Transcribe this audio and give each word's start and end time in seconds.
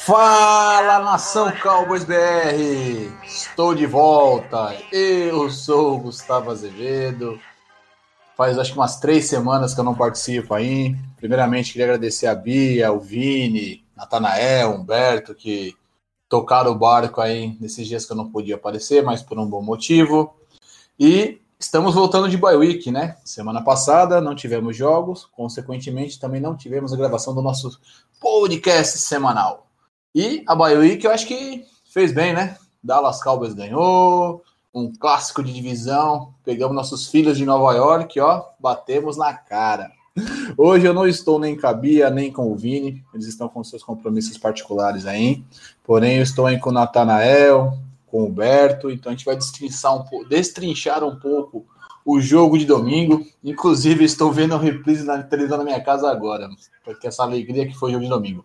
Fala 0.00 0.98
nação 0.98 1.52
Cowboys 1.52 2.02
BR! 2.02 3.12
Estou 3.24 3.76
de 3.76 3.86
volta. 3.86 4.76
Eu 4.90 5.48
sou 5.50 5.94
o 5.94 5.98
Gustavo 6.00 6.50
Azevedo. 6.50 7.40
Faz 8.36 8.58
acho 8.58 8.72
que 8.72 8.78
umas 8.78 8.98
três 8.98 9.28
semanas 9.28 9.72
que 9.72 9.78
eu 9.78 9.84
não 9.84 9.94
participo 9.94 10.52
aí. 10.52 10.96
Primeiramente, 11.16 11.70
queria 11.70 11.86
agradecer 11.86 12.26
a 12.26 12.34
Bia, 12.34 12.90
o 12.90 12.98
Vini, 12.98 13.84
Natanael, 13.96 14.72
Humberto, 14.72 15.32
que 15.32 15.76
tocaram 16.28 16.72
o 16.72 16.78
barco 16.78 17.20
aí 17.20 17.56
nesses 17.60 17.86
dias 17.86 18.04
que 18.04 18.10
eu 18.10 18.16
não 18.16 18.32
podia 18.32 18.56
aparecer, 18.56 19.00
mas 19.04 19.22
por 19.22 19.38
um 19.38 19.46
bom 19.46 19.62
motivo. 19.62 20.34
E 20.98 21.40
estamos 21.58 21.94
voltando 21.94 22.28
de 22.28 22.36
bye 22.36 22.56
week, 22.56 22.90
né? 22.90 23.16
Semana 23.24 23.62
passada 23.62 24.20
não 24.20 24.34
tivemos 24.34 24.76
jogos, 24.76 25.26
consequentemente 25.32 26.18
também 26.18 26.40
não 26.40 26.56
tivemos 26.56 26.92
a 26.92 26.96
gravação 26.96 27.34
do 27.34 27.42
nosso 27.42 27.78
podcast 28.20 28.98
semanal. 28.98 29.66
E 30.14 30.44
a 30.46 30.54
bye 30.54 30.76
week 30.76 31.04
eu 31.04 31.10
acho 31.10 31.26
que 31.26 31.64
fez 31.84 32.12
bem, 32.12 32.32
né? 32.32 32.56
Dallas 32.82 33.22
Cowboys 33.22 33.54
ganhou, 33.54 34.42
um 34.74 34.92
clássico 34.92 35.42
de 35.42 35.52
divisão, 35.52 36.34
pegamos 36.44 36.74
nossos 36.74 37.08
filhos 37.08 37.38
de 37.38 37.46
Nova 37.46 37.72
York, 37.74 38.18
ó, 38.20 38.44
batemos 38.58 39.16
na 39.16 39.32
cara. 39.32 39.90
Hoje 40.56 40.86
eu 40.86 40.94
não 40.94 41.06
estou 41.06 41.38
nem 41.38 41.56
com 41.56 41.66
a 41.66 41.72
Bia, 41.72 42.10
nem 42.10 42.32
com 42.32 42.52
o 42.52 42.56
Vini, 42.56 43.04
eles 43.12 43.26
estão 43.26 43.48
com 43.48 43.64
seus 43.64 43.82
compromissos 43.82 44.38
particulares 44.38 45.06
aí. 45.06 45.44
Porém, 45.82 46.16
eu 46.16 46.22
estou 46.22 46.46
aí 46.46 46.58
com 46.58 46.70
o 46.70 46.72
Natanael, 46.72 47.78
com 48.14 48.22
o 48.22 48.30
Berto, 48.30 48.92
então 48.92 49.10
a 49.10 49.12
gente 49.12 49.24
vai 49.24 49.34
destrinchar 49.34 49.92
um, 49.92 50.04
pouco, 50.04 50.28
destrinchar 50.28 51.02
um 51.02 51.18
pouco 51.18 51.66
o 52.06 52.20
jogo 52.20 52.56
de 52.56 52.64
domingo. 52.64 53.26
Inclusive, 53.42 54.04
estou 54.04 54.30
vendo 54.30 54.54
a 54.54 54.58
reprise 54.58 55.04
na 55.04 55.20
televisão 55.24 55.58
na 55.58 55.64
minha 55.64 55.82
casa 55.82 56.08
agora, 56.08 56.48
porque 56.84 57.08
essa 57.08 57.24
alegria 57.24 57.66
que 57.66 57.74
foi 57.74 57.90
o 57.90 57.92
jogo 57.94 58.04
de 58.04 58.10
domingo. 58.10 58.44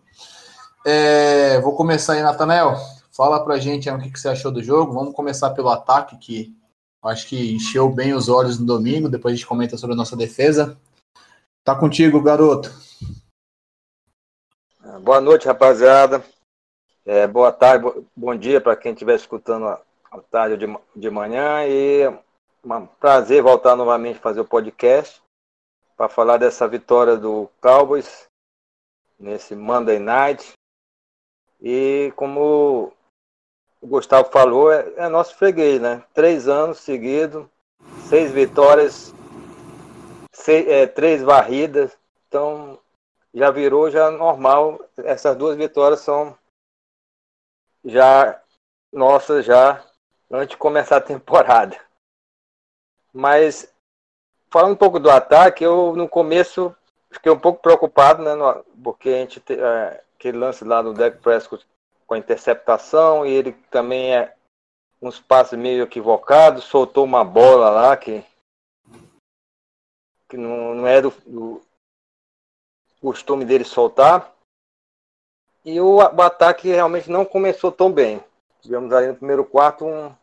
É, 0.84 1.60
vou 1.60 1.76
começar 1.76 2.14
aí, 2.14 2.22
Natanael. 2.22 2.74
Fala 3.12 3.44
pra 3.44 3.60
gente 3.60 3.88
aí, 3.88 3.94
o 3.94 4.00
que, 4.00 4.10
que 4.10 4.18
você 4.18 4.30
achou 4.30 4.50
do 4.50 4.60
jogo. 4.60 4.92
Vamos 4.92 5.14
começar 5.14 5.50
pelo 5.50 5.68
ataque, 5.68 6.16
que 6.16 6.52
acho 7.04 7.28
que 7.28 7.54
encheu 7.54 7.88
bem 7.88 8.12
os 8.12 8.28
olhos 8.28 8.58
no 8.58 8.66
domingo. 8.66 9.08
Depois 9.08 9.34
a 9.34 9.36
gente 9.36 9.46
comenta 9.46 9.76
sobre 9.76 9.94
a 9.94 9.96
nossa 9.96 10.16
defesa. 10.16 10.76
Tá 11.62 11.76
contigo, 11.76 12.20
garoto. 12.20 12.74
Boa 15.04 15.20
noite, 15.20 15.46
rapaziada. 15.46 16.24
É, 17.12 17.26
boa 17.26 17.50
tarde, 17.50 18.06
bom 18.14 18.36
dia 18.36 18.60
para 18.60 18.76
quem 18.76 18.92
estiver 18.92 19.16
escutando 19.16 19.66
à 19.66 20.20
tarde 20.30 20.64
de, 20.64 20.78
de 20.94 21.10
manhã. 21.10 21.66
E 21.66 22.06
um 22.64 22.86
prazer 22.86 23.42
voltar 23.42 23.74
novamente 23.74 24.18
a 24.18 24.22
fazer 24.22 24.38
o 24.38 24.44
podcast 24.44 25.20
para 25.96 26.08
falar 26.08 26.36
dessa 26.36 26.68
vitória 26.68 27.16
do 27.16 27.50
Cowboys 27.60 28.28
nesse 29.18 29.56
Monday 29.56 29.98
Night. 29.98 30.52
E 31.60 32.12
como 32.14 32.92
o 33.80 33.86
Gustavo 33.88 34.30
falou, 34.30 34.72
é, 34.72 34.92
é 34.94 35.08
nosso 35.08 35.34
freguês, 35.34 35.80
né? 35.80 36.04
Três 36.14 36.46
anos 36.46 36.78
seguidos, 36.78 37.44
seis 38.08 38.30
vitórias 38.30 39.12
seis, 40.32 40.68
é, 40.68 40.86
três 40.86 41.22
varridas, 41.24 41.90
então 42.28 42.78
já 43.34 43.50
virou 43.50 43.90
já 43.90 44.12
normal. 44.12 44.80
Essas 44.98 45.36
duas 45.36 45.56
vitórias 45.56 45.98
são 46.02 46.38
já 47.84 48.40
nossas 48.92 49.44
já 49.44 49.84
antes 50.30 50.50
de 50.50 50.56
começar 50.56 50.96
a 50.96 51.00
temporada. 51.00 51.78
Mas 53.12 53.72
falando 54.50 54.72
um 54.72 54.76
pouco 54.76 54.98
do 54.98 55.10
ataque, 55.10 55.64
eu 55.64 55.94
no 55.96 56.08
começo 56.08 56.74
fiquei 57.10 57.30
um 57.30 57.38
pouco 57.38 57.60
preocupado, 57.60 58.22
né, 58.22 58.32
porque 58.82 59.08
a 59.08 59.18
gente 59.18 59.42
é, 59.52 60.04
aquele 60.14 60.38
lance 60.38 60.64
lá 60.64 60.82
do 60.82 60.92
Deck 60.92 61.18
Prescott 61.18 61.66
com 62.06 62.14
a 62.14 62.18
interceptação 62.18 63.24
e 63.24 63.30
ele 63.30 63.52
também 63.70 64.14
é 64.14 64.34
uns 65.00 65.18
passos 65.18 65.58
meio 65.58 65.82
equivocados, 65.84 66.64
soltou 66.64 67.04
uma 67.04 67.24
bola 67.24 67.70
lá 67.70 67.96
que 67.96 68.24
que 70.28 70.36
não, 70.36 70.74
não 70.76 70.86
é 70.86 71.02
do, 71.02 71.10
do 71.26 71.60
costume 73.00 73.44
dele 73.44 73.64
soltar. 73.64 74.32
E 75.64 75.80
o, 75.80 75.96
o, 75.96 76.22
ataque 76.22 76.68
realmente 76.68 77.10
não 77.10 77.24
começou 77.24 77.70
tão 77.70 77.92
bem. 77.92 78.22
Tivemos 78.60 78.92
ali 78.92 79.08
no 79.08 79.16
primeiro 79.16 79.44
quarto 79.44 79.84
um, 79.84 80.14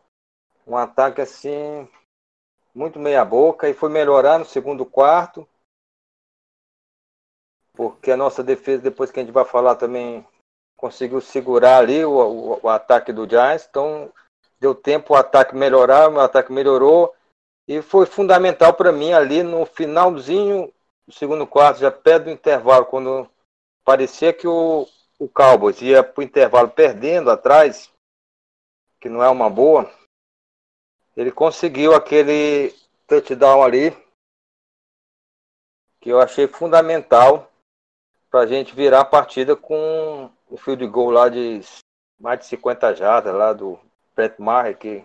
um 0.66 0.76
ataque 0.76 1.20
assim, 1.20 1.88
muito 2.74 2.98
meia 2.98 3.24
boca, 3.24 3.68
e 3.68 3.74
foi 3.74 3.88
melhorar 3.88 4.38
no 4.38 4.44
segundo 4.44 4.84
quarto. 4.84 5.48
Porque 7.72 8.10
a 8.10 8.16
nossa 8.16 8.42
defesa, 8.42 8.82
depois 8.82 9.10
que 9.10 9.20
a 9.20 9.22
gente 9.22 9.32
vai 9.32 9.44
falar 9.44 9.76
também, 9.76 10.26
conseguiu 10.76 11.20
segurar 11.20 11.78
ali 11.78 12.04
o, 12.04 12.10
o, 12.10 12.60
o 12.64 12.68
ataque 12.68 13.12
do 13.12 13.28
Giants. 13.28 13.66
Então 13.70 14.12
deu 14.58 14.74
tempo 14.74 15.14
o 15.14 15.16
ataque 15.16 15.54
melhorar, 15.54 16.10
o 16.10 16.20
ataque 16.20 16.52
melhorou. 16.52 17.14
E 17.68 17.80
foi 17.80 18.06
fundamental 18.06 18.74
para 18.74 18.90
mim 18.90 19.12
ali 19.12 19.42
no 19.44 19.64
finalzinho 19.66 20.72
do 21.06 21.14
segundo 21.14 21.46
quarto, 21.46 21.80
já 21.80 21.90
perto 21.90 22.24
do 22.24 22.30
intervalo, 22.30 22.86
quando 22.86 23.28
parecia 23.84 24.32
que 24.32 24.46
o, 24.46 24.86
o 25.18 25.28
Cowboys 25.28 25.80
ia 25.82 26.02
para 26.02 26.20
o 26.20 26.24
intervalo 26.24 26.68
perdendo 26.68 27.30
atrás, 27.30 27.92
que 29.00 29.08
não 29.08 29.22
é 29.22 29.28
uma 29.28 29.50
boa. 29.50 29.90
Ele 31.16 31.32
conseguiu 31.32 31.94
aquele 31.94 32.74
touchdown 33.06 33.62
ali, 33.62 33.90
que 36.00 36.10
eu 36.10 36.20
achei 36.20 36.46
fundamental 36.46 37.50
para 38.30 38.40
a 38.40 38.46
gente 38.46 38.74
virar 38.74 39.00
a 39.00 39.04
partida 39.04 39.56
com 39.56 40.30
o 40.48 40.56
field 40.56 40.86
goal 40.86 41.10
lá 41.10 41.28
de 41.28 41.60
mais 42.20 42.40
de 42.40 42.46
50 42.46 42.94
jardas, 42.94 43.34
lá 43.34 43.52
do 43.52 43.78
Brett 44.14 44.40
Maher, 44.40 44.76
que, 44.76 45.04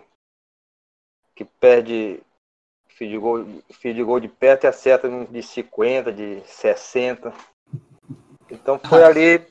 que 1.34 1.44
perde 1.44 2.22
field 2.88 3.18
goal, 3.18 3.44
field 3.72 4.02
goal 4.02 4.20
de 4.20 4.28
perto 4.28 4.64
e 4.64 4.66
acerta 4.66 5.08
de 5.08 5.42
50, 5.42 6.12
de 6.12 6.40
60. 6.46 7.32
Então 8.50 8.78
foi 8.78 9.02
ali, 9.02 9.46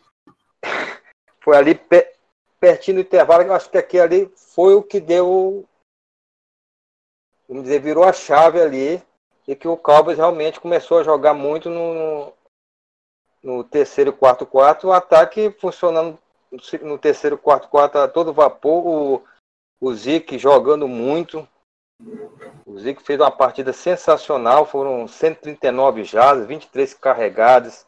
foi 1.44 1.58
ali 1.58 1.80
pertinho 2.60 2.98
do 2.98 3.02
intervalo, 3.02 3.44
eu 3.44 3.54
acho 3.54 3.70
que 3.70 3.78
aqui 3.78 4.00
ali 4.00 4.32
foi 4.36 4.74
o 4.74 4.82
que 4.82 5.00
deu, 5.00 5.68
vamos 7.48 7.64
dizer, 7.64 7.82
virou 7.82 8.06
a 8.06 8.14
chave 8.14 8.62
ali 8.62 9.04
e 9.46 9.56
que 9.56 9.68
o 9.68 9.76
Cowboys 9.76 10.18
realmente 10.18 10.62
começou 10.62 11.00
a 11.00 11.04
jogar 11.04 11.34
muito 11.34 11.70
no, 11.70 12.32
no 13.44 13.64
terceiro 13.64 14.12
e 14.12 14.14
quarto 14.14 14.46
quarto, 14.46 14.88
o 14.88 14.94
ataque 14.94 15.52
funcionando 15.60 16.18
no 16.82 16.98
terceiro 16.98 17.38
quarto 17.38 17.68
quarto 17.68 17.98
a 17.98 18.08
todo 18.08 18.34
vapor, 18.34 18.86
o, 18.86 19.24
o 19.82 19.94
Zeke 19.94 20.38
jogando 20.38 20.88
muito, 20.88 21.48
o 22.66 22.80
Zico 22.80 23.02
fez 23.02 23.20
uma 23.20 23.32
partida 23.32 23.72
sensacional, 23.72 24.66
foram 24.66 25.08
139 25.08 26.04
jardas, 26.04 26.48
23 26.48 26.94
carregadas. 26.94 27.86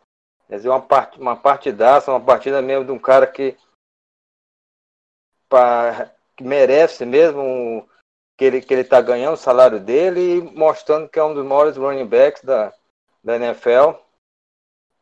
Quer 0.48 0.58
dizer, 0.58 0.70
uma, 0.70 0.82
part, 0.82 1.20
uma 1.20 1.36
partidaça, 1.36 2.12
uma 2.12 2.24
partida 2.24 2.62
mesmo 2.62 2.86
de 2.86 2.92
um 2.92 3.00
cara 3.00 3.26
que, 3.26 3.58
pra, 5.50 6.12
que 6.36 6.44
merece 6.44 7.06
mesmo 7.06 7.88
que 8.38 8.46
ele 8.46 8.62
que 8.62 8.74
ele 8.74 8.82
está 8.82 9.02
ganhando 9.02 9.34
o 9.34 9.38
salário 9.38 9.80
dele 9.80 10.38
e 10.38 10.42
mostrando 10.42 11.10
que 11.10 11.18
é 11.18 11.24
um 11.24 11.34
dos 11.34 11.46
maiores 11.46 11.78
running 11.78 12.06
backs 12.06 12.44
da, 12.44 12.74
da 13.24 13.38
NFL. 13.38 13.98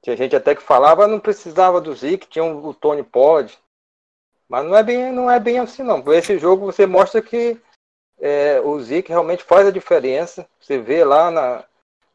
Tinha 0.01 0.15
gente 0.15 0.35
até 0.35 0.53
que 0.55 0.61
falava 0.61 1.07
não 1.07 1.19
precisava 1.19 1.81
do 1.81 1.93
Zico, 1.93 2.27
tinha 2.27 2.43
o 2.45 2.73
Tony 2.73 3.03
Pod. 3.03 3.57
Mas 4.47 4.65
não 4.65 4.75
é 4.75 4.83
bem, 4.83 5.11
não 5.11 5.31
é 5.31 5.39
bem 5.39 5.59
assim 5.59 5.83
não. 5.83 6.03
Esse 6.13 6.37
jogo 6.37 6.65
você 6.65 6.85
mostra 6.85 7.21
que 7.21 7.59
é, 8.19 8.61
o 8.61 8.79
Zic 8.79 9.09
realmente 9.09 9.43
faz 9.43 9.67
a 9.67 9.71
diferença. 9.71 10.47
Você 10.59 10.77
vê 10.77 11.03
lá 11.03 11.31
na, 11.31 11.65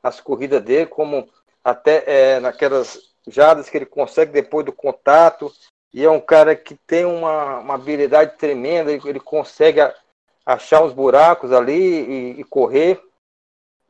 nas 0.02 0.20
corridas 0.20 0.62
dele, 0.62 0.86
como 0.86 1.28
até 1.64 2.04
é, 2.06 2.40
naquelas 2.40 3.12
jadas 3.30 3.68
que 3.68 3.76
ele 3.76 3.86
consegue 3.86 4.32
depois 4.32 4.64
do 4.64 4.72
contato. 4.72 5.52
E 5.92 6.04
é 6.04 6.10
um 6.10 6.20
cara 6.20 6.54
que 6.54 6.74
tem 6.86 7.04
uma, 7.04 7.58
uma 7.58 7.74
habilidade 7.74 8.36
tremenda, 8.36 8.92
ele, 8.92 9.02
ele 9.06 9.20
consegue 9.20 9.80
achar 10.44 10.82
os 10.82 10.92
buracos 10.92 11.52
ali 11.52 11.72
e, 11.72 12.40
e, 12.40 12.44
correr. 12.44 13.00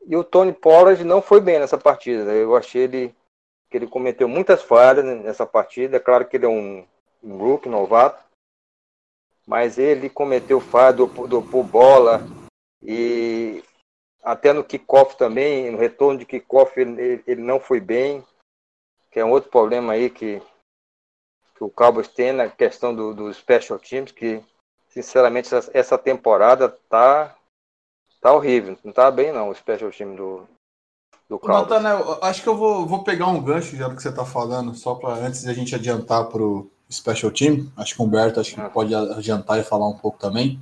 E 0.05 0.15
o 0.15 0.23
Tony 0.23 0.53
Pollard 0.53 1.03
não 1.03 1.21
foi 1.21 1.41
bem 1.41 1.59
nessa 1.59 1.77
partida. 1.77 2.31
Eu 2.31 2.55
achei 2.55 2.83
ele 2.83 3.15
que 3.69 3.77
ele 3.77 3.87
cometeu 3.87 4.27
muitas 4.27 4.63
falhas 4.63 5.05
nessa 5.05 5.45
partida. 5.45 5.97
É 5.97 5.99
claro 5.99 6.25
que 6.25 6.37
ele 6.37 6.45
é 6.45 6.49
um, 6.49 6.85
um 7.23 7.37
rookie 7.37 7.69
novato, 7.69 8.23
mas 9.45 9.77
ele 9.77 10.09
cometeu 10.09 10.59
falha, 10.59 10.93
dopou 10.93 11.63
bola 11.63 12.21
e 12.81 13.63
até 14.23 14.53
no 14.53 14.63
kickoff 14.63 15.17
também, 15.17 15.71
no 15.71 15.77
retorno 15.77 16.19
de 16.19 16.25
kickoff 16.25 16.79
ele, 16.79 17.23
ele 17.25 17.41
não 17.41 17.59
foi 17.59 17.79
bem, 17.79 18.23
que 19.11 19.19
é 19.19 19.25
um 19.25 19.31
outro 19.31 19.49
problema 19.49 19.93
aí 19.93 20.09
que, 20.09 20.41
que 21.55 21.63
o 21.63 21.69
Cowboys 21.69 22.07
tem 22.07 22.31
na 22.31 22.47
questão 22.47 22.95
do, 22.95 23.13
do 23.13 23.33
special 23.33 23.79
teams, 23.79 24.11
que 24.11 24.43
sinceramente 24.87 25.53
essa, 25.53 25.71
essa 25.73 25.97
temporada 25.97 26.69
tá, 26.89 27.35
tá 28.21 28.33
horrível, 28.33 28.77
não 28.83 28.91
tá 28.91 29.09
bem 29.09 29.31
não 29.31 29.49
o 29.49 29.55
special 29.55 29.91
team 29.91 30.15
do, 30.15 30.47
do 31.29 31.39
Nathanael, 31.43 32.17
acho 32.23 32.41
que 32.41 32.49
eu 32.49 32.57
vou, 32.57 32.85
vou 32.85 33.03
pegar 33.03 33.27
um 33.27 33.41
gancho 33.41 33.75
já 33.75 33.87
do 33.87 33.95
que 33.95 34.01
você 34.01 34.09
está 34.09 34.25
falando, 34.25 34.73
só 34.75 34.95
para 34.95 35.13
antes 35.13 35.43
de 35.43 35.49
a 35.49 35.53
gente 35.53 35.75
adiantar 35.75 36.25
para 36.25 36.41
o 36.41 36.69
Special 36.91 37.31
Team. 37.31 37.71
Acho 37.77 37.95
que 37.95 38.01
o 38.01 38.05
Humberto 38.05 38.39
acho 38.39 38.55
que 38.55 38.61
ah. 38.61 38.69
pode 38.69 38.95
adiantar 38.95 39.59
e 39.59 39.63
falar 39.63 39.87
um 39.87 39.95
pouco 39.95 40.17
também. 40.17 40.59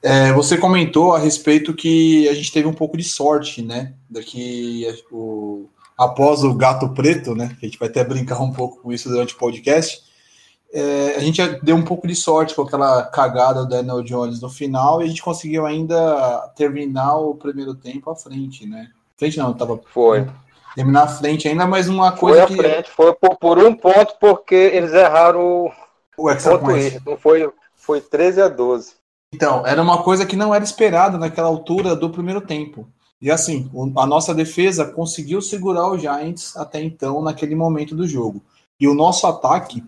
É, 0.00 0.32
você 0.32 0.56
comentou 0.56 1.14
a 1.14 1.18
respeito 1.18 1.74
que 1.74 2.28
a 2.28 2.34
gente 2.34 2.52
teve 2.52 2.68
um 2.68 2.72
pouco 2.72 2.96
de 2.96 3.02
sorte, 3.02 3.60
né? 3.60 3.92
Daqui 4.08 4.86
o, 5.10 5.68
após 5.96 6.42
o 6.42 6.54
gato 6.54 6.88
preto, 6.90 7.34
né? 7.34 7.56
Que 7.58 7.66
a 7.66 7.68
gente 7.68 7.78
vai 7.78 7.88
até 7.88 8.04
brincar 8.04 8.40
um 8.40 8.52
pouco 8.52 8.82
com 8.82 8.92
isso 8.92 9.08
durante 9.08 9.34
o 9.34 9.38
podcast. 9.38 10.02
É, 10.72 11.14
a 11.16 11.20
gente 11.20 11.40
deu 11.62 11.76
um 11.76 11.84
pouco 11.84 12.06
de 12.06 12.16
sorte 12.16 12.54
com 12.54 12.62
aquela 12.62 13.04
cagada 13.04 13.62
do 13.62 13.68
Daniel 13.68 14.02
Jones 14.02 14.40
no 14.40 14.50
final 14.50 15.00
e 15.00 15.04
a 15.04 15.06
gente 15.06 15.22
conseguiu 15.22 15.64
ainda 15.64 16.52
terminar 16.56 17.16
o 17.16 17.36
primeiro 17.36 17.74
tempo 17.74 18.10
à 18.10 18.16
frente, 18.16 18.66
né? 18.66 18.88
Frente 19.16 19.38
não, 19.38 19.52
tava. 19.52 19.80
Foi. 19.92 20.26
Terminar 20.74 21.04
à 21.04 21.08
frente 21.08 21.46
ainda, 21.46 21.64
mas 21.66 21.88
uma 21.88 22.10
coisa. 22.10 22.44
Foi 22.48 22.56
à 22.56 22.56
que... 22.56 22.56
frente, 22.56 22.90
foi 22.90 23.14
por, 23.14 23.36
por, 23.36 23.58
um 23.58 23.72
ponto, 23.72 24.16
porque 24.18 24.56
eles 24.56 24.92
erraram 24.92 25.70
o, 26.18 26.28
o 26.28 26.58
point. 26.58 27.00
Não 27.06 27.16
foi, 27.16 27.48
foi 27.76 28.00
13 28.00 28.42
a 28.42 28.48
12. 28.48 28.94
Então, 29.32 29.64
era 29.64 29.80
uma 29.80 30.02
coisa 30.02 30.26
que 30.26 30.34
não 30.34 30.52
era 30.52 30.64
esperada 30.64 31.16
naquela 31.18 31.48
altura 31.48 31.94
do 31.94 32.10
primeiro 32.10 32.40
tempo. 32.40 32.88
E 33.24 33.30
assim, 33.30 33.70
a 33.96 34.06
nossa 34.06 34.34
defesa 34.34 34.84
conseguiu 34.84 35.40
segurar 35.40 35.90
o 35.90 35.98
Giants 35.98 36.56
até 36.56 36.80
então, 36.80 37.22
naquele 37.22 37.54
momento 37.54 37.96
do 37.96 38.06
jogo. 38.06 38.40
E 38.78 38.86
o 38.86 38.94
nosso 38.94 39.26
ataque, 39.26 39.82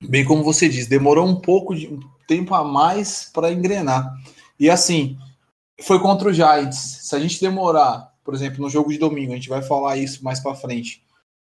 bem 0.00 0.24
como 0.24 0.44
você 0.44 0.68
diz, 0.68 0.86
demorou 0.86 1.26
um 1.26 1.40
pouco 1.40 1.74
de 1.74 1.88
um 1.88 1.98
tempo 2.28 2.54
a 2.54 2.62
mais 2.62 3.30
para 3.32 3.50
engrenar. 3.50 4.14
E 4.60 4.70
assim, 4.70 5.16
foi 5.80 5.98
contra 5.98 6.28
o 6.28 6.32
Giants. 6.32 6.76
Se 6.76 7.16
a 7.16 7.18
gente 7.18 7.40
demorar 7.40 8.14
por 8.26 8.34
exemplo, 8.34 8.60
no 8.60 8.68
jogo 8.68 8.90
de 8.90 8.98
domingo, 8.98 9.32
a 9.32 9.36
gente 9.36 9.48
vai 9.48 9.62
falar 9.62 9.96
isso 9.96 10.24
mais 10.24 10.40
para 10.40 10.56
frente. 10.56 11.00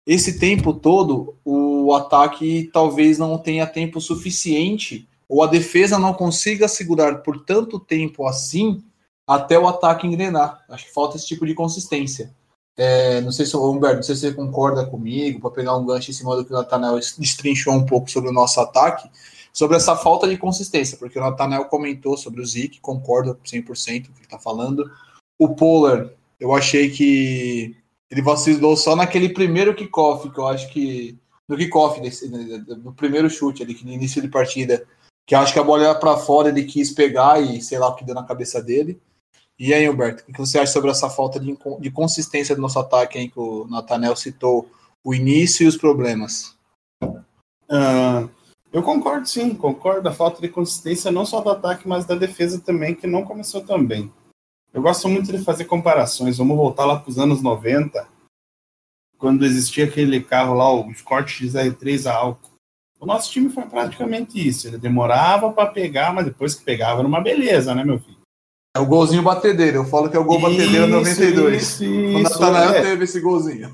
Esse 0.06 0.38
tempo 0.38 0.74
todo, 0.74 1.34
o 1.42 1.94
ataque 1.94 2.68
talvez 2.70 3.18
não 3.18 3.38
tenha 3.38 3.66
tempo 3.66 3.98
suficiente, 3.98 5.08
ou 5.26 5.42
a 5.42 5.46
defesa 5.46 5.98
não 5.98 6.12
consiga 6.12 6.68
segurar 6.68 7.22
por 7.22 7.42
tanto 7.44 7.80
tempo 7.80 8.26
assim, 8.26 8.84
até 9.26 9.58
o 9.58 9.66
ataque 9.66 10.06
engrenar. 10.06 10.64
Acho 10.68 10.86
que 10.86 10.92
falta 10.92 11.16
esse 11.16 11.26
tipo 11.26 11.46
de 11.46 11.54
consistência. 11.54 12.34
É, 12.76 13.20
não 13.22 13.32
sei 13.32 13.46
se 13.46 13.56
Humberto, 13.56 13.96
não 13.96 14.02
sei 14.02 14.14
se 14.14 14.20
você 14.22 14.34
concorda 14.34 14.84
comigo, 14.84 15.40
para 15.40 15.50
pegar 15.50 15.76
um 15.76 15.86
gancho 15.86 16.10
em 16.10 16.14
cima 16.14 16.36
do 16.36 16.44
que 16.44 16.52
o 16.52 16.56
Natanel 16.56 16.98
destrinchou 17.18 17.72
um 17.72 17.86
pouco 17.86 18.10
sobre 18.10 18.28
o 18.28 18.32
nosso 18.32 18.60
ataque, 18.60 19.10
sobre 19.50 19.78
essa 19.78 19.96
falta 19.96 20.28
de 20.28 20.36
consistência, 20.36 20.98
porque 20.98 21.18
o 21.18 21.22
Natanel 21.22 21.64
comentou 21.64 22.18
sobre 22.18 22.42
o 22.42 22.46
Zeke, 22.46 22.80
concordo 22.80 23.38
100% 23.44 23.64
com 23.64 23.72
o 23.72 23.74
que 23.74 24.18
ele 24.18 24.24
está 24.24 24.38
falando. 24.38 24.90
O 25.38 25.54
Pollard 25.54 26.10
eu 26.38 26.54
achei 26.54 26.90
que 26.90 27.74
ele 28.10 28.22
vacilou 28.22 28.76
só 28.76 28.94
naquele 28.94 29.30
primeiro 29.30 29.74
kickoff, 29.74 30.30
que 30.30 30.38
eu 30.38 30.46
acho 30.46 30.68
que. 30.70 31.18
No 31.48 31.56
kickoff, 31.56 32.00
no 32.82 32.92
primeiro 32.92 33.30
chute 33.30 33.62
ali, 33.62 33.78
no 33.84 33.92
início 33.92 34.20
de 34.20 34.26
partida, 34.26 34.84
que 35.24 35.34
eu 35.34 35.38
acho 35.38 35.52
que 35.52 35.58
a 35.60 35.62
bola 35.62 35.84
ia 35.84 35.94
para 35.94 36.16
fora, 36.16 36.48
ele 36.48 36.64
quis 36.64 36.90
pegar 36.90 37.40
e 37.40 37.62
sei 37.62 37.78
lá 37.78 37.88
o 37.88 37.94
que 37.94 38.04
deu 38.04 38.16
na 38.16 38.24
cabeça 38.24 38.60
dele. 38.60 39.00
E 39.58 39.72
aí, 39.72 39.88
Humberto, 39.88 40.22
o 40.28 40.32
que 40.32 40.38
você 40.38 40.58
acha 40.58 40.72
sobre 40.72 40.90
essa 40.90 41.08
falta 41.08 41.40
de, 41.40 41.56
de 41.80 41.90
consistência 41.90 42.54
do 42.54 42.60
nosso 42.60 42.78
ataque, 42.78 43.18
hein, 43.18 43.30
que 43.30 43.38
o 43.38 43.66
Natanel 43.66 44.14
citou 44.14 44.70
o 45.02 45.14
início 45.14 45.64
e 45.64 45.66
os 45.66 45.76
problemas? 45.76 46.56
Uh, 47.02 48.28
eu 48.70 48.82
concordo, 48.82 49.26
sim, 49.26 49.54
concordo. 49.54 50.08
A 50.08 50.12
falta 50.12 50.42
de 50.42 50.48
consistência 50.48 51.10
não 51.10 51.24
só 51.24 51.40
do 51.40 51.48
ataque, 51.48 51.88
mas 51.88 52.04
da 52.04 52.14
defesa 52.14 52.60
também, 52.60 52.94
que 52.94 53.06
não 53.06 53.24
começou 53.24 53.62
tão 53.62 53.82
bem. 53.82 54.12
Eu 54.74 54.82
gosto 54.82 55.08
muito 55.08 55.32
de 55.32 55.42
fazer 55.42 55.64
comparações. 55.64 56.36
Vamos 56.36 56.56
voltar 56.56 56.84
lá 56.84 57.00
para 57.00 57.08
os 57.08 57.18
anos 57.18 57.40
90, 57.40 58.06
quando 59.16 59.46
existia 59.46 59.86
aquele 59.86 60.20
carro 60.20 60.54
lá, 60.54 60.70
o 60.70 60.90
Escort 60.90 61.28
XR3 61.28 62.10
a 62.10 62.14
álcool. 62.14 62.50
O 63.00 63.06
nosso 63.06 63.32
time 63.32 63.48
foi 63.48 63.64
praticamente 63.64 64.46
isso. 64.46 64.68
Ele 64.68 64.76
demorava 64.76 65.50
para 65.50 65.70
pegar, 65.70 66.12
mas 66.12 66.26
depois 66.26 66.54
que 66.54 66.64
pegava 66.64 67.00
era 67.00 67.08
uma 67.08 67.22
beleza, 67.22 67.74
né, 67.74 67.84
meu 67.84 67.98
filho? 67.98 68.15
É 68.76 68.78
o 68.78 68.84
golzinho 68.84 69.22
batedeiro. 69.22 69.78
Eu 69.78 69.84
falo 69.86 70.10
que 70.10 70.16
é 70.16 70.20
o 70.20 70.24
gol 70.24 70.38
batedeiro 70.38 70.86
92. 70.86 71.62
Isso, 71.62 71.84
isso, 71.84 72.18
o 72.18 72.22
Natanael 72.22 72.70
é. 72.74 72.82
teve 72.82 73.04
esse 73.04 73.20
golzinho. 73.20 73.72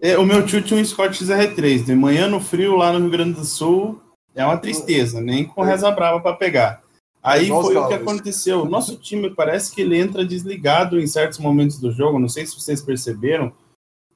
É, 0.00 0.16
o 0.16 0.24
meu 0.24 0.44
tio 0.46 0.62
tinha 0.62 0.80
um 0.80 0.84
Scott 0.84 1.22
XR3. 1.22 1.84
De 1.84 1.94
manhã 1.94 2.26
no 2.26 2.40
frio 2.40 2.74
lá 2.74 2.90
no 2.90 3.00
Rio 3.00 3.10
Grande 3.10 3.34
do 3.34 3.44
Sul, 3.44 4.00
é 4.34 4.42
uma 4.44 4.56
tristeza. 4.56 5.20
Nem 5.20 5.44
com 5.44 5.62
reza 5.62 5.90
brava 5.90 6.20
para 6.20 6.36
pegar. 6.36 6.82
Aí 7.22 7.48
foi 7.48 7.76
o 7.76 7.88
que 7.88 7.94
aconteceu. 7.94 8.64
Nosso 8.64 8.96
time 8.96 9.28
parece 9.28 9.74
que 9.74 9.82
ele 9.82 9.98
entra 9.98 10.24
desligado 10.24 10.98
em 10.98 11.06
certos 11.06 11.38
momentos 11.38 11.78
do 11.78 11.92
jogo. 11.92 12.18
Não 12.18 12.28
sei 12.28 12.46
se 12.46 12.58
vocês 12.58 12.80
perceberam. 12.80 13.52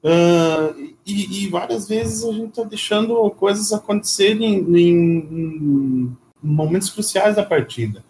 Uh, 0.03 0.95
e, 1.05 1.43
e, 1.43 1.47
várias 1.49 1.87
vezes 1.87 2.23
a 2.23 2.31
gente 2.31 2.49
está 2.49 2.63
deixando 2.63 3.29
coisas 3.31 3.73
acontecerem 3.73 4.55
em, 4.55 4.79
em, 4.79 6.17
momentos 6.41 6.89
cruciais 6.89 7.35
da 7.35 7.43
partida. 7.43 8.03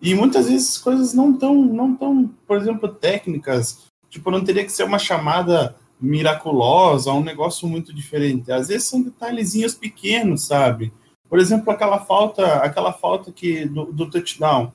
E 0.00 0.14
muitas 0.14 0.48
vezes 0.48 0.78
coisas 0.78 1.12
não 1.12 1.36
tão, 1.36 1.54
não 1.54 1.94
tão, 1.94 2.28
por 2.46 2.56
exemplo, 2.56 2.88
técnicas. 2.88 3.86
Tipo, 4.08 4.30
não 4.30 4.42
teria 4.42 4.64
que 4.64 4.72
ser 4.72 4.84
uma 4.84 4.98
chamada 4.98 5.76
miraculosa, 6.00 7.12
um 7.12 7.22
negócio 7.22 7.68
muito 7.68 7.94
diferente. 7.94 8.50
Às 8.50 8.68
vezes 8.68 8.88
são 8.88 9.02
detalhezinhos 9.02 9.74
pequenos, 9.74 10.46
sabe? 10.46 10.92
Por 11.28 11.38
exemplo, 11.38 11.70
aquela 11.70 12.00
falta, 12.00 12.56
aquela 12.56 12.92
falta 12.92 13.30
que 13.30 13.66
do, 13.66 13.92
do 13.92 14.10
touchdown. 14.10 14.72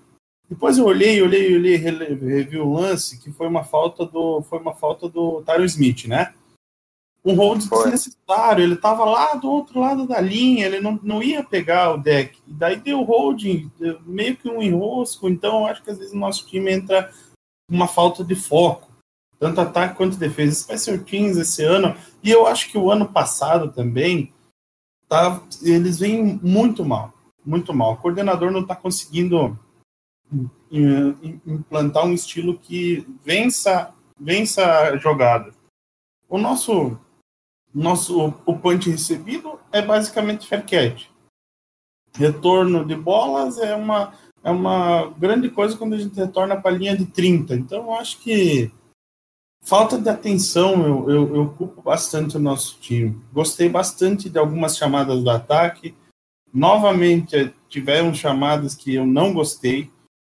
Depois 0.48 0.78
eu 0.78 0.86
olhei, 0.86 1.22
olhei, 1.22 1.56
olhei, 1.56 1.76
revi 1.76 2.58
o 2.58 2.72
lance, 2.72 3.20
que 3.20 3.32
foi 3.32 3.48
uma 3.48 3.64
falta 3.64 4.06
do, 4.06 4.44
foi 4.44 4.60
uma 4.60 4.76
falta 4.76 5.10
do 5.10 5.42
Tyron 5.42 5.66
Smith, 5.66 6.06
né? 6.06 6.34
Um 7.26 7.34
hold 7.34 7.68
desnecessário, 7.68 8.64
ele 8.64 8.76
estava 8.76 9.04
lá 9.04 9.34
do 9.34 9.50
outro 9.50 9.80
lado 9.80 10.06
da 10.06 10.22
linha, 10.22 10.68
ele 10.68 10.80
não, 10.80 11.00
não 11.02 11.24
ia 11.24 11.44
pegar 11.44 11.92
o 11.92 11.98
deck. 11.98 12.38
E 12.48 12.54
daí 12.54 12.76
deu 12.76 13.02
holding, 13.02 13.72
meio 14.06 14.38
que 14.38 14.48
um 14.48 14.62
enrosco. 14.62 15.28
Então, 15.28 15.62
eu 15.62 15.66
acho 15.66 15.82
que 15.82 15.90
às 15.90 15.98
vezes 15.98 16.14
o 16.14 16.18
nosso 16.18 16.46
time 16.46 16.72
entra 16.72 17.12
uma 17.68 17.88
falta 17.88 18.24
de 18.24 18.36
foco, 18.36 18.92
tanto 19.40 19.60
ataque 19.60 19.96
quanto 19.96 20.18
defesa. 20.18 20.54
Special 20.56 21.00
Teams 21.00 21.38
esse 21.38 21.64
ano, 21.64 21.96
e 22.24 22.30
eu 22.30 22.46
acho 22.46 22.70
que 22.70 22.78
o 22.78 22.92
ano 22.92 23.08
passado 23.08 23.72
também, 23.72 24.32
tá, 25.08 25.42
eles 25.64 25.98
vêm 25.98 26.40
muito 26.44 26.86
mal, 26.86 27.12
muito 27.44 27.74
mal. 27.74 27.94
O 27.94 27.98
coordenador 27.98 28.52
não 28.52 28.62
está 28.62 28.76
conseguindo 28.76 29.58
implantar 31.46 32.06
um 32.06 32.14
estilo 32.14 32.60
que 32.60 33.08
vença, 33.24 33.94
vença 34.20 34.64
a 34.64 34.98
jogada. 34.98 35.54
O 36.28 36.38
nosso, 36.38 36.98
nosso 37.76 38.34
o 38.46 38.58
punch 38.58 38.90
recebido 38.90 39.60
é 39.72 39.82
basicamente 39.82 40.48
fair 40.48 40.66
catch. 40.66 41.08
Retorno 42.16 42.86
de 42.86 42.96
bolas 42.96 43.58
é 43.58 43.76
uma, 43.76 44.14
é 44.44 44.50
uma 44.50 45.10
grande 45.18 45.50
coisa 45.50 45.78
quando 45.78 45.94
a 45.94 45.98
gente 45.98 46.16
retorna 46.16 46.60
para 46.60 46.72
a 46.74 46.78
linha 46.78 46.96
de 46.96 47.06
30. 47.06 47.56
Então, 47.56 47.84
eu 47.84 47.94
acho 47.94 48.20
que 48.20 48.72
Falta 49.66 49.98
de 49.98 50.08
atenção, 50.08 50.86
eu, 50.86 51.10
eu, 51.10 51.36
eu 51.38 51.50
culpo 51.50 51.82
bastante 51.82 52.38
o 52.38 52.40
nosso 52.40 52.78
time. 52.80 53.20
Gostei 53.34 53.68
bastante 53.68 54.30
de 54.30 54.38
algumas 54.38 54.78
chamadas 54.78 55.24
do 55.24 55.30
ataque. 55.32 55.96
Novamente, 56.54 57.52
tiveram 57.68 58.14
chamadas 58.14 58.76
que 58.76 58.94
eu 58.94 59.08
não 59.08 59.34
gostei. 59.34 59.92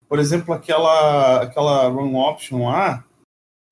Por 0.08 0.18
exemplo, 0.18 0.52
aquela, 0.52 1.42
aquela 1.42 1.86
run 1.86 2.16
option 2.16 2.66
lá, 2.66 3.04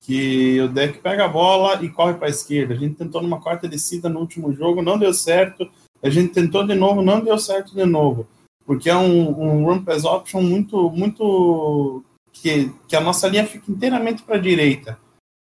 que 0.01 0.59
o 0.61 0.69
deck 0.69 0.99
pega 0.99 1.25
a 1.25 1.29
bola 1.29 1.83
e 1.83 1.89
corre 1.89 2.13
para 2.15 2.27
a 2.27 2.31
esquerda. 2.31 2.73
A 2.73 2.77
gente 2.77 2.95
tentou 2.95 3.21
numa 3.21 3.41
quarta 3.41 3.67
descida 3.67 4.09
no 4.09 4.19
último 4.19 4.51
jogo, 4.53 4.81
não 4.81 4.97
deu 4.97 5.13
certo. 5.13 5.69
A 6.01 6.09
gente 6.09 6.33
tentou 6.33 6.65
de 6.65 6.73
novo, 6.75 7.01
não 7.01 7.19
deu 7.19 7.37
certo 7.37 7.75
de 7.75 7.85
novo. 7.85 8.27
Porque 8.65 8.89
é 8.89 8.95
um, 8.95 9.29
um 9.29 9.65
run 9.65 9.83
pass 9.83 10.05
option 10.05 10.41
muito, 10.41 10.89
muito. 10.91 12.03
que, 12.31 12.71
que 12.87 12.95
a 12.95 13.01
nossa 13.01 13.27
linha 13.27 13.45
fica 13.45 13.71
inteiramente 13.71 14.23
para 14.23 14.35
a 14.35 14.39
direita 14.39 14.97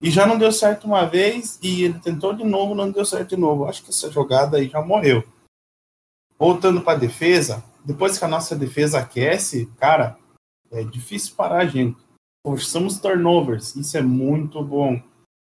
e 0.03 0.11
já 0.11 0.27
não 0.27 0.37
deu 0.37 0.51
certo 0.51 0.83
uma 0.83 1.05
vez 1.05 1.57
e 1.63 1.85
ele 1.85 1.97
tentou 1.97 2.33
de 2.33 2.43
novo, 2.43 2.75
não 2.75 2.91
deu 2.91 3.05
certo 3.05 3.29
de 3.29 3.37
novo. 3.37 3.65
Acho 3.65 3.81
que 3.81 3.89
essa 3.89 4.11
jogada 4.11 4.57
aí 4.57 4.67
já 4.67 4.81
morreu. 4.81 5.23
Voltando 6.37 6.81
para 6.81 6.97
a 6.97 6.99
defesa, 6.99 7.63
depois 7.85 8.19
que 8.19 8.25
a 8.25 8.27
nossa 8.27 8.53
defesa 8.53 8.99
aquece, 8.99 9.65
cara, 9.77 10.17
é 10.69 10.83
difícil 10.83 11.35
parar 11.37 11.59
a 11.59 11.65
gente. 11.65 12.02
Forçamos 12.45 12.99
turnovers, 12.99 13.75
isso 13.75 13.97
é 13.97 14.01
muito 14.01 14.63
bom. 14.63 15.01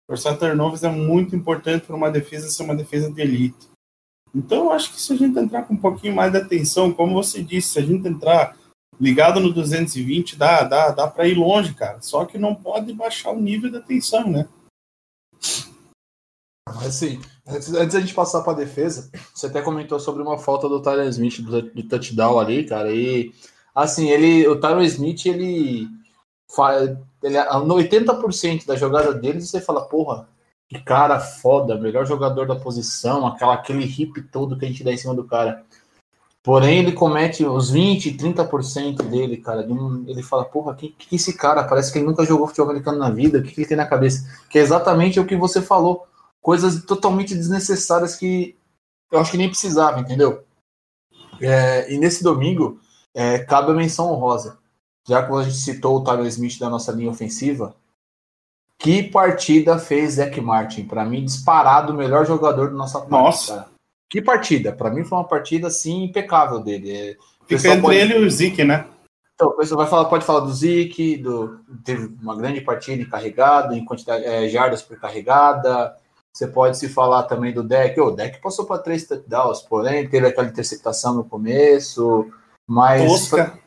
Forçar 0.10 0.38
turnovers 0.38 0.84
é 0.84 0.90
muito 0.90 1.36
importante 1.36 1.86
para 1.86 1.96
uma 1.96 2.12
defesa 2.12 2.50
ser 2.50 2.64
uma 2.64 2.76
defesa 2.76 3.12
de 3.12 3.22
elite. 3.22 3.70
Então, 4.34 4.66
eu 4.66 4.72
acho 4.72 4.94
que 4.94 5.02
se 5.02 5.14
a 5.14 5.16
gente 5.16 5.38
entrar 5.40 5.64
com 5.64 5.74
um 5.74 5.78
pouquinho 5.78 6.16
mais 6.16 6.32
de 6.32 6.38
atenção, 6.38 6.92
como 6.92 7.14
você 7.14 7.42
disse, 7.42 7.70
se 7.70 7.80
a 7.80 7.82
gente 7.82 8.08
entrar 8.08 8.56
ligado 9.00 9.40
no 9.40 9.54
220 9.54 10.36
dá, 10.36 10.64
dá, 10.64 10.90
dá 10.92 11.08
para 11.08 11.28
ir 11.28 11.36
longe, 11.36 11.74
cara. 11.74 12.02
Só 12.02 12.26
que 12.26 12.38
não 12.38 12.54
pode 12.54 12.94
baixar 12.94 13.32
o 13.32 13.42
nível 13.42 13.72
da 13.72 13.80
tensão, 13.80 14.30
né? 14.30 14.48
Assim, 16.86 17.20
antes, 17.48 17.74
antes 17.74 17.94
da 17.94 18.00
gente 18.00 18.14
passar 18.14 18.42
para 18.42 18.54
a 18.54 18.58
defesa, 18.58 19.10
você 19.34 19.48
até 19.48 19.62
comentou 19.62 20.00
sobre 20.00 20.22
uma 20.22 20.38
falta 20.38 20.70
do 20.70 20.82
Tyler 20.82 21.08
Smith 21.08 21.42
do, 21.42 21.62
do 21.62 21.84
touchdown 21.84 22.40
ali, 22.40 22.66
cara. 22.66 22.94
E 22.94 23.34
assim, 23.74 24.10
ele, 24.10 24.48
o 24.48 24.60
Tyler 24.60 24.86
Smith, 24.86 25.26
ele. 25.26 25.88
Ele, 27.22 27.44
no 27.66 27.76
80% 27.76 28.66
da 28.66 28.76
jogada 28.76 29.14
dele, 29.14 29.42
você 29.42 29.62
fala, 29.62 29.82
porra, 29.82 30.28
Que 30.70 30.80
cara 30.80 31.20
foda, 31.20 31.78
melhor 31.78 32.06
jogador 32.06 32.48
da 32.48 32.56
posição, 32.56 33.26
aquela, 33.26 33.56
aquele 33.56 33.86
hip 33.86 34.22
todo 34.24 34.58
que 34.58 34.66
a 34.66 34.68
gente 34.68 34.84
dá 34.84 34.92
em 34.92 34.98
cima 34.98 35.16
do 35.16 35.24
cara. 35.24 35.64
Porém, 36.44 36.80
ele 36.80 36.94
comete 36.94 37.46
os 37.46 37.70
20, 37.70 38.14
30% 38.14 39.04
dele, 39.04 39.38
cara. 39.38 39.64
De 39.64 39.74
um, 39.74 40.06
ele 40.08 40.24
fala, 40.24 40.46
porra, 40.46 40.76
que, 40.76 40.90
que 40.90 41.16
esse 41.16 41.34
cara? 41.34 41.64
Parece 41.64 41.92
que 41.92 42.00
ele 42.00 42.08
nunca 42.08 42.26
jogou 42.26 42.48
futebol 42.48 42.70
americano 42.70 42.98
na 42.98 43.10
vida. 43.10 43.40
O 43.40 43.44
que, 43.44 43.52
que 43.52 43.62
ele 43.62 43.68
tem 43.68 43.78
na 43.78 43.86
cabeça? 43.86 44.26
Que 44.50 44.60
é 44.60 44.62
exatamente 44.62 45.20
o 45.20 45.26
que 45.26 45.36
você 45.36 45.62
falou. 45.62 46.08
Coisas 46.42 46.84
totalmente 46.86 47.36
desnecessárias 47.36 48.16
que 48.16 48.56
eu 49.12 49.20
acho 49.20 49.32
que 49.32 49.38
nem 49.38 49.50
precisava, 49.50 50.00
entendeu? 50.00 50.44
É, 51.42 51.92
e 51.92 51.98
nesse 51.98 52.24
domingo, 52.24 52.80
é, 53.14 53.40
cabe 53.40 53.72
a 53.72 53.76
menção 53.76 54.12
honrosa. 54.12 54.59
Já 55.10 55.26
que 55.26 55.34
a 55.34 55.42
gente 55.42 55.58
citou 55.58 55.98
o 55.98 56.04
Tyler 56.04 56.28
Smith 56.28 56.60
da 56.60 56.70
nossa 56.70 56.92
linha 56.92 57.10
ofensiva, 57.10 57.76
que 58.78 59.02
partida 59.02 59.80
fez 59.80 60.14
Zach 60.14 60.40
Martin? 60.40 60.86
Para 60.86 61.04
mim, 61.04 61.26
disparado 61.26 61.92
o 61.92 61.96
melhor 61.96 62.28
jogador 62.28 62.70
do 62.70 62.78
nosso 62.78 62.98
ataque. 62.98 63.12
Nossa! 63.12 63.68
Que 64.08 64.22
partida? 64.22 64.72
Para 64.72 64.92
mim 64.92 65.04
foi 65.04 65.18
uma 65.18 65.28
partida 65.28 65.68
assim 65.68 66.04
impecável 66.04 66.60
dele. 66.60 66.92
É, 66.92 67.18
Fica 67.48 67.70
entre 67.70 67.82
pode... 67.82 67.98
ele 67.98 68.20
e 68.20 68.26
o 68.26 68.30
Zeke, 68.30 68.64
né? 68.64 68.86
Então, 69.34 69.50
o 69.50 69.54
pessoal 69.54 69.80
vai 69.80 69.90
falar, 69.90 70.06
pode 70.06 70.26
falar 70.26 70.42
do 70.42 70.54
Zeke, 70.54 71.18
do, 71.18 71.60
teve 71.84 72.14
uma 72.22 72.36
grande 72.36 72.62
partida 72.62 73.10
carregado, 73.10 73.74
em 73.74 73.84
quantidade 73.84 74.26
é, 74.26 74.48
jardas 74.48 74.82
por 74.82 75.00
carregada. 75.00 75.96
Você 76.32 76.48
pode 76.48 76.78
se 76.78 76.88
falar 76.88 77.24
também 77.24 77.52
do 77.52 77.64
deck. 77.64 78.00
O 78.00 78.12
deck 78.12 78.40
passou 78.42 78.66
para 78.66 78.82
três 78.82 79.08
touchdowns, 79.08 79.62
porém 79.62 80.08
teve 80.08 80.28
aquela 80.28 80.48
interceptação 80.48 81.16
no 81.16 81.24
começo, 81.24 82.28
mas 82.68 83.10
Tosca. 83.10 83.60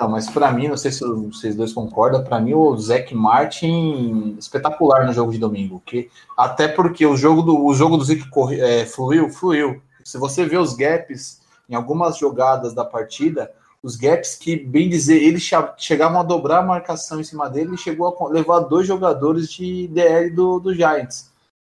Não, 0.00 0.08
mas 0.08 0.30
para 0.30 0.50
mim, 0.50 0.66
não 0.66 0.78
sei 0.78 0.90
se 0.90 1.04
vocês 1.04 1.54
dois 1.54 1.74
concordam, 1.74 2.24
para 2.24 2.40
mim 2.40 2.54
o 2.54 2.74
Zac 2.78 3.14
Martin 3.14 4.34
espetacular 4.38 5.06
no 5.06 5.12
jogo 5.12 5.30
de 5.30 5.36
domingo, 5.36 5.82
que 5.84 6.10
até 6.34 6.66
porque 6.66 7.04
o 7.04 7.18
jogo 7.18 7.42
do 7.42 7.62
o 7.62 7.74
jogo 7.74 7.98
do 7.98 8.04
Zeke 8.04 8.24
é, 8.58 8.86
fluiu, 8.86 9.28
fluiu. 9.28 9.82
Se 10.02 10.16
você 10.16 10.46
vê 10.46 10.56
os 10.56 10.74
gaps 10.74 11.42
em 11.68 11.74
algumas 11.74 12.16
jogadas 12.16 12.72
da 12.72 12.82
partida, 12.82 13.52
os 13.82 13.94
gaps 13.94 14.34
que, 14.34 14.56
bem 14.56 14.88
dizer, 14.88 15.22
eles 15.22 15.46
chegavam 15.76 16.20
a 16.20 16.24
dobrar 16.24 16.60
a 16.60 16.66
marcação 16.66 17.20
em 17.20 17.24
cima 17.24 17.50
dele 17.50 17.74
e 17.74 17.78
chegou 17.78 18.06
a 18.08 18.28
levar 18.30 18.60
dois 18.60 18.86
jogadores 18.86 19.52
de 19.52 19.86
DL 19.88 20.30
do, 20.30 20.58
do 20.60 20.74
Giants. 20.74 21.30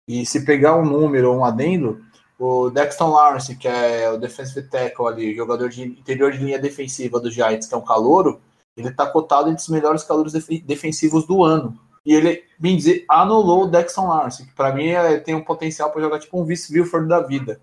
E 0.08 0.26
se 0.26 0.44
pegar 0.44 0.76
um 0.76 0.84
número 0.84 1.30
ou 1.30 1.38
um 1.38 1.44
adendo, 1.44 2.00
o 2.38 2.70
Dexton 2.70 3.10
Lawrence, 3.10 3.56
que 3.56 3.66
é 3.66 4.10
o 4.10 4.18
defensive 4.18 4.68
tackle 4.68 5.06
ali, 5.06 5.34
jogador 5.34 5.68
de 5.68 5.82
interior 5.82 6.32
de 6.32 6.38
linha 6.38 6.58
defensiva 6.58 7.18
do 7.18 7.30
Giants, 7.30 7.66
que 7.66 7.74
é 7.74 7.78
um 7.78 7.84
calouro, 7.84 8.40
ele 8.76 8.88
está 8.88 9.06
cotado 9.06 9.48
entre 9.48 9.62
os 9.62 9.68
melhores 9.68 10.04
calouros 10.04 10.32
def 10.32 10.48
defensivos 10.64 11.26
do 11.26 11.42
ano. 11.42 11.78
E 12.04 12.14
ele, 12.14 12.44
bem 12.58 12.76
dizer, 12.76 13.04
anulou 13.08 13.64
o 13.64 13.66
Dexton 13.66 14.06
Lawrence, 14.06 14.46
que 14.46 14.52
para 14.54 14.72
mim 14.72 14.88
é, 14.88 15.18
tem 15.18 15.34
um 15.34 15.42
potencial 15.42 15.90
para 15.90 16.02
jogar 16.02 16.20
tipo 16.20 16.40
um 16.40 16.44
vice-Wilford 16.44 17.08
da 17.08 17.20
vida. 17.20 17.60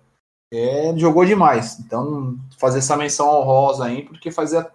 É, 0.52 0.92
jogou 0.96 1.24
demais. 1.24 1.78
Então, 1.80 2.36
fazer 2.58 2.78
essa 2.78 2.96
menção 2.96 3.28
honrosa 3.28 3.86
aí, 3.86 4.02
porque 4.02 4.30
fazia. 4.30 4.70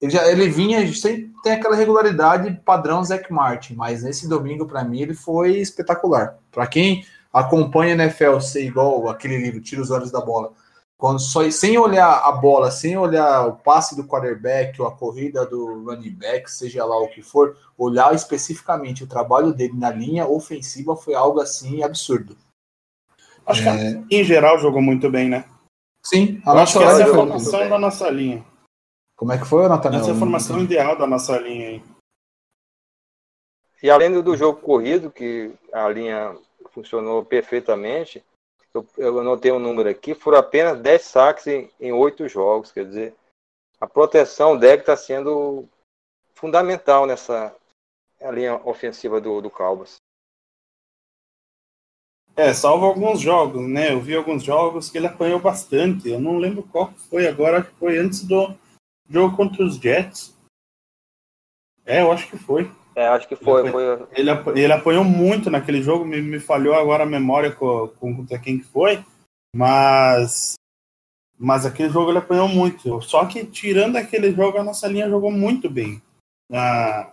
Ele, 0.00 0.10
já, 0.10 0.28
ele 0.28 0.48
vinha, 0.48 0.92
sempre 0.92 1.30
tem 1.44 1.52
aquela 1.52 1.76
regularidade 1.76 2.60
padrão 2.64 3.04
Zach 3.04 3.32
Martin, 3.32 3.74
mas 3.74 4.02
nesse 4.02 4.28
domingo, 4.28 4.66
para 4.66 4.82
mim, 4.82 5.00
ele 5.00 5.14
foi 5.14 5.58
espetacular. 5.58 6.38
Para 6.50 6.66
quem 6.66 7.04
acompanha 7.32 7.94
a 7.94 8.04
NFL 8.04 8.40
ser 8.40 8.64
igual 8.64 9.08
aquele 9.08 9.38
livro, 9.38 9.60
Tira 9.60 9.80
os 9.80 9.90
Olhos 9.90 10.10
da 10.10 10.20
Bola. 10.20 10.52
Quando 11.02 11.18
só, 11.18 11.50
sem 11.50 11.76
olhar 11.76 12.20
a 12.24 12.30
bola, 12.30 12.70
sem 12.70 12.96
olhar 12.96 13.48
o 13.48 13.56
passe 13.56 13.96
do 13.96 14.06
quarterback 14.06 14.80
ou 14.80 14.86
a 14.86 14.96
corrida 14.96 15.44
do 15.44 15.82
running 15.82 16.14
back, 16.14 16.48
seja 16.48 16.84
lá 16.84 16.96
o 16.96 17.08
que 17.08 17.20
for, 17.20 17.56
olhar 17.76 18.14
especificamente 18.14 19.02
o 19.02 19.08
trabalho 19.08 19.52
dele 19.52 19.74
na 19.74 19.90
linha 19.90 20.28
ofensiva 20.28 20.94
foi 20.94 21.14
algo 21.14 21.40
assim 21.40 21.82
absurdo. 21.82 22.36
Acho 23.44 23.68
é... 23.68 24.04
que 24.08 24.16
em 24.16 24.22
geral 24.22 24.60
jogou 24.60 24.80
muito 24.80 25.10
bem, 25.10 25.28
né? 25.28 25.44
Sim, 26.04 26.40
a 26.46 26.54
nossa 26.54 26.80
essa 26.80 27.00
é 27.00 27.04
a 27.04 27.14
formação 27.14 27.68
da 27.68 27.78
nossa 27.80 28.08
linha. 28.08 28.44
Como 29.16 29.32
é 29.32 29.38
que 29.38 29.44
foi, 29.44 29.68
Nathaniel? 29.68 30.02
Essa 30.02 30.10
é 30.10 30.14
a 30.14 30.18
formação 30.18 30.60
ideal 30.60 30.96
da 30.96 31.06
nossa 31.08 31.36
linha 31.36 31.68
aí. 31.68 31.82
E 33.82 33.90
além 33.90 34.22
do 34.22 34.36
jogo 34.36 34.60
corrido, 34.60 35.10
que 35.10 35.52
a 35.72 35.88
linha 35.88 36.36
funcionou 36.72 37.24
perfeitamente. 37.24 38.24
Eu, 38.74 38.86
eu 38.96 39.20
anotei 39.20 39.52
um 39.52 39.58
número 39.58 39.88
aqui, 39.88 40.14
foram 40.14 40.38
apenas 40.38 40.80
10 40.80 41.02
saques 41.02 41.46
em, 41.46 41.92
oito 41.92 42.26
jogos. 42.26 42.72
Quer 42.72 42.86
dizer, 42.86 43.14
a 43.80 43.86
proteção 43.86 44.56
deve 44.56 44.82
está 44.82 44.96
sendo 44.96 45.68
fundamental 46.34 47.06
nessa 47.06 47.54
linha 48.32 48.56
ofensiva 48.64 49.20
do, 49.20 49.40
do 49.40 49.50
Calvas. 49.50 49.96
É, 52.34 52.54
salvo 52.54 52.86
alguns 52.86 53.20
jogos, 53.20 53.68
né? 53.68 53.92
Eu 53.92 54.00
vi 54.00 54.16
alguns 54.16 54.42
jogos 54.42 54.88
que 54.88 54.96
ele 54.96 55.06
apanhou 55.06 55.38
bastante. 55.38 56.08
Eu 56.08 56.18
não 56.18 56.38
lembro 56.38 56.62
qual 56.62 56.90
foi 57.10 57.26
agora, 57.26 57.58
acho 57.58 57.70
que 57.70 57.76
foi 57.76 57.98
antes 57.98 58.24
do 58.24 58.56
jogo 59.08 59.36
contra 59.36 59.62
os 59.62 59.76
Jets. 59.76 60.34
É, 61.84 62.00
eu 62.00 62.10
acho 62.10 62.30
que 62.30 62.38
foi. 62.38 62.70
É, 62.94 63.06
acho 63.08 63.26
que 63.28 63.36
foi. 63.36 63.62
Ele, 63.62 63.70
foi... 63.70 63.84
Ele, 64.14 64.30
ele 64.60 64.72
apanhou 64.72 65.04
muito 65.04 65.50
naquele 65.50 65.82
jogo, 65.82 66.04
me, 66.04 66.20
me 66.20 66.38
falhou 66.38 66.74
agora 66.74 67.04
a 67.04 67.06
memória 67.06 67.50
com, 67.50 67.88
com 67.98 68.16
contra 68.16 68.38
quem 68.38 68.58
que 68.58 68.64
foi, 68.64 69.02
mas 69.54 70.54
mas 71.38 71.66
aquele 71.66 71.90
jogo 71.90 72.10
ele 72.10 72.18
apanhou 72.18 72.46
muito. 72.46 73.00
Só 73.02 73.26
que 73.26 73.44
tirando 73.44 73.96
aquele 73.96 74.32
jogo, 74.32 74.58
a 74.58 74.64
nossa 74.64 74.86
linha 74.86 75.08
jogou 75.08 75.30
muito 75.30 75.68
bem. 75.68 76.00
Na 76.48 77.10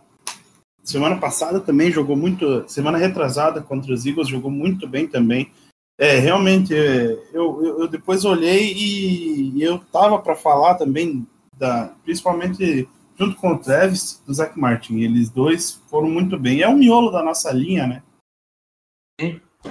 semana 0.83 1.17
passada 1.17 1.59
também 1.59 1.91
jogou 1.91 2.15
muito. 2.15 2.63
Semana 2.67 2.97
retrasada 2.97 3.59
contra 3.59 3.91
os 3.91 4.05
Eagles 4.05 4.27
jogou 4.27 4.51
muito 4.51 4.87
bem 4.87 5.07
também. 5.07 5.51
É, 5.97 6.19
realmente, 6.19 6.75
é, 6.75 7.11
eu, 7.33 7.63
eu, 7.63 7.79
eu 7.81 7.87
depois 7.87 8.23
olhei 8.23 8.71
e 8.73 9.63
eu 9.63 9.79
tava 9.91 10.19
para 10.19 10.35
falar 10.35 10.75
também, 10.75 11.27
da, 11.57 11.93
principalmente 12.03 12.87
junto 13.19 13.35
com 13.35 13.53
o 13.53 13.59
Travis 13.59 14.23
o 14.25 14.33
Zach 14.33 14.57
Martin. 14.57 14.99
Eles 14.99 15.29
dois 15.29 15.73
foram 15.87 16.09
muito 16.09 16.39
bem. 16.39 16.61
É 16.61 16.67
o 16.67 16.77
miolo 16.77 17.11
da 17.11 17.21
nossa 17.21 17.51
linha, 17.51 17.85
né? 17.85 18.03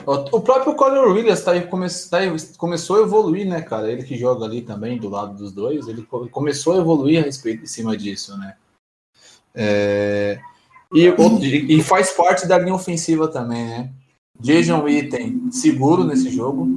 O 0.05 0.41
próprio 0.41 0.75
Colin 0.75 0.99
Williams 0.99 1.43
tá 1.43 1.53
aí, 1.53 1.67
come, 1.67 1.87
tá 2.11 2.19
aí, 2.19 2.29
começou 2.59 2.97
a 2.97 3.03
evoluir, 3.03 3.49
né, 3.49 3.63
cara? 3.63 3.91
Ele 3.91 4.03
que 4.03 4.19
joga 4.19 4.45
ali 4.45 4.61
também 4.61 4.99
do 4.99 5.09
lado 5.09 5.35
dos 5.35 5.51
dois, 5.51 5.89
ele 5.89 6.03
começou 6.31 6.75
a 6.75 6.79
evoluir 6.79 7.23
a 7.23 7.25
respeito 7.25 7.63
em 7.63 7.67
cima 7.67 7.97
disso, 7.97 8.37
né? 8.37 8.55
É, 9.55 10.39
e, 10.93 11.07
e, 11.07 11.83
faz 11.83 12.13
parte 12.13 12.47
da 12.47 12.59
linha 12.59 12.75
ofensiva 12.75 13.29
também, 13.29 13.65
né? 13.65 13.93
Jason 14.39 14.83
Witten 14.83 15.51
seguro 15.51 16.05
nesse 16.05 16.31
jogo. 16.31 16.69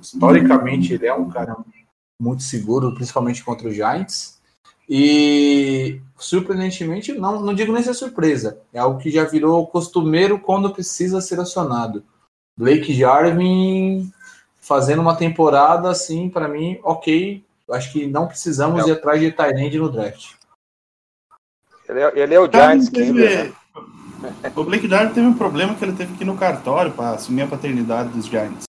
Historicamente, 0.00 0.92
ele 0.92 1.06
é 1.06 1.14
um 1.14 1.30
cara 1.30 1.56
muito 2.20 2.42
seguro, 2.42 2.94
principalmente 2.94 3.42
contra 3.42 3.66
os 3.66 3.74
Giants. 3.74 4.37
E 4.88 6.00
surpreendentemente, 6.16 7.12
não, 7.12 7.40
não 7.40 7.54
digo 7.54 7.72
nem 7.72 7.82
ser 7.82 7.94
surpresa, 7.94 8.58
é 8.72 8.78
algo 8.78 8.98
que 8.98 9.10
já 9.10 9.24
virou 9.24 9.66
costumeiro 9.66 10.38
quando 10.38 10.72
precisa 10.72 11.20
ser 11.20 11.38
acionado. 11.38 12.02
Blake 12.56 12.92
Jarvin 12.94 14.10
fazendo 14.60 15.00
uma 15.00 15.14
temporada 15.16 15.90
assim, 15.90 16.28
para 16.28 16.48
mim, 16.48 16.78
ok. 16.82 17.44
Acho 17.70 17.92
que 17.92 18.06
não 18.06 18.26
precisamos 18.26 18.84
é. 18.84 18.88
ir 18.88 18.92
atrás 18.92 19.20
de 19.20 19.30
Tyrande 19.30 19.78
no 19.78 19.90
draft. 19.90 20.32
Ele 21.88 22.00
é, 22.00 22.18
ele 22.18 22.34
é 22.34 22.40
o 22.40 22.50
Giants 22.50 22.88
Killer. 22.88 23.52
Né? 24.20 24.32
O 24.56 24.64
Blake 24.64 24.88
Jarvin 24.88 25.14
teve 25.14 25.26
um 25.26 25.34
problema 25.34 25.74
que 25.74 25.84
ele 25.84 25.92
teve 25.92 26.14
que 26.16 26.24
ir 26.24 26.26
no 26.26 26.36
cartório 26.36 26.92
para 26.92 27.10
assumir 27.10 27.42
a 27.42 27.46
paternidade 27.46 28.08
dos 28.10 28.26
Giants. 28.26 28.64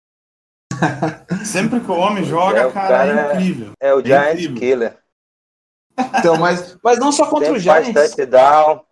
Sempre 1.43 1.79
que 1.79 1.91
o 1.91 1.97
homem 1.97 2.23
joga, 2.23 2.61
é, 2.61 2.71
cara, 2.71 2.87
cara, 2.87 3.21
é 3.21 3.33
incrível. 3.33 3.71
É 3.79 3.93
o 3.93 3.99
é 3.99 4.05
Giants 4.05 4.43
incrível. 4.43 4.55
Killer. 4.55 4.97
Então, 6.17 6.37
mas, 6.37 6.77
mas 6.83 6.99
não 6.99 7.11
só 7.11 7.27
contra 7.27 7.53
o 7.53 7.59
Giants. 7.59 7.93
Touchdown. 7.93 8.83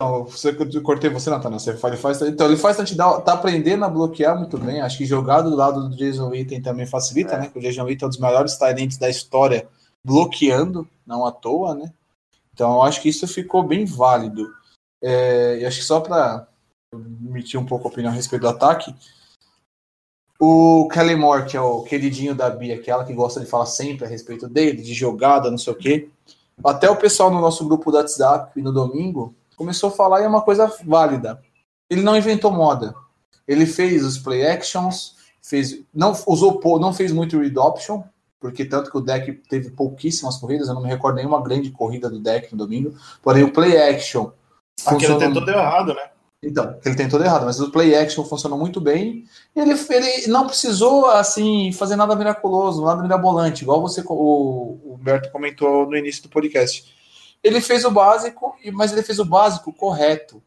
Não, 0.00 0.24
você, 0.24 0.50
eu 0.50 0.82
cortei 0.82 1.08
você, 1.08 1.30
Natana. 1.30 1.58
Você 1.58 1.74
faz, 1.76 1.94
ele 1.94 2.02
faz, 2.02 2.22
então, 2.22 2.46
ele 2.46 2.56
faz 2.56 2.76
touchdown, 2.76 3.22
tá 3.22 3.32
aprendendo 3.32 3.84
a 3.84 3.88
bloquear 3.88 4.38
muito 4.38 4.58
bem. 4.58 4.82
Acho 4.82 4.98
que 4.98 5.06
jogar 5.06 5.40
do 5.40 5.54
lado 5.56 5.88
do 5.88 5.96
Jason 5.96 6.28
Witten 6.28 6.60
também 6.60 6.86
facilita, 6.86 7.34
é. 7.34 7.38
né? 7.38 7.44
Porque 7.44 7.60
o 7.60 7.62
Jason 7.62 7.84
Witten 7.84 8.04
é 8.04 8.06
um 8.06 8.10
dos 8.10 8.18
melhores 8.18 8.56
talentos 8.58 8.98
da 8.98 9.08
história 9.08 9.66
bloqueando, 10.04 10.86
não 11.06 11.24
à 11.24 11.32
toa, 11.32 11.74
né? 11.74 11.92
Então, 12.52 12.82
acho 12.82 13.00
que 13.00 13.08
isso 13.08 13.26
ficou 13.26 13.62
bem 13.62 13.84
válido. 13.84 14.52
É, 15.02 15.58
e 15.60 15.66
acho 15.66 15.78
que 15.78 15.84
só 15.84 16.00
para 16.00 16.46
emitir 16.92 17.58
um 17.58 17.66
pouco 17.66 17.88
a 17.88 17.90
opinião 17.90 18.12
a 18.12 18.14
respeito 18.14 18.42
do 18.42 18.48
ataque, 18.48 18.94
o 20.38 20.88
Kelly 20.88 21.16
Moore, 21.16 21.46
que 21.46 21.56
é 21.56 21.60
o 21.60 21.82
queridinho 21.82 22.34
da 22.34 22.50
Bia, 22.50 22.74
aquela 22.74 23.04
que 23.04 23.12
gosta 23.12 23.40
de 23.40 23.46
falar 23.46 23.66
sempre 23.66 24.04
a 24.04 24.08
respeito 24.08 24.48
dele, 24.48 24.82
de 24.82 24.92
jogada, 24.92 25.50
não 25.50 25.58
sei 25.58 25.72
o 25.72 25.76
quê. 25.76 26.08
Até 26.64 26.90
o 26.90 26.96
pessoal 26.96 27.30
no 27.30 27.40
nosso 27.40 27.66
grupo 27.66 27.90
do 27.90 27.96
WhatsApp 27.96 28.60
no 28.60 28.72
domingo 28.72 29.34
começou 29.56 29.88
a 29.88 29.92
falar 29.92 30.20
e 30.20 30.24
é 30.24 30.28
uma 30.28 30.42
coisa 30.42 30.70
válida. 30.84 31.40
Ele 31.88 32.02
não 32.02 32.16
inventou 32.16 32.50
moda. 32.50 32.94
Ele 33.46 33.64
fez 33.64 34.04
os 34.04 34.18
play 34.18 34.46
actions, 34.46 35.16
fez, 35.42 35.82
não 35.94 36.12
usou, 36.26 36.60
não 36.80 36.92
fez 36.92 37.12
muito 37.12 37.38
read 37.38 37.58
option, 37.58 38.02
porque 38.40 38.64
tanto 38.64 38.90
que 38.90 38.98
o 38.98 39.00
deck 39.00 39.32
teve 39.48 39.70
pouquíssimas 39.70 40.36
corridas, 40.36 40.68
eu 40.68 40.74
não 40.74 40.82
me 40.82 40.88
recordo 40.88 41.16
nenhuma 41.16 41.42
grande 41.42 41.70
corrida 41.70 42.10
do 42.10 42.20
deck 42.20 42.52
no 42.52 42.58
domingo. 42.58 42.94
Porém, 43.22 43.42
o 43.42 43.52
play 43.52 43.76
action. 43.76 44.30
Aquele 44.84 45.16
tentou 45.16 45.44
deu 45.44 45.54
errado, 45.54 45.94
né? 45.94 46.10
Então, 46.46 46.78
ele 46.84 46.94
tem 46.94 47.08
tudo 47.08 47.24
errado, 47.24 47.44
mas 47.44 47.60
o 47.60 47.70
play 47.72 47.96
action 47.96 48.24
funcionou 48.24 48.56
muito 48.56 48.80
bem. 48.80 49.24
Ele, 49.54 49.72
ele 49.72 50.26
não 50.28 50.46
precisou, 50.46 51.06
assim, 51.06 51.72
fazer 51.72 51.96
nada 51.96 52.14
miraculoso, 52.14 52.84
nada 52.84 53.02
mirabolante, 53.02 53.64
igual 53.64 53.80
você, 53.82 54.00
o, 54.06 54.78
o 54.84 54.98
Berto 55.00 55.32
comentou 55.32 55.86
no 55.86 55.96
início 55.96 56.22
do 56.22 56.28
podcast. 56.28 56.84
Ele 57.42 57.60
fez 57.60 57.84
o 57.84 57.90
básico, 57.90 58.54
mas 58.72 58.92
ele 58.92 59.02
fez 59.02 59.18
o 59.18 59.24
básico 59.24 59.72
correto. 59.72 60.40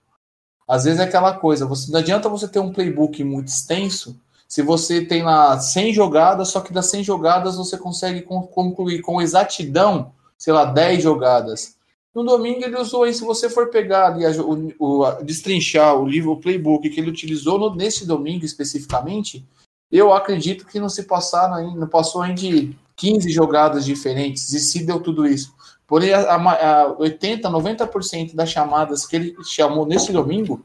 Às 0.66 0.86
vezes 0.86 1.00
é 1.00 1.04
aquela 1.04 1.34
coisa, 1.34 1.66
você, 1.66 1.92
não 1.92 2.00
adianta 2.00 2.30
você 2.30 2.48
ter 2.48 2.60
um 2.60 2.72
playbook 2.72 3.24
muito 3.24 3.50
extenso 3.50 4.18
se 4.50 4.64
você 4.64 5.06
tem 5.06 5.22
lá 5.22 5.60
100 5.60 5.94
jogadas, 5.94 6.50
só 6.50 6.60
que 6.60 6.74
das 6.74 6.88
100 6.88 7.04
jogadas 7.04 7.56
você 7.56 7.78
consegue 7.78 8.22
concluir 8.24 9.00
com 9.02 9.22
exatidão, 9.22 10.12
sei 10.38 10.52
lá, 10.52 10.66
10 10.66 11.04
jogadas. 11.04 11.76
No 12.14 12.24
domingo 12.24 12.64
ele 12.64 12.78
usou 12.78 13.04
aí, 13.04 13.14
se 13.14 13.24
você 13.24 13.50
for 13.50 13.70
pegar 13.70 14.08
ali, 14.08 14.26
o, 14.40 14.74
o, 14.80 15.12
destrinchar 15.24 15.96
o 15.96 16.08
livro, 16.08 16.32
o 16.32 16.40
playbook 16.40 16.90
que 16.90 17.00
ele 17.00 17.12
utilizou 17.12 17.60
no, 17.60 17.76
nesse 17.76 18.06
domingo 18.06 18.44
especificamente, 18.44 19.46
eu 19.92 20.14
acredito 20.14 20.66
que 20.66 20.80
não 20.80 20.90
se 20.90 21.04
passaram, 21.04 21.76
não 21.76 21.88
passou 21.88 22.22
ainda 22.22 22.42
de 22.42 22.76
15 22.96 23.30
jogadas 23.32 23.86
diferentes, 23.86 24.52
e 24.54 24.60
se 24.60 24.84
deu 24.84 25.00
tudo 25.00 25.26
isso. 25.28 25.54
Porém, 25.88 26.14
a, 26.14 26.36
a, 26.36 26.82
a 26.82 26.98
80, 27.00 27.50
90% 27.50 28.36
das 28.36 28.50
chamadas 28.50 29.06
que 29.06 29.16
ele 29.16 29.36
chamou 29.44 29.86
nesse 29.86 30.12
domingo, 30.12 30.64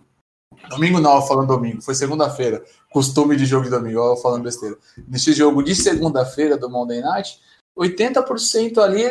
domingo 0.69 1.01
não, 1.01 1.21
falando 1.23 1.49
domingo, 1.49 1.83
foi 1.83 1.95
segunda-feira, 1.95 2.65
costume 2.91 3.37
de 3.37 3.45
jogo 3.45 3.65
de 3.65 3.71
domingo, 3.71 4.01
ó, 4.01 4.17
falando 4.17 4.45
besteira. 4.45 4.77
Nesse 5.09 5.33
jogo 5.33 5.63
de 5.63 5.75
segunda-feira 5.75 6.57
do 6.57 6.71
Monday 6.71 7.01
Night, 7.01 7.39
80% 7.77 8.79
ali 8.79 9.05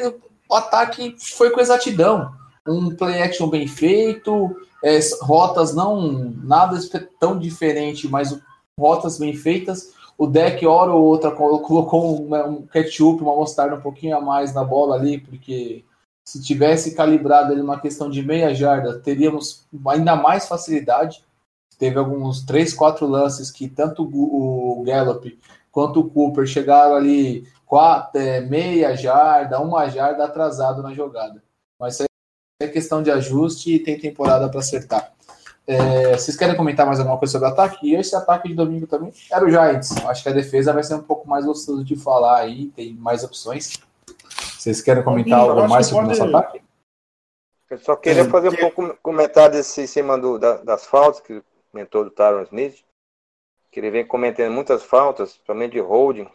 o 0.54 0.56
ataque 0.56 1.16
foi 1.18 1.50
com 1.50 1.60
exatidão. 1.60 2.32
Um 2.68 2.96
play 2.96 3.22
action 3.22 3.50
bem 3.50 3.68
feito, 3.68 4.56
é, 4.84 5.00
rotas 5.22 5.74
não 5.74 6.32
nada 6.44 6.78
tão 7.20 7.40
diferente, 7.40 8.08
mas 8.08 8.40
rotas 8.80 9.18
bem 9.18 9.36
feitas. 9.36 9.94
O 10.16 10.28
deck, 10.28 10.66
hora 10.66 10.92
ou 10.92 11.04
outra, 11.04 11.32
colocou 11.32 12.22
um, 12.22 12.68
ketchup, 12.68 13.24
uma 13.24 13.36
mostarda 13.36 13.76
um 13.76 13.82
pouquinho 13.82 14.16
a 14.16 14.22
mais 14.22 14.54
na 14.54 14.64
bola 14.64 14.96
ali, 14.96 15.18
porque 15.18 15.84
se 16.24 16.42
tivesse 16.42 16.94
calibrado 16.94 17.52
ali 17.52 17.60
uma 17.60 17.80
questão 17.80 18.10
de 18.10 18.22
meia 18.22 18.54
jarda, 18.54 19.00
teríamos 19.00 19.66
ainda 19.88 20.16
mais 20.16 20.48
facilidade. 20.48 21.24
Teve 21.80 21.98
alguns 21.98 22.46
três, 22.46 22.74
quatro 22.74 23.08
lances 23.08 23.50
que 23.50 23.68
tanto 23.68 24.04
o 24.04 24.84
Gallup 24.86 25.38
quanto 25.72 26.02
o 26.02 26.10
Cooper 26.10 26.46
chegaram 26.46 26.96
ali 26.96 27.48
quatro, 27.74 28.22
é, 28.22 28.40
meia 28.40 28.96
jarda, 28.96 29.60
uma 29.60 29.90
jarda 29.90 30.26
atrasado 30.26 30.84
na 30.84 30.94
jogada. 30.94 31.44
Mas 31.80 31.96
isso 31.96 32.04
é 32.62 32.68
questão 32.68 33.02
de 33.02 33.10
ajuste 33.10 33.74
e 33.74 33.80
tem 33.80 33.98
temporada 33.98 34.48
para 34.48 34.60
acertar. 34.60 35.12
É, 35.66 36.16
vocês 36.16 36.38
querem 36.38 36.56
comentar 36.56 36.86
mais 36.86 37.00
alguma 37.00 37.18
coisa 37.18 37.32
sobre 37.32 37.48
o 37.48 37.52
ataque? 37.52 37.88
E 37.88 37.96
esse 37.96 38.16
ataque 38.16 38.48
de 38.48 38.54
domingo 38.54 38.86
também 38.86 39.12
era 39.32 39.44
o 39.44 39.50
Giants. 39.50 39.90
Acho 40.06 40.22
que 40.22 40.30
a 40.30 40.34
defesa 40.34 40.72
vai 40.72 40.84
ser 40.84 40.94
um 40.94 41.02
pouco 41.02 41.28
mais 41.28 41.46
gostoso 41.46 41.84
de 41.84 41.96
falar 41.96 42.42
aí, 42.42 42.68
tem 42.68 42.94
mais 42.94 43.24
opções. 43.24 43.74
Vocês 44.56 44.80
querem 44.80 45.04
comentar 45.04 45.40
algo 45.40 45.68
mais 45.68 45.88
sobre 45.88 46.06
o 46.06 46.08
nosso 46.10 46.26
ataque? 46.26 46.62
Eu 47.72 47.80
só 47.80 47.96
queria 47.96 48.30
fazer 48.30 48.50
um 48.50 48.56
pouco 48.56 48.96
comentário 49.02 49.54
desse 49.54 49.82
em 49.82 49.88
cima 49.88 50.16
do, 50.16 50.38
da, 50.38 50.58
das 50.58 50.86
faltas 50.86 51.22
que 51.22 51.42
comentou 51.72 52.04
do 52.04 52.12
Taron 52.12 52.44
Smith, 52.44 52.84
que 53.72 53.80
ele 53.80 53.90
vem 53.90 54.06
cometendo 54.06 54.54
muitas 54.54 54.84
faltas, 54.84 55.32
principalmente 55.32 55.72
de 55.72 55.80
holding. 55.80 56.30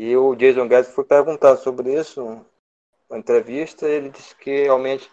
E 0.00 0.16
o 0.16 0.36
Jason 0.36 0.68
Guedes 0.68 0.94
foi 0.94 1.02
perguntar 1.02 1.56
sobre 1.56 1.92
isso 1.92 2.46
na 3.10 3.18
entrevista, 3.18 3.88
ele 3.88 4.10
disse 4.10 4.32
que 4.36 4.62
realmente 4.62 5.10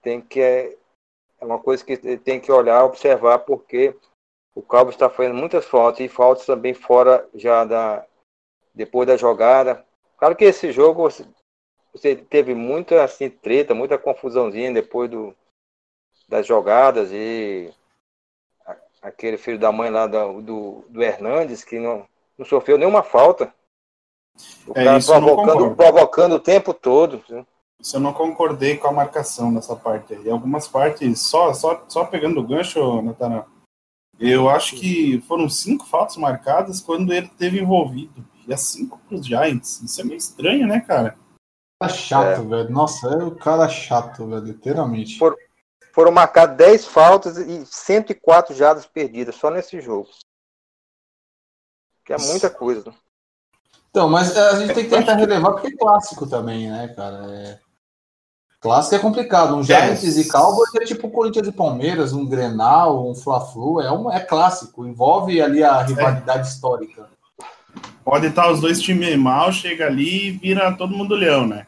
tem 0.00 0.22
que 0.22 0.40
é, 0.40 0.74
é 1.38 1.44
uma 1.44 1.58
coisa 1.58 1.84
que 1.84 2.16
tem 2.16 2.40
que 2.40 2.50
olhar, 2.50 2.82
observar, 2.82 3.40
porque 3.40 3.94
o 4.54 4.62
Cabo 4.62 4.88
está 4.88 5.10
fazendo 5.10 5.34
muitas 5.34 5.66
faltas 5.66 6.00
e 6.00 6.08
faltas 6.08 6.46
também 6.46 6.72
fora 6.72 7.28
já 7.34 7.62
da 7.66 8.06
depois 8.74 9.06
da 9.06 9.18
jogada. 9.18 9.84
Claro 10.16 10.34
que 10.34 10.46
esse 10.46 10.72
jogo 10.72 11.02
você, 11.02 11.26
você 11.92 12.16
teve 12.16 12.54
muita 12.54 13.04
assim 13.04 13.28
treta, 13.28 13.74
muita 13.74 13.98
confusãozinha 13.98 14.72
depois 14.72 15.10
do 15.10 15.36
das 16.26 16.46
jogadas 16.46 17.10
e 17.12 17.70
aquele 19.02 19.36
filho 19.36 19.58
da 19.58 19.70
mãe 19.70 19.90
lá 19.90 20.06
do, 20.06 20.40
do, 20.40 20.84
do 20.88 21.02
Hernandes, 21.02 21.62
que 21.62 21.78
não, 21.78 22.08
não 22.38 22.46
sofreu 22.46 22.78
nenhuma 22.78 23.02
falta. 23.02 23.54
É, 24.74 24.98
provocando, 25.00 25.74
provocando 25.74 26.32
o 26.34 26.40
tempo 26.40 26.74
todo. 26.74 27.22
Isso 27.80 27.96
eu 27.96 28.00
não 28.00 28.12
concordei 28.12 28.76
com 28.76 28.88
a 28.88 28.92
marcação 28.92 29.50
nessa 29.50 29.76
parte 29.76 30.14
aí. 30.14 30.28
Algumas 30.28 30.66
partes, 30.66 31.20
só, 31.20 31.52
só, 31.52 31.84
só 31.88 32.04
pegando 32.04 32.40
o 32.40 32.46
gancho, 32.46 33.02
Natana, 33.02 33.46
eu 34.18 34.48
acho 34.48 34.76
que 34.76 35.20
foram 35.22 35.48
cinco 35.48 35.86
faltas 35.86 36.16
marcadas 36.16 36.80
quando 36.80 37.12
ele 37.12 37.28
teve 37.28 37.60
envolvido. 37.60 38.24
E 38.46 38.54
as 38.54 38.62
cinco 38.62 38.98
para 39.06 39.16
os 39.16 39.26
Giants. 39.26 39.82
Isso 39.82 40.00
é 40.00 40.04
meio 40.04 40.18
estranho, 40.18 40.66
né, 40.66 40.80
cara? 40.80 41.18
Tá 41.78 41.88
chato, 41.88 42.40
é. 42.40 42.44
velho. 42.44 42.70
Nossa, 42.70 43.08
é 43.08 43.24
o 43.24 43.34
cara 43.34 43.68
chato, 43.68 44.26
velho, 44.26 44.44
literalmente. 44.44 45.18
Por, 45.18 45.36
foram 45.92 46.12
marcar 46.12 46.46
10 46.46 46.86
faltas 46.86 47.36
e 47.36 47.64
104 47.66 48.54
jadas 48.54 48.86
perdidas 48.86 49.34
só 49.34 49.50
nesse 49.50 49.80
jogo. 49.80 50.08
Que 52.04 52.12
é 52.12 52.18
muita 52.18 52.48
coisa. 52.48 52.94
Então, 53.96 54.10
mas 54.10 54.36
a 54.36 54.56
gente 54.56 54.74
tem 54.74 54.84
que 54.84 54.90
tentar 54.90 55.14
relevar 55.14 55.52
porque 55.52 55.68
é 55.68 55.74
clássico 55.74 56.26
também, 56.26 56.68
né, 56.68 56.86
cara? 56.88 57.16
É... 57.32 57.58
Clássico 58.60 58.94
é 58.94 58.98
complicado. 58.98 59.56
Um 59.56 59.62
Giants 59.62 60.18
é. 60.18 60.20
e 60.20 60.28
Cowboys 60.28 60.74
é 60.74 60.84
tipo 60.84 61.08
Corinthians 61.08 61.48
e 61.48 61.52
Palmeiras, 61.52 62.12
um 62.12 62.26
Grenal, 62.26 63.08
um 63.08 63.14
Fla-Flu, 63.14 63.80
é, 63.80 63.90
um, 63.90 64.12
é 64.12 64.20
clássico. 64.20 64.86
Envolve 64.86 65.40
ali 65.40 65.64
a 65.64 65.80
rivalidade 65.80 66.46
é. 66.46 66.50
histórica. 66.50 67.08
Pode 68.04 68.26
estar 68.26 68.52
os 68.52 68.60
dois 68.60 68.82
times 68.82 69.16
mal, 69.16 69.50
chega 69.50 69.86
ali 69.86 70.26
e 70.26 70.30
vira 70.32 70.76
todo 70.76 70.94
mundo 70.94 71.14
leão, 71.14 71.46
né? 71.46 71.66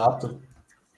Exato. 0.00 0.40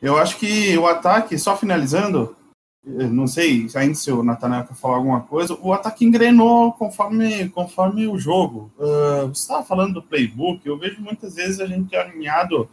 Eu 0.01 0.17
acho 0.19 0.37
que 0.37 0.79
o 0.79 0.87
ataque, 0.87 1.37
só 1.37 1.57
finalizando, 1.57 2.37
não 2.83 3.27
sei 3.27 3.69
ainda 3.75 3.95
se 3.95 4.11
o 4.11 4.23
Natanael 4.23 4.65
quer 4.65 4.75
falar 4.75 4.97
alguma 4.97 5.21
coisa, 5.21 5.57
o 5.61 5.73
ataque 5.73 6.05
engrenou 6.05 6.73
conforme, 6.73 7.49
conforme 7.51 8.07
o 8.07 8.19
jogo. 8.19 8.73
Uh, 8.79 9.29
você 9.29 9.43
estava 9.43 9.63
falando 9.63 9.95
do 9.95 10.03
playbook, 10.03 10.67
eu 10.67 10.79
vejo 10.79 11.01
muitas 11.01 11.35
vezes 11.35 11.61
a 11.61 11.67
gente 11.67 11.95
alinhado 11.95 12.69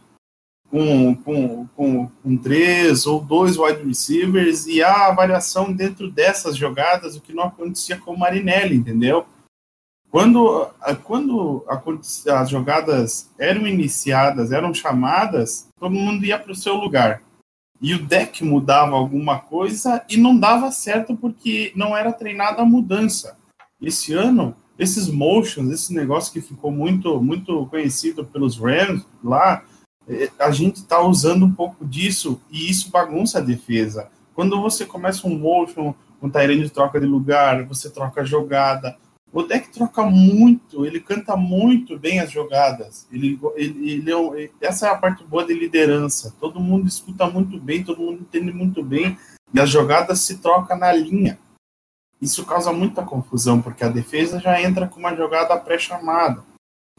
com, 0.70 1.14
com, 1.16 1.66
com, 1.68 2.06
com 2.06 2.36
três 2.36 3.06
ou 3.06 3.20
dois 3.20 3.58
wide 3.58 3.82
receivers 3.82 4.66
e 4.66 4.82
há 4.82 5.10
variação 5.12 5.72
dentro 5.72 6.10
dessas 6.10 6.56
jogadas, 6.56 7.16
o 7.16 7.20
que 7.20 7.34
não 7.34 7.44
acontecia 7.44 7.98
com 7.98 8.12
o 8.12 8.18
Marinelli, 8.18 8.76
entendeu? 8.76 9.26
Quando, 10.10 10.70
quando 11.04 11.66
as 12.30 12.48
jogadas 12.48 13.30
eram 13.38 13.66
iniciadas, 13.66 14.52
eram 14.52 14.72
chamadas, 14.72 15.68
todo 15.78 15.90
mundo 15.90 16.24
ia 16.24 16.38
para 16.38 16.52
o 16.52 16.56
seu 16.56 16.76
lugar 16.76 17.22
e 17.80 17.94
o 17.94 18.04
deck 18.04 18.44
mudava 18.44 18.96
alguma 18.96 19.38
coisa 19.38 20.04
e 20.08 20.16
não 20.16 20.36
dava 20.36 20.70
certo 20.70 21.16
porque 21.16 21.72
não 21.76 21.96
era 21.96 22.12
treinada 22.12 22.62
a 22.62 22.66
mudança. 22.66 23.36
Esse 23.80 24.12
ano, 24.12 24.56
esses 24.78 25.08
motions, 25.08 25.70
esse 25.72 25.94
negócio 25.94 26.32
que 26.32 26.40
ficou 26.40 26.70
muito 26.70 27.22
muito 27.22 27.66
conhecido 27.66 28.24
pelos 28.24 28.58
Rams 28.58 29.06
lá, 29.22 29.64
é, 30.08 30.30
a 30.38 30.50
gente 30.50 30.76
está 30.76 31.00
usando 31.00 31.44
um 31.44 31.52
pouco 31.52 31.84
disso 31.84 32.40
e 32.50 32.70
isso 32.70 32.90
bagunça 32.90 33.38
a 33.38 33.42
defesa. 33.42 34.08
Quando 34.34 34.60
você 34.60 34.86
começa 34.86 35.26
um 35.26 35.38
motion, 35.38 35.94
um 36.22 36.30
Tyrande 36.30 36.70
troca 36.70 37.00
de 37.00 37.06
lugar, 37.06 37.64
você 37.66 37.90
troca 37.90 38.22
a 38.22 38.24
jogada, 38.24 38.96
o 39.32 39.42
deck 39.42 39.70
troca 39.70 40.04
muito, 40.04 40.86
ele 40.86 41.00
canta 41.00 41.36
muito 41.36 41.98
bem 41.98 42.20
as 42.20 42.30
jogadas. 42.30 43.06
Ele, 43.12 43.38
ele, 43.56 43.90
ele, 43.90 44.12
é 44.36 44.50
essa 44.60 44.86
é 44.86 44.90
a 44.90 44.96
parte 44.96 45.22
boa 45.24 45.44
de 45.44 45.52
liderança. 45.52 46.34
Todo 46.40 46.60
mundo 46.60 46.88
escuta 46.88 47.28
muito 47.28 47.58
bem, 47.60 47.84
todo 47.84 48.02
mundo 48.02 48.22
entende 48.22 48.52
muito 48.52 48.82
bem, 48.82 49.18
e 49.52 49.60
as 49.60 49.68
jogadas 49.68 50.20
se 50.20 50.38
trocam 50.38 50.78
na 50.78 50.92
linha. 50.92 51.38
Isso 52.20 52.44
causa 52.44 52.72
muita 52.72 53.04
confusão, 53.04 53.60
porque 53.60 53.84
a 53.84 53.88
defesa 53.88 54.40
já 54.40 54.60
entra 54.60 54.88
com 54.88 54.98
uma 54.98 55.14
jogada 55.14 55.56
pré-chamada. 55.56 56.42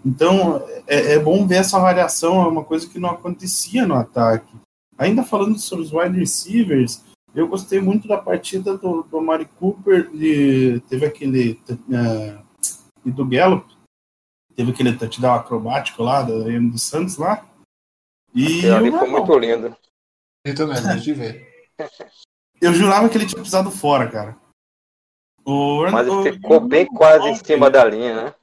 Então, 0.06 0.64
é, 0.88 1.14
é, 1.14 1.20
bom 1.20 1.46
ver 1.46 1.58
essa 1.58 1.80
variação, 1.80 2.42
é 2.42 2.48
uma 2.48 2.64
coisa 2.64 2.88
que 2.88 3.00
não 3.00 3.10
acontecia 3.10 3.86
no 3.86 3.96
ataque. 3.96 4.56
Ainda 4.98 5.24
falando 5.24 5.60
sobre 5.60 5.86
os 5.86 5.92
wide 5.92 6.18
receivers, 6.18 7.04
eu 7.34 7.48
gostei 7.48 7.80
muito 7.80 8.08
da 8.08 8.18
partida 8.18 8.78
do, 8.78 9.04
do 9.04 9.22
Mari 9.22 9.46
Cooper, 9.46 10.10
e 10.14 10.80
teve 10.90 11.06
aquele. 11.06 11.60
Uh, 11.70 12.44
e 13.06 13.12
do 13.12 13.26
Gallup, 13.26 13.66
teve 14.56 14.72
aquele 14.72 14.94
touchdown 14.94 15.36
acrobático 15.36 16.04
lá, 16.04 16.22
do, 16.22 16.44
do 16.70 16.78
Santos 16.78 17.18
lá. 17.18 17.46
E 18.34 18.68
ali 18.70 18.92
foi 18.92 19.08
muito 19.08 19.38
lindo. 19.38 19.76
Eu 20.44 20.56
também, 20.56 20.82
deixa 20.82 21.12
eu 21.12 21.16
ver. 21.16 21.48
Eu 22.62 22.74
jurava 22.74 23.08
que 23.08 23.18
ele 23.18 23.26
tinha 23.26 23.42
pisado 23.42 23.72
fora, 23.72 24.12
cara. 24.12 24.38
O, 25.46 25.90
Mas 25.90 26.06
ele 26.06 26.34
ficou 26.34 26.60
bem 26.60 26.86
quase 26.86 27.20
Cobb, 27.20 27.32
em 27.32 27.36
cima 27.36 27.70
da 27.70 27.86
linha, 27.86 28.24
né? 28.24 28.36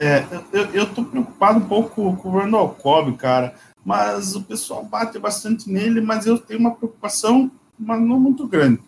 É, 0.00 0.24
eu, 0.52 0.64
eu 0.72 0.94
tô 0.94 1.04
preocupado 1.04 1.58
um 1.58 1.68
pouco 1.68 2.16
com 2.16 2.28
o 2.28 2.38
Randall 2.38 2.74
Cobb, 2.76 3.14
cara. 3.18 3.54
Mas 3.84 4.34
o 4.34 4.42
pessoal 4.42 4.82
bate 4.84 5.18
bastante 5.18 5.70
nele, 5.70 6.00
mas 6.00 6.24
eu 6.24 6.38
tenho 6.38 6.60
uma 6.60 6.74
preocupação 6.74 7.50
mas 7.78 8.00
não 8.00 8.18
muito 8.18 8.46
grande. 8.46 8.80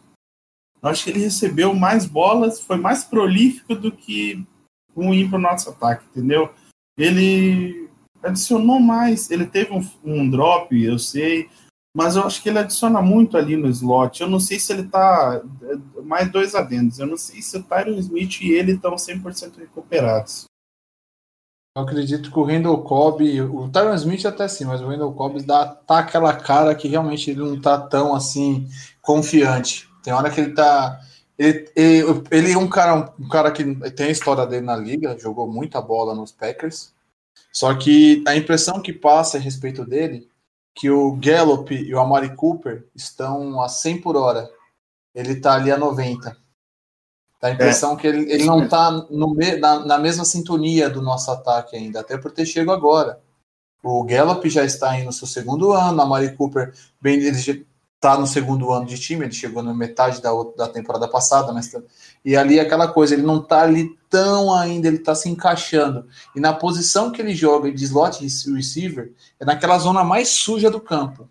Eu 0.82 0.88
acho 0.88 1.04
que 1.04 1.10
ele 1.10 1.20
recebeu 1.20 1.74
mais 1.74 2.06
bolas, 2.06 2.60
foi 2.60 2.76
mais 2.76 3.04
prolífico 3.04 3.74
do 3.74 3.92
que 3.92 4.44
ruim 4.94 5.28
para 5.28 5.38
o 5.38 5.42
nosso 5.42 5.70
ataque, 5.70 6.04
entendeu? 6.10 6.50
Ele 6.96 7.88
adicionou 8.22 8.80
mais, 8.80 9.30
ele 9.30 9.46
teve 9.46 9.72
um, 9.72 9.86
um, 10.04 10.28
drop, 10.28 10.74
eu 10.74 10.98
sei, 10.98 11.48
mas 11.94 12.16
eu 12.16 12.24
acho 12.24 12.42
que 12.42 12.48
ele 12.48 12.58
adiciona 12.58 13.02
muito 13.02 13.36
ali 13.36 13.56
no 13.56 13.68
slot. 13.68 14.20
Eu 14.20 14.28
não 14.28 14.40
sei 14.40 14.58
se 14.58 14.72
ele 14.72 14.84
tá. 14.84 15.42
Mais 16.04 16.30
dois 16.30 16.54
adendos. 16.54 16.98
Eu 16.98 17.06
não 17.06 17.16
sei 17.16 17.42
se 17.42 17.56
o 17.56 17.62
Tyron 17.62 17.98
Smith 17.98 18.40
e 18.40 18.52
ele 18.52 18.72
estão 18.72 18.94
100% 18.94 19.58
recuperados. 19.58 20.49
Eu 21.76 21.82
acredito 21.82 22.32
que 22.32 22.38
o 22.38 22.42
Randall 22.42 22.82
Cobb, 22.82 23.40
o 23.42 23.70
Tyron 23.70 23.94
Smith 23.94 24.26
até 24.26 24.48
sim, 24.48 24.64
mas 24.64 24.80
o 24.80 24.88
Randall 24.88 25.14
Cobb 25.14 25.40
dá, 25.42 25.66
tá 25.66 26.00
aquela 26.00 26.34
cara 26.34 26.74
que 26.74 26.88
realmente 26.88 27.30
ele 27.30 27.40
não 27.40 27.60
tá 27.60 27.78
tão 27.78 28.12
assim 28.12 28.68
confiante. 29.00 29.88
Tem 30.02 30.12
hora 30.12 30.30
que 30.30 30.40
ele 30.40 30.52
tá. 30.52 31.00
Ele, 31.38 31.70
ele, 32.30 32.52
é 32.52 32.58
um 32.58 32.68
cara, 32.68 33.14
um 33.18 33.28
cara 33.28 33.52
que 33.52 33.64
tem 33.92 34.06
a 34.06 34.10
história 34.10 34.46
dele 34.46 34.66
na 34.66 34.76
liga, 34.76 35.16
jogou 35.18 35.46
muita 35.46 35.80
bola 35.80 36.14
nos 36.14 36.32
Packers. 36.32 36.92
Só 37.52 37.72
que 37.74 38.22
a 38.26 38.36
impressão 38.36 38.82
que 38.82 38.92
passa 38.92 39.38
a 39.38 39.40
respeito 39.40 39.84
dele 39.84 40.28
que 40.74 40.90
o 40.90 41.16
Gallup 41.16 41.72
e 41.72 41.94
o 41.94 42.00
Amari 42.00 42.34
Cooper 42.34 42.84
estão 42.94 43.60
a 43.60 43.68
100 43.68 44.00
por 44.00 44.16
hora. 44.16 44.50
Ele 45.14 45.32
está 45.32 45.54
ali 45.54 45.70
a 45.70 45.78
90. 45.78 46.36
Dá 47.40 47.48
a 47.48 47.52
impressão 47.52 47.94
é. 47.94 47.96
que 47.96 48.06
ele, 48.06 48.30
ele 48.30 48.44
não 48.44 48.64
está 48.64 48.90
na, 49.10 49.86
na 49.86 49.98
mesma 49.98 50.24
sintonia 50.24 50.90
do 50.90 51.00
nosso 51.00 51.30
ataque 51.30 51.74
ainda, 51.74 52.00
até 52.00 52.18
por 52.18 52.30
ter 52.30 52.44
chegado 52.44 52.72
agora. 52.72 53.20
O 53.82 54.04
Gallup 54.04 54.48
já 54.50 54.64
está 54.64 54.90
aí 54.90 55.04
no 55.04 55.12
seu 55.12 55.26
segundo 55.26 55.72
ano, 55.72 56.02
a 56.02 56.06
Mari 56.06 56.36
Cooper, 56.36 56.74
bem, 57.00 57.14
ele 57.14 57.38
está 58.00 58.18
no 58.18 58.26
segundo 58.26 58.70
ano 58.70 58.84
de 58.84 58.98
time, 58.98 59.24
ele 59.24 59.32
chegou 59.32 59.62
na 59.62 59.72
metade 59.72 60.20
da, 60.20 60.30
da 60.54 60.68
temporada 60.68 61.08
passada, 61.08 61.50
mas 61.52 61.70
e 62.22 62.36
ali 62.36 62.60
aquela 62.60 62.88
coisa, 62.88 63.14
ele 63.14 63.22
não 63.22 63.38
está 63.38 63.62
ali 63.62 63.88
tão 64.10 64.52
ainda, 64.52 64.88
ele 64.88 64.96
está 64.98 65.14
se 65.14 65.28
encaixando. 65.30 66.06
E 66.36 66.40
na 66.40 66.52
posição 66.52 67.10
que 67.10 67.22
ele 67.22 67.34
joga 67.34 67.72
de 67.72 67.84
slot 67.84 68.22
receiver, 68.54 69.12
é 69.38 69.44
naquela 69.46 69.78
zona 69.78 70.04
mais 70.04 70.28
suja 70.28 70.70
do 70.70 70.80
campo. 70.80 71.28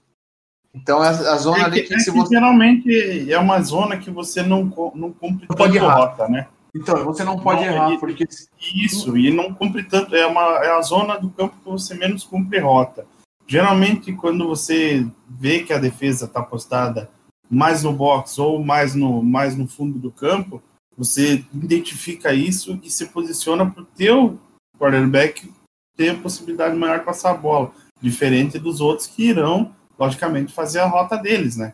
Então 0.74 1.04
é 1.04 1.08
a 1.08 1.38
zona 1.38 1.64
é 1.64 1.66
ali 1.66 1.82
que, 1.82 1.94
é 1.94 1.98
que 1.98 2.12
você... 2.12 2.34
geralmente 2.34 3.32
é 3.32 3.38
uma 3.40 3.60
zona 3.62 3.98
que 3.98 4.12
você 4.12 4.44
não, 4.44 4.64
não 4.96 5.12
cumpre 5.12 5.48
não 5.50 5.56
pode 5.56 5.78
errar. 5.78 5.96
rota, 5.96 6.28
né? 6.28 6.48
Então, 6.76 7.04
você 7.04 7.24
não 7.24 7.40
pode 7.40 7.66
não, 7.66 7.74
errar, 7.74 7.92
e, 7.94 7.98
porque. 7.98 8.28
Isso, 8.76 9.18
e 9.18 9.32
não 9.32 9.54
cumpre 9.54 9.84
tanto. 9.84 10.16
É, 10.16 10.26
uma, 10.28 10.42
é 10.64 10.72
a 10.72 10.82
zona 10.82 11.18
do 11.18 11.30
campo 11.32 11.56
que 11.58 11.70
você 11.70 11.96
menos 11.96 12.24
cumpre 12.24 12.60
rota. 12.60 13.06
Geralmente, 13.48 14.14
quando 14.14 14.48
você 14.48 15.06
vê 15.28 15.62
que 15.62 15.74
a 15.74 15.80
defesa 15.80 16.26
está 16.26 16.44
postada 16.44 17.10
mais 17.50 17.84
no 17.84 17.92
box 17.92 18.38
ou 18.38 18.64
mais 18.64 18.94
no, 18.94 19.24
mais 19.24 19.58
no 19.58 19.68
fundo 19.68 19.98
do 19.98 20.12
campo, 20.12 20.62
você 20.96 21.44
identifica 21.52 22.32
isso 22.32 22.80
e 22.84 22.90
se 22.92 23.08
posiciona 23.08 23.66
para 23.66 23.82
o 23.82 23.86
teu 23.86 24.40
quarterback 24.78 25.52
ter 25.98 26.10
a 26.10 26.16
possibilidade 26.16 26.78
maior 26.78 27.00
de 27.00 27.06
passar 27.06 27.32
a 27.32 27.38
bola, 27.38 27.72
diferente 28.00 28.60
dos 28.60 28.80
outros 28.80 29.08
que 29.08 29.28
irão, 29.30 29.74
logicamente, 30.00 30.54
fazer 30.54 30.80
a 30.80 30.88
rota 30.88 31.18
deles, 31.18 31.58
né? 31.58 31.74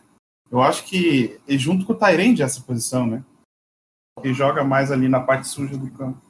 Eu 0.51 0.61
acho 0.61 0.85
que 0.85 1.39
é 1.47 1.57
junto 1.57 1.85
com 1.85 1.93
o 1.93 1.95
Tyrande 1.95 2.41
essa 2.41 2.61
posição, 2.61 3.05
né? 3.05 3.23
Que 4.21 4.33
joga 4.33 4.63
mais 4.63 4.91
ali 4.91 5.07
na 5.07 5.19
parte 5.19 5.47
suja 5.47 5.77
do 5.77 5.91
campo. 5.91 6.25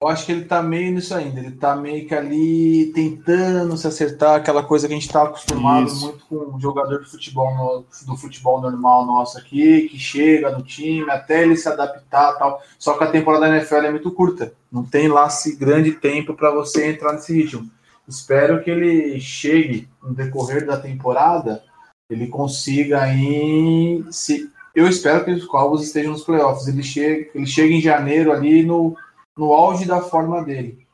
Eu 0.00 0.06
acho 0.06 0.24
que 0.24 0.30
ele 0.30 0.44
tá 0.44 0.62
meio 0.62 0.92
nisso 0.92 1.12
ainda. 1.12 1.40
Ele 1.40 1.50
tá 1.50 1.74
meio 1.74 2.06
que 2.06 2.14
ali 2.14 2.92
tentando 2.94 3.76
se 3.76 3.86
acertar, 3.86 4.36
aquela 4.36 4.62
coisa 4.62 4.86
que 4.86 4.94
a 4.94 4.96
gente 4.96 5.12
tá 5.12 5.24
acostumado 5.24 5.88
Isso. 5.88 6.06
muito 6.06 6.24
com 6.26 6.56
o 6.56 6.60
jogador 6.60 7.02
de 7.02 7.10
futebol 7.10 7.52
no, 7.56 7.84
do 8.06 8.16
futebol 8.16 8.60
normal 8.60 9.04
nosso 9.04 9.36
aqui, 9.36 9.88
que 9.88 9.98
chega 9.98 10.56
no 10.56 10.62
time 10.62 11.10
até 11.10 11.42
ele 11.42 11.56
se 11.56 11.68
adaptar 11.68 12.38
tal. 12.38 12.62
Só 12.78 12.96
que 12.96 13.02
a 13.02 13.10
temporada 13.10 13.48
da 13.48 13.56
NFL 13.56 13.74
é 13.74 13.90
muito 13.90 14.12
curta. 14.12 14.54
Não 14.70 14.84
tem 14.84 15.08
lá 15.08 15.26
esse 15.26 15.56
grande 15.56 15.90
tempo 15.90 16.32
para 16.32 16.52
você 16.52 16.90
entrar 16.90 17.12
nesse 17.12 17.34
ritmo. 17.34 17.68
Espero 18.08 18.62
que 18.62 18.70
ele 18.70 19.20
chegue 19.20 19.88
no 20.02 20.14
decorrer 20.14 20.64
da 20.64 20.80
temporada, 20.80 21.62
ele 22.10 22.26
consiga 22.28 23.02
aí. 23.02 24.02
Se, 24.10 24.50
eu 24.74 24.88
espero 24.88 25.24
que 25.24 25.32
os 25.32 25.44
Cowboys 25.44 25.82
estejam 25.82 26.12
nos 26.12 26.24
playoffs. 26.24 26.66
Ele 26.66 26.82
chega, 26.82 27.30
ele 27.34 27.46
chega 27.46 27.74
em 27.74 27.80
janeiro 27.80 28.32
ali 28.32 28.64
no 28.64 28.96
no 29.38 29.52
auge 29.52 29.86
da 29.86 30.02
forma 30.02 30.42
dele. 30.42 30.84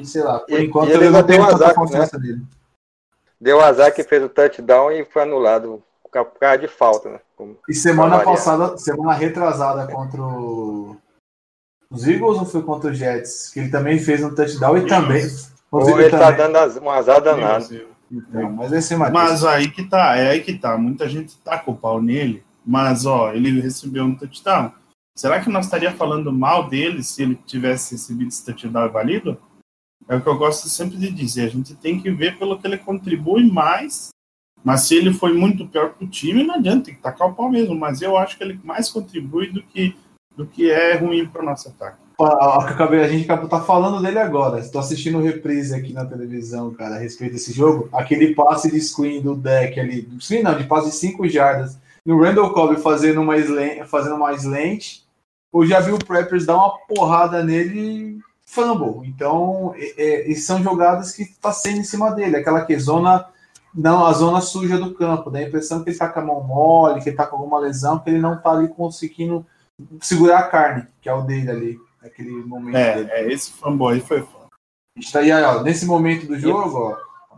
E, 0.00 0.06
sei 0.06 0.22
lá, 0.22 0.40
por 0.40 0.58
e, 0.58 0.64
enquanto 0.64 0.88
e 0.88 0.92
ele 0.92 1.10
não 1.10 1.22
tenho 1.22 1.46
tanta 1.46 1.74
confiança 1.74 2.18
né? 2.18 2.26
dele. 2.26 2.42
Deu 3.38 3.60
azar 3.60 3.94
que 3.94 4.02
fez 4.02 4.24
o 4.24 4.30
touchdown 4.30 4.90
e 4.90 5.04
foi 5.04 5.22
anulado 5.22 5.82
por 6.02 6.10
causa 6.40 6.58
de 6.58 6.66
falta, 6.66 7.10
né? 7.10 7.20
Como 7.36 7.58
e 7.68 7.74
semana 7.74 8.20
passada, 8.20 8.78
semana 8.78 9.12
retrasada 9.12 9.86
contra 9.92 10.22
o... 10.22 10.96
os 11.90 12.08
Eagles 12.08 12.38
ou 12.38 12.46
foi 12.46 12.62
contra 12.62 12.90
os 12.90 12.96
Jets? 12.96 13.50
Que 13.52 13.60
ele 13.60 13.70
também 13.70 13.98
fez 13.98 14.24
um 14.24 14.34
touchdown 14.34 14.78
e 14.78 14.86
também. 14.86 15.26
Ou 15.70 16.00
ele 16.00 16.10
tá 16.10 16.32
também. 16.32 16.52
tá 16.52 16.66
dando 16.66 16.84
um 16.84 16.90
azar 16.90 17.20
danado. 17.20 17.66
Então, 18.10 18.52
mas, 18.52 18.72
esse 18.72 18.94
é 18.94 18.96
mas 18.96 19.44
aí 19.44 19.70
que 19.70 19.84
tá, 19.84 20.16
é 20.16 20.30
aí 20.30 20.40
que 20.42 20.54
tá. 20.54 20.76
Muita 20.78 21.08
gente 21.08 21.36
tá 21.38 21.58
com 21.58 21.72
o 21.72 21.76
pau 21.76 22.00
nele, 22.00 22.44
mas 22.64 23.04
ó, 23.04 23.32
ele 23.32 23.60
recebeu 23.60 24.04
um 24.04 24.14
touchdown. 24.14 24.72
Será 25.16 25.40
que 25.40 25.50
nós 25.50 25.64
estaria 25.64 25.92
falando 25.92 26.32
mal 26.32 26.68
dele 26.68 27.02
se 27.02 27.22
ele 27.22 27.34
tivesse 27.46 27.94
recebido 27.94 28.28
esse 28.28 28.44
touchdown 28.44 28.90
válido? 28.90 29.38
É 30.08 30.14
o 30.14 30.20
que 30.20 30.28
eu 30.28 30.36
gosto 30.36 30.68
sempre 30.68 30.96
de 30.96 31.10
dizer. 31.10 31.46
A 31.46 31.50
gente 31.50 31.74
tem 31.74 32.00
que 32.00 32.10
ver 32.10 32.38
pelo 32.38 32.58
que 32.58 32.66
ele 32.66 32.78
contribui 32.78 33.50
mais. 33.50 34.10
Mas 34.62 34.82
se 34.82 34.94
ele 34.94 35.12
foi 35.12 35.32
muito 35.32 35.66
pior 35.66 35.90
para 35.90 36.04
o 36.04 36.08
time, 36.08 36.44
não 36.44 36.56
adianta, 36.56 36.86
tem 36.86 36.94
que 36.94 37.00
tacar 37.00 37.28
o 37.28 37.34
pau 37.34 37.50
mesmo. 37.50 37.74
Mas 37.74 38.02
eu 38.02 38.16
acho 38.16 38.36
que 38.36 38.44
ele 38.44 38.60
mais 38.62 38.88
contribui 38.90 39.50
do 39.50 39.62
que, 39.62 39.96
do 40.36 40.46
que 40.46 40.70
é 40.70 40.94
ruim 40.96 41.26
para 41.26 41.42
o 41.42 41.44
nosso 41.44 41.68
ataque. 41.68 42.05
A 42.18 43.08
gente 43.08 43.24
acabou 43.24 43.48
tá 43.48 43.60
falando 43.60 44.02
dele 44.02 44.18
agora. 44.18 44.60
Estou 44.60 44.80
assistindo 44.80 45.20
reprise 45.20 45.74
aqui 45.74 45.92
na 45.92 46.04
televisão, 46.04 46.72
cara, 46.72 46.96
a 46.96 46.98
respeito 46.98 47.32
desse 47.32 47.52
jogo. 47.52 47.88
Aquele 47.92 48.34
passe 48.34 48.70
de 48.70 48.80
screen 48.80 49.20
do 49.20 49.34
deck 49.34 49.78
ali, 49.78 50.08
screen 50.20 50.42
não, 50.42 50.56
de 50.56 50.64
passe 50.64 50.90
de 50.90 50.96
5 50.96 51.28
jardas. 51.28 51.78
No 52.04 52.22
Randall 52.22 52.52
Cobb 52.52 52.76
fazendo 52.80 53.20
uma 53.20 53.36
slant, 53.36 53.84
fazendo 53.86 54.16
uma 54.16 54.32
slant 54.32 55.04
ou 55.52 55.66
já 55.66 55.80
vi 55.80 55.92
o 55.92 55.98
Preppers 55.98 56.46
dar 56.46 56.56
uma 56.56 56.78
porrada 56.86 57.42
nele 57.42 57.80
e 57.80 58.20
fumble. 58.44 59.08
Então, 59.08 59.74
é, 59.76 60.30
é, 60.30 60.34
são 60.34 60.62
jogadas 60.62 61.12
que 61.12 61.22
está 61.22 61.52
sendo 61.52 61.78
em 61.78 61.84
cima 61.84 62.10
dele, 62.12 62.36
aquela 62.36 62.64
que 62.64 62.78
zona 62.78 63.26
não 63.74 64.06
a 64.06 64.12
zona 64.12 64.40
suja 64.40 64.78
do 64.78 64.94
campo, 64.94 65.30
dá 65.30 65.38
a 65.38 65.42
impressão 65.42 65.82
que 65.82 65.90
ele 65.90 65.94
está 65.94 66.08
com 66.08 66.20
a 66.20 66.24
mão 66.24 66.42
mole, 66.42 67.00
que 67.02 67.08
ele 67.08 67.14
está 67.14 67.26
com 67.26 67.36
alguma 67.36 67.58
lesão, 67.58 67.98
que 67.98 68.08
ele 68.08 68.18
não 68.18 68.34
está 68.34 68.52
ali 68.52 68.68
conseguindo 68.68 69.44
segurar 70.00 70.38
a 70.38 70.48
carne, 70.48 70.86
que 71.00 71.08
é 71.08 71.14
o 71.14 71.22
dele 71.22 71.50
ali, 71.50 71.80
naquele 72.06 72.30
momento. 72.30 72.76
É, 72.76 72.94
dele. 72.96 73.10
é 73.10 73.32
esse 73.32 73.52
aí 73.62 74.00
foi 74.00 74.22
foda. 74.22 74.46
Está 74.98 75.20
aí, 75.20 75.30
ó, 75.30 75.62
nesse 75.62 75.84
momento 75.84 76.26
do 76.26 76.38
jogo, 76.38 76.78
ó, 76.78 76.96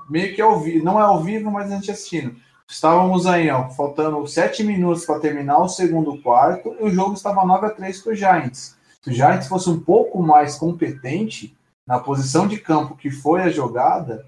meio 0.08 0.34
que 0.34 0.40
ao 0.40 0.60
vivo, 0.60 0.84
não 0.84 0.98
é 0.98 1.02
ao 1.02 1.22
vivo, 1.22 1.50
mas 1.50 1.70
a 1.70 1.74
gente 1.74 1.90
assistindo. 1.90 2.36
Estávamos 2.70 3.26
aí, 3.26 3.50
ó, 3.50 3.68
faltando 3.70 4.26
sete 4.28 4.62
minutos 4.62 5.04
para 5.04 5.18
terminar 5.18 5.58
o 5.58 5.68
segundo 5.68 6.18
quarto 6.18 6.76
e 6.78 6.84
o 6.84 6.90
jogo 6.90 7.14
estava 7.14 7.44
9 7.44 7.66
a 7.66 7.70
3 7.70 8.02
para 8.02 8.12
o 8.12 8.14
Giants. 8.14 8.76
Se 9.02 9.10
o 9.10 9.12
Giants 9.12 9.48
fosse 9.48 9.70
um 9.70 9.80
pouco 9.80 10.22
mais 10.22 10.56
competente 10.56 11.56
na 11.86 11.98
posição 11.98 12.46
de 12.46 12.58
campo 12.58 12.94
que 12.94 13.10
foi 13.10 13.40
a 13.40 13.48
jogada, 13.48 14.26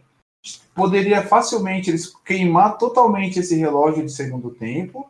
poderia 0.74 1.22
facilmente 1.22 1.90
eles 1.90 2.14
queimar 2.24 2.78
totalmente 2.78 3.38
esse 3.38 3.54
relógio 3.56 4.04
de 4.04 4.10
segundo 4.10 4.50
tempo 4.50 5.09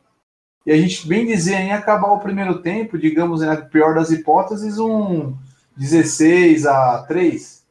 e 0.66 0.73
a 0.73 0.77
gente 0.77 1.07
bem 1.07 1.27
dizer 1.27 1.57
em 1.57 1.73
acabar 1.73 2.12
o 2.12 2.20
primeiro 2.20 2.61
tempo, 2.61 2.99
digamos, 2.99 3.40
na 3.40 3.57
pior 3.57 3.94
das 3.94 4.11
hipóteses, 4.11 4.79
um 4.79 5.35
16 5.77 6.66
a 6.66 7.03
3. 7.05 7.64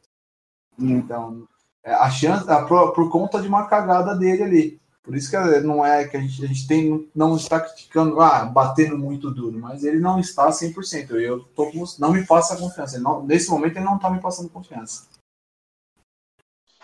Então, 0.80 1.48
é, 1.84 1.94
a 1.94 2.10
chance, 2.10 2.50
a, 2.50 2.64
por, 2.64 2.94
por 2.94 3.12
conta 3.12 3.42
de 3.42 3.48
uma 3.48 3.68
cagada 3.68 4.16
dele 4.16 4.44
ali. 4.44 4.80
Por 5.04 5.16
isso 5.16 5.30
que 5.30 5.38
não 5.62 5.86
é 5.86 6.08
que 6.08 6.18
a 6.18 6.20
gente, 6.20 6.44
a 6.44 6.48
gente 6.48 6.68
tem, 6.68 7.10
não 7.16 7.36
está 7.36 7.60
criticando, 7.60 8.22
ah, 8.22 8.46
batendo 8.46 8.98
muito 8.98 9.32
duro, 9.32 9.58
mas 9.58 9.84
ele 9.84 10.00
não 10.00 10.20
está 10.20 10.50
100%. 10.50 11.12
Eu 11.16 11.40
tô 11.56 11.72
com, 11.72 11.84
não 11.98 12.12
me 12.12 12.26
passa 12.26 12.58
confiança. 12.58 13.00
Não, 13.00 13.26
nesse 13.26 13.50
momento 13.50 13.78
ele 13.78 13.86
não 13.86 13.96
está 13.96 14.10
me 14.10 14.20
passando 14.20 14.50
confiança. 14.50 15.08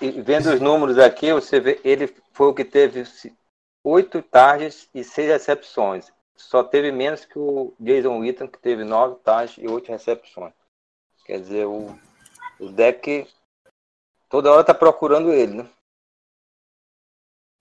E 0.02 0.10
vendo 0.22 0.54
os 0.54 0.60
números 0.60 0.98
aqui, 0.98 1.32
você 1.34 1.60
vê, 1.60 1.80
ele 1.84 2.14
foi 2.34 2.48
o 2.48 2.54
que 2.54 2.66
teve 2.66 3.06
oito 3.86 4.22
targets 4.24 4.90
e 4.94 5.04
seis 5.04 5.30
recepções. 5.30 6.12
Só 6.36 6.64
teve 6.64 6.92
menos 6.92 7.24
que 7.24 7.38
o 7.38 7.74
Jason 7.80 8.20
Witten, 8.20 8.48
que 8.48 8.58
teve 8.58 8.84
nove 8.84 9.16
targets 9.24 9.64
e 9.64 9.68
oito 9.68 9.90
recepções. 9.90 10.54
Quer 11.26 11.40
dizer, 11.40 11.66
o, 11.66 11.98
o 12.60 12.70
deck 12.70 13.28
toda 14.28 14.52
hora 14.52 14.62
está 14.62 14.74
procurando 14.74 15.32
ele, 15.32 15.58
né? 15.58 15.70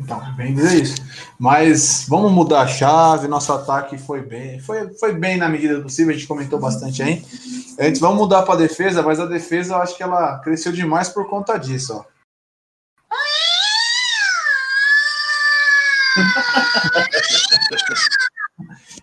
Então, 0.00 0.20
bem 0.34 0.52
dizer 0.54 0.82
isso. 0.82 0.96
Mas 1.38 2.06
vamos 2.08 2.32
mudar 2.32 2.62
a 2.62 2.66
chave. 2.66 3.28
Nosso 3.28 3.52
ataque 3.52 3.96
foi 3.96 4.20
bem, 4.20 4.58
foi, 4.58 4.92
foi 4.94 5.12
bem 5.12 5.36
na 5.36 5.48
medida 5.48 5.76
do 5.76 5.84
possível. 5.84 6.12
A 6.12 6.16
gente 6.16 6.26
comentou 6.26 6.58
bastante 6.58 7.02
aí. 7.02 7.22
Antes, 7.78 8.00
vamos 8.00 8.18
mudar 8.18 8.42
para 8.42 8.54
a 8.54 8.58
defesa, 8.58 9.02
mas 9.02 9.20
a 9.20 9.26
defesa 9.26 9.74
eu 9.74 9.78
acho 9.78 9.96
que 9.96 10.02
ela 10.02 10.38
cresceu 10.40 10.72
demais 10.72 11.08
por 11.08 11.28
conta 11.28 11.56
disso, 11.56 11.96
ó. 11.96 12.13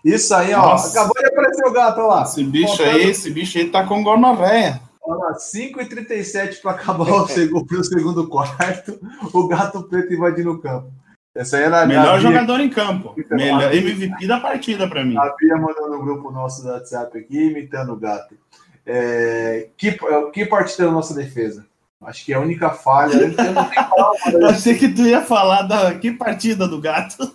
Isso 0.04 0.34
aí, 0.34 0.52
ó. 0.54 0.62
Nossa. 0.62 0.90
Acabou 0.90 1.22
de 1.22 1.26
aparecer 1.26 1.66
o 1.66 1.72
gato, 1.72 2.00
lá. 2.00 2.22
Esse 2.22 2.42
bicho 2.44 2.82
aí, 2.82 3.02
esse 3.10 3.30
bicho 3.30 3.58
aí 3.58 3.68
tá 3.68 3.84
com 3.86 4.02
gonorreia. 4.02 4.80
Olha 5.04 5.36
5h37 5.36 6.60
para 6.60 6.72
acabar 6.72 7.08
o 7.08 7.26
segundo, 7.28 7.70
o 7.70 7.84
segundo 7.84 8.28
quarto. 8.28 8.98
O 9.32 9.46
gato 9.48 9.82
preto 9.84 10.12
invadindo 10.12 10.52
o 10.52 10.60
campo. 10.60 10.92
Essa 11.34 11.56
aí 11.56 11.64
era 11.64 11.86
Melhor 11.86 12.20
jogador 12.20 12.60
em 12.60 12.68
campo. 12.68 13.14
Então, 13.16 13.36
Melhor 13.36 13.74
MVP 13.74 14.26
da 14.26 14.38
partida 14.38 14.86
para 14.86 15.04
mim. 15.04 15.16
A 15.16 15.34
Bia 15.38 15.56
mandou 15.56 15.90
no 15.90 15.98
grupo 16.02 16.30
nosso 16.30 16.62
do 16.62 16.68
WhatsApp 16.68 17.18
aqui, 17.18 17.48
imitando 17.48 17.92
o 17.92 17.96
gato. 17.96 18.36
É, 18.84 19.68
que, 19.76 19.96
que 20.32 20.44
partida 20.44 20.86
da 20.86 20.92
nossa 20.92 21.14
defesa? 21.14 21.66
Acho 22.04 22.24
que 22.24 22.32
é 22.32 22.36
a 22.36 22.40
única 22.40 22.70
falha. 22.70 23.14
Eu, 23.14 24.40
eu 24.40 24.48
achei 24.48 24.74
que 24.76 24.88
tu 24.88 25.02
ia 25.02 25.22
falar 25.22 25.62
da 25.62 25.94
que 25.94 26.10
partida 26.12 26.66
do 26.66 26.80
gato. 26.80 27.32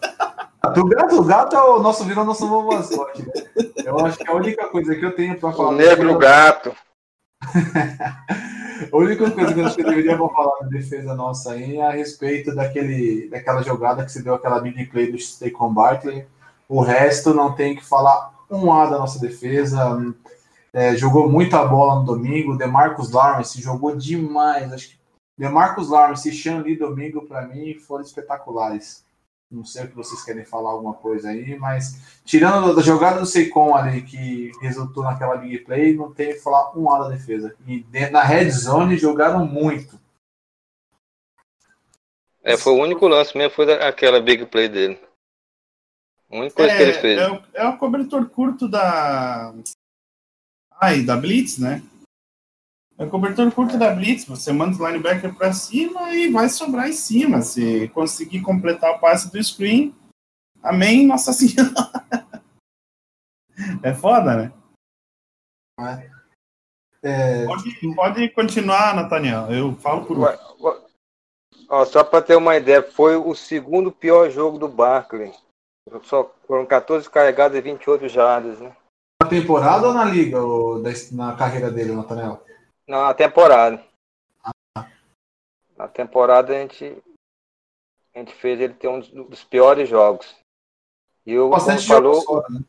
Do 0.73 0.85
gato, 0.85 1.19
o 1.19 1.23
gato 1.23 1.55
é 1.55 1.61
o 1.61 1.79
nosso, 1.79 2.03
virou 2.03 2.25
nosso 2.25 2.45
novo 2.45 2.73
mascote. 2.73 3.21
Né? 3.23 3.33
Eu 3.85 3.99
acho 4.05 4.17
que 4.17 4.29
a 4.29 4.33
única 4.33 4.67
coisa 4.67 4.95
que 4.95 5.05
eu 5.05 5.15
tenho 5.15 5.39
para 5.39 5.53
falar. 5.53 5.69
O 5.69 5.75
negro 5.75 6.11
é... 6.11 6.17
gato. 6.17 6.75
a 8.91 8.97
única 8.97 9.31
coisa 9.31 9.53
que 9.53 9.59
eu 9.59 9.65
acho 9.65 9.75
que 9.75 9.81
eu 9.81 9.89
deveria 9.89 10.17
falar 10.17 10.61
na 10.61 10.67
defesa 10.67 11.15
nossa 11.15 11.53
aí 11.53 11.77
é 11.77 11.85
a 11.85 11.91
respeito 11.91 12.53
daquele, 12.53 13.29
daquela 13.29 13.61
jogada 13.61 14.03
que 14.03 14.11
se 14.11 14.23
deu 14.23 14.33
aquela 14.33 14.61
mini 14.61 14.85
play 14.85 15.09
do 15.11 15.17
Stacon 15.17 15.73
Barkley. 15.73 16.25
O 16.67 16.81
resto 16.81 17.33
não 17.33 17.53
tem 17.53 17.75
que 17.75 17.85
falar 17.85 18.33
um 18.49 18.71
A 18.73 18.87
da 18.87 18.97
nossa 18.97 19.19
defesa. 19.19 19.97
É, 20.77 20.95
jogou 20.95 21.27
muita 21.27 21.65
bola 21.65 22.01
no 22.01 22.05
domingo. 22.05 22.55
Demarcus 22.55 23.09
Lawrence 23.09 23.59
jogou 23.59 23.97
demais. 23.97 24.71
Acho 24.71 24.89
que 24.89 24.99
Demarcus 25.35 25.89
Lawrence 25.89 26.29
e 26.29 26.31
Sean 26.31 26.61
Lee 26.61 26.77
domingo, 26.77 27.25
para 27.25 27.47
mim, 27.47 27.73
foram 27.79 28.03
espetaculares. 28.03 29.03
Não 29.49 29.65
sei 29.65 29.85
o 29.85 29.87
que 29.87 29.95
vocês 29.95 30.23
querem 30.23 30.45
falar 30.45 30.69
alguma 30.69 30.93
coisa 30.93 31.29
aí, 31.29 31.57
mas 31.57 32.21
tirando 32.23 32.75
da 32.75 32.81
jogada 32.83 33.19
do 33.19 33.25
Seikon 33.25 33.75
ali, 33.75 34.03
que 34.03 34.51
resultou 34.61 35.01
naquela 35.01 35.37
big 35.37 35.57
play, 35.59 35.95
não 35.95 36.13
tem 36.13 36.33
que 36.33 36.41
falar 36.41 36.77
um 36.77 36.91
ala 36.91 37.09
da 37.09 37.15
defesa. 37.15 37.55
E 37.65 37.83
na 38.11 38.21
red 38.21 38.51
zone 38.51 38.97
jogaram 38.97 39.47
muito. 39.47 39.99
É, 42.43 42.55
foi 42.55 42.73
o 42.73 42.83
único 42.83 43.07
lance 43.07 43.35
mesmo, 43.35 43.55
foi 43.55 43.73
aquela 43.73 44.21
big 44.21 44.45
play 44.45 44.69
dele. 44.69 44.99
A 46.29 46.37
única 46.37 46.55
coisa 46.55 46.71
é, 46.71 46.77
que 46.77 46.83
ele 46.83 46.93
fez. 46.93 47.19
É, 47.19 47.41
é 47.55 47.67
o 47.67 47.77
cobertor 47.79 48.29
curto 48.29 48.67
da. 48.67 49.55
Ai, 50.79 51.01
da 51.03 51.17
Blitz, 51.17 51.57
né? 51.57 51.81
É 52.97 53.05
cobertura 53.05 53.51
curta 53.51 53.77
da 53.77 53.93
Blitz, 53.93 54.25
você 54.25 54.51
manda 54.51 54.75
o 54.75 54.87
linebacker 54.87 55.33
para 55.35 55.53
cima 55.53 56.13
e 56.13 56.31
vai 56.31 56.49
sobrar 56.49 56.89
em 56.89 56.93
cima. 56.93 57.41
Se 57.41 57.87
conseguir 57.89 58.41
completar 58.41 58.91
o 58.91 58.99
passe 58.99 59.31
do 59.31 59.43
screen, 59.43 59.95
amém, 60.63 61.05
Nossa 61.05 61.33
Senhora. 61.33 61.71
É 63.81 63.91
foda, 63.91 64.35
né? 64.35 64.53
É... 67.01 67.43
Pode, 67.45 67.95
pode 67.95 68.29
continuar, 68.29 68.95
Nathaniel. 68.95 69.51
Eu 69.51 69.75
falo 69.77 70.05
por 70.05 70.17
Ó, 71.69 71.85
só 71.85 72.03
para 72.03 72.21
ter 72.21 72.35
uma 72.35 72.55
ideia, 72.55 72.81
foi 72.81 73.17
o 73.17 73.35
segundo 73.35 73.91
pior 73.91 74.29
jogo 74.29 74.57
do 74.57 74.67
Barkley. 74.67 75.33
Só 76.03 76.33
foram 76.45 76.65
14 76.65 77.09
carregadas 77.09 77.57
e 77.57 77.61
28 77.61 78.07
jardas, 78.07 78.59
né? 78.59 78.75
Na 79.21 79.29
temporada 79.29 79.87
ou 79.87 79.93
na 79.93 80.05
liga, 80.05 80.39
ou 80.39 80.81
na 81.11 81.35
carreira 81.35 81.71
dele, 81.71 81.93
Nathaniel? 81.93 82.43
Não, 82.87 83.03
na 83.03 83.13
temporada. 83.13 83.83
Na 85.75 85.87
temporada 85.87 86.53
a 86.53 86.59
gente, 86.59 87.03
a 88.13 88.19
gente 88.19 88.33
fez 88.35 88.59
ele 88.59 88.73
ter 88.73 88.87
um 88.87 88.99
dos 88.99 89.43
piores 89.43 89.89
jogos. 89.89 90.35
E 91.25 91.37
o 91.37 91.49
Bastante 91.49 91.87
falou, 91.87 92.21
fora, 92.21 92.47
né? 92.49 92.61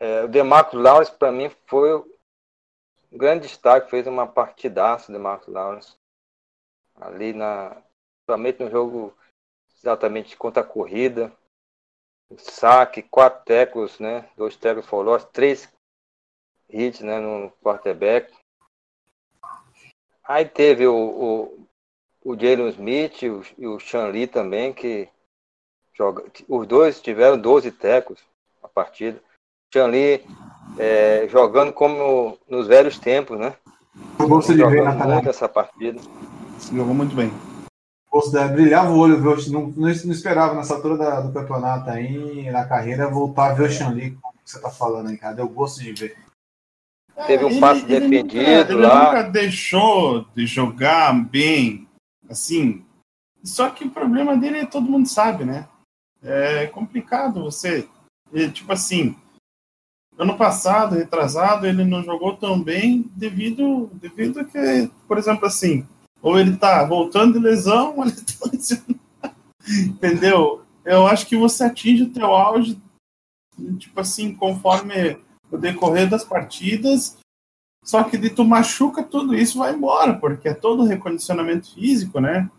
é, 0.00 0.24
o 0.24 0.28
Demarco 0.28 0.76
Lawrence 0.76 1.12
para 1.12 1.30
mim 1.30 1.50
foi 1.66 1.94
um 1.94 3.18
grande 3.18 3.46
destaque, 3.46 3.90
fez 3.90 4.06
uma 4.06 4.26
partidaça 4.26 5.10
o 5.10 5.14
Demarco 5.14 5.50
Lawrence. 5.50 5.94
Ali 6.94 7.32
na, 7.32 7.76
somente 8.28 8.62
no 8.62 8.70
jogo 8.70 9.12
exatamente 9.76 10.36
contra 10.36 10.62
a 10.62 10.66
corrida. 10.66 11.32
Saque, 12.38 13.02
quatro 13.02 13.44
tecos, 13.44 13.98
né? 13.98 14.28
Dois 14.36 14.56
tecos 14.56 14.86
for 14.86 15.22
três 15.26 15.68
hits 16.68 17.00
né, 17.00 17.20
no 17.20 17.50
quarterback. 17.62 18.32
Aí 20.22 20.44
teve 20.44 20.86
o, 20.86 20.96
o, 20.96 21.66
o 22.24 22.34
Jalen 22.34 22.68
Smith 22.70 23.22
e 23.22 23.30
o, 23.30 23.42
e 23.58 23.66
o 23.66 23.78
Sean 23.78 24.06
Lee 24.06 24.26
também, 24.26 24.72
que 24.72 25.08
joga, 25.92 26.24
os 26.48 26.66
dois 26.66 27.00
tiveram 27.00 27.38
12 27.38 27.70
tecos 27.72 28.20
a 28.62 28.68
partida. 28.68 29.22
Sean 29.72 29.86
Lee 29.88 30.24
é, 30.78 31.28
jogando 31.28 31.72
como 31.72 32.38
nos 32.48 32.66
velhos 32.66 32.98
tempos, 32.98 33.38
né? 33.38 33.54
Na 34.18 35.06
muito 35.06 35.28
essa 35.28 35.48
partida. 35.48 36.00
Jogou 36.72 36.94
muito 36.94 37.14
bem. 37.14 37.30
Gosto 38.14 38.30
de 38.30 38.48
brilhava 38.52 38.92
o 38.92 38.98
olho, 38.98 39.20
viu? 39.20 39.52
Não, 39.52 39.62
não, 39.70 39.72
não 39.76 39.90
esperava 39.90 40.54
nessa 40.54 40.74
altura 40.74 40.96
da, 40.96 41.20
do 41.20 41.32
campeonato 41.32 41.90
aí, 41.90 42.48
na 42.48 42.64
carreira, 42.64 43.10
voltar 43.10 43.50
a 43.50 43.54
ver 43.54 43.68
o 43.68 43.72
Sean 43.72 43.90
Lee, 43.90 44.16
como 44.22 44.34
você 44.44 44.60
tá 44.60 44.70
falando 44.70 45.08
aí, 45.08 45.16
cara. 45.16 45.40
Eu 45.40 45.48
gosto 45.48 45.80
de 45.80 45.92
ver. 45.92 46.16
Teve 47.26 47.44
um 47.44 47.50
ele, 47.50 47.60
passe 47.60 47.80
ele 47.92 48.08
defendido 48.08 48.74
nunca, 48.74 48.86
lá. 48.86 49.08
Ele 49.08 49.16
nunca 49.16 49.22
deixou 49.32 50.26
de 50.32 50.46
jogar 50.46 51.12
bem, 51.28 51.88
assim. 52.30 52.86
Só 53.42 53.68
que 53.70 53.84
o 53.84 53.90
problema 53.90 54.36
dele, 54.36 54.58
é 54.58 54.66
todo 54.66 54.88
mundo 54.88 55.08
sabe, 55.08 55.44
né? 55.44 55.66
É 56.22 56.68
complicado 56.68 57.42
você. 57.42 57.88
Tipo 58.52 58.72
assim, 58.72 59.16
ano 60.16 60.38
passado, 60.38 60.94
retrasado, 60.94 61.66
ele 61.66 61.82
não 61.82 62.04
jogou 62.04 62.36
tão 62.36 62.62
bem 62.62 63.10
devido, 63.16 63.90
devido 63.94 64.38
a 64.38 64.44
que, 64.44 64.88
por 65.08 65.18
exemplo, 65.18 65.46
assim, 65.46 65.84
ou 66.24 66.38
ele 66.38 66.56
tá 66.56 66.82
voltando 66.84 67.34
de 67.34 67.38
lesão, 67.38 67.98
ou 67.98 68.04
ele 68.04 68.16
tá 69.20 69.30
Entendeu? 69.68 70.62
Eu 70.82 71.06
acho 71.06 71.26
que 71.26 71.36
você 71.36 71.64
atinge 71.64 72.04
o 72.04 72.12
teu 72.12 72.34
auge, 72.34 72.80
tipo 73.78 74.00
assim, 74.00 74.34
conforme 74.34 75.18
o 75.50 75.58
decorrer 75.58 76.08
das 76.08 76.24
partidas. 76.24 77.18
Só 77.84 78.02
que 78.02 78.16
de 78.16 78.30
tu 78.30 78.42
machuca 78.42 79.02
tudo 79.02 79.34
isso 79.34 79.58
vai 79.58 79.74
embora, 79.74 80.14
porque 80.14 80.48
é 80.48 80.54
todo 80.54 80.84
recondicionamento 80.84 81.74
físico, 81.74 82.18
né? 82.18 82.50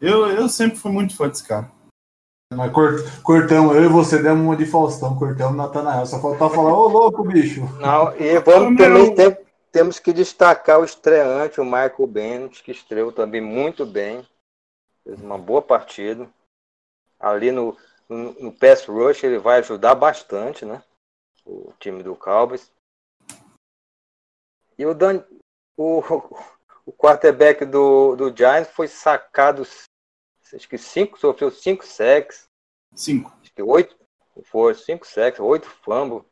Eu, 0.00 0.28
eu 0.28 0.48
sempre 0.48 0.78
fui 0.78 0.90
muito 0.90 1.14
fã 1.14 1.28
desse 1.28 1.46
cara. 1.46 1.70
Mas 2.52 2.72
cortamos, 3.22 3.76
eu 3.76 3.84
e 3.84 3.88
você 3.88 4.22
demos 4.22 4.42
uma 4.42 4.56
de 4.56 4.64
Faustão, 4.64 5.16
cortamos 5.16 5.56
Natanael. 5.56 6.06
Só 6.06 6.18
faltava 6.18 6.54
falar, 6.54 6.72
ô 6.72 6.88
louco, 6.88 7.22
bicho. 7.22 7.60
Não, 7.78 8.16
e 8.16 8.40
vamos 8.40 8.78
também 8.78 9.14
ter, 9.14 9.38
temos 9.72 9.98
que 9.98 10.12
destacar 10.12 10.80
o 10.80 10.84
estreante, 10.84 11.60
o 11.60 11.64
Michael 11.64 12.06
Bennett, 12.06 12.62
que 12.62 12.72
estreou 12.72 13.12
também 13.12 13.40
muito 13.40 13.86
bem. 13.86 14.26
Fez 15.04 15.20
uma 15.20 15.38
boa 15.38 15.62
partida. 15.62 16.28
Ali 17.18 17.52
no, 17.52 17.76
no, 18.08 18.32
no 18.34 18.52
pass 18.52 18.84
rush 18.86 19.24
ele 19.24 19.38
vai 19.38 19.58
ajudar 19.58 19.94
bastante, 19.94 20.64
né? 20.64 20.82
o 21.44 21.72
time 21.78 22.02
do 22.02 22.14
Cowboys. 22.16 22.70
E 24.78 24.86
o, 24.86 24.94
Dan, 24.94 25.24
o, 25.76 26.00
o 26.86 26.92
quarterback 26.92 27.64
do, 27.64 28.16
do 28.16 28.34
Giants 28.34 28.70
foi 28.72 28.88
sacado, 28.88 29.62
acho 29.62 30.68
que 30.68 30.78
cinco, 30.78 31.18
sofreu 31.18 31.50
cinco 31.50 31.84
sacks. 31.84 32.44
Cinco. 32.94 33.30
Acho 33.40 33.52
que 33.52 33.62
oito, 33.62 33.96
foi 34.44 34.74
cinco 34.74 35.06
sacks, 35.06 35.40
oito 35.40 35.68
fumbles. 35.68 36.24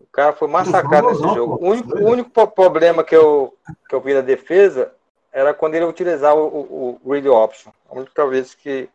O 0.00 0.06
cara 0.06 0.32
foi 0.32 0.48
massacrado 0.48 1.08
nesse 1.08 1.22
jogo. 1.22 1.64
O 1.64 1.70
único, 1.70 1.98
o 1.98 2.06
único 2.06 2.46
problema 2.48 3.02
que 3.02 3.14
eu, 3.14 3.56
que 3.88 3.94
eu 3.94 4.00
vi 4.00 4.14
na 4.14 4.20
defesa 4.20 4.94
era 5.32 5.52
quando 5.52 5.74
ele 5.74 5.84
utilizava 5.84 6.40
o, 6.40 6.46
o, 6.46 7.00
o 7.02 7.12
read 7.12 7.28
option. 7.28 7.72
A 7.88 7.94
única 7.96 8.26
vez 8.26 8.54
que 8.54 8.88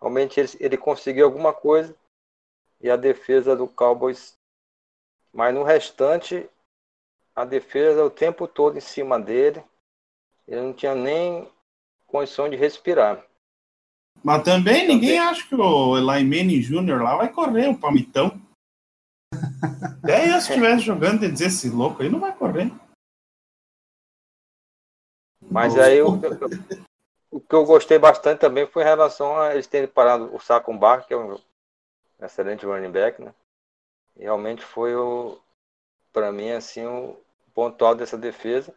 realmente 0.00 0.40
ele, 0.40 0.48
ele 0.60 0.76
conseguiu 0.76 1.26
alguma 1.26 1.52
coisa 1.52 1.94
e 2.80 2.90
a 2.90 2.96
defesa 2.96 3.54
do 3.54 3.68
Cowboys 3.68 4.36
mas 5.32 5.54
no 5.54 5.62
restante, 5.62 6.46
a 7.34 7.44
defesa 7.44 8.04
o 8.04 8.10
tempo 8.10 8.46
todo 8.46 8.76
em 8.76 8.82
cima 8.82 9.18
dele. 9.18 9.62
Ele 10.46 10.60
não 10.60 10.72
tinha 10.72 10.94
nem 10.94 11.48
condição 12.06 12.48
de 12.48 12.56
respirar. 12.56 13.24
Mas 14.22 14.42
também 14.42 14.86
ninguém 14.86 15.18
acha 15.18 15.46
que 15.48 15.54
o 15.54 15.96
Eli 15.96 16.24
Manning 16.24 16.60
Jr. 16.60 17.02
lá 17.02 17.16
vai 17.16 17.32
correr 17.32 17.68
o 17.68 17.78
palmitão. 17.78 18.40
Até 19.62 20.28
eu, 20.28 20.40
se 20.40 20.48
estivesse 20.48 20.82
jogando, 20.82 21.24
e 21.24 21.30
dizer 21.30 21.46
esse 21.46 21.70
louco 21.70 22.02
aí 22.02 22.08
não 22.08 22.20
vai 22.20 22.34
correr. 22.34 22.72
Mas 25.40 25.78
aí 25.78 26.00
o, 26.02 26.18
o 27.30 27.40
que 27.40 27.54
eu 27.54 27.64
gostei 27.64 27.98
bastante 27.98 28.40
também 28.40 28.66
foi 28.66 28.82
em 28.82 28.86
relação 28.86 29.38
a 29.38 29.54
eles 29.54 29.66
terem 29.66 29.88
parado 29.88 30.34
o 30.34 30.40
Saco 30.40 30.72
Bar, 30.76 31.06
que 31.06 31.14
é 31.14 31.16
um 31.16 31.38
excelente 32.20 32.64
running 32.64 32.90
back, 32.90 33.20
né? 33.20 33.34
realmente 34.16 34.62
foi 34.62 34.94
o 34.94 35.38
para 36.12 36.30
mim 36.30 36.50
assim 36.50 36.84
o 36.84 37.18
ponto 37.54 37.84
alto 37.84 37.98
dessa 37.98 38.18
defesa. 38.18 38.74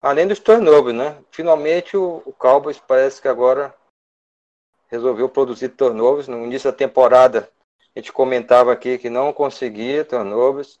Além 0.00 0.26
dos 0.26 0.38
turnovers, 0.38 0.96
né? 0.96 1.22
Finalmente 1.30 1.96
o, 1.96 2.22
o 2.24 2.32
Cowboys 2.32 2.78
parece 2.78 3.20
que 3.20 3.28
agora 3.28 3.74
resolveu 4.88 5.28
produzir 5.28 5.70
turnovers. 5.70 6.28
No 6.28 6.44
início 6.44 6.70
da 6.70 6.76
temporada 6.76 7.50
a 7.98 8.00
gente 8.00 8.12
comentava 8.12 8.72
aqui 8.72 8.96
que 8.96 9.10
não 9.10 9.32
conseguia 9.32 10.04
turnovers. 10.04 10.78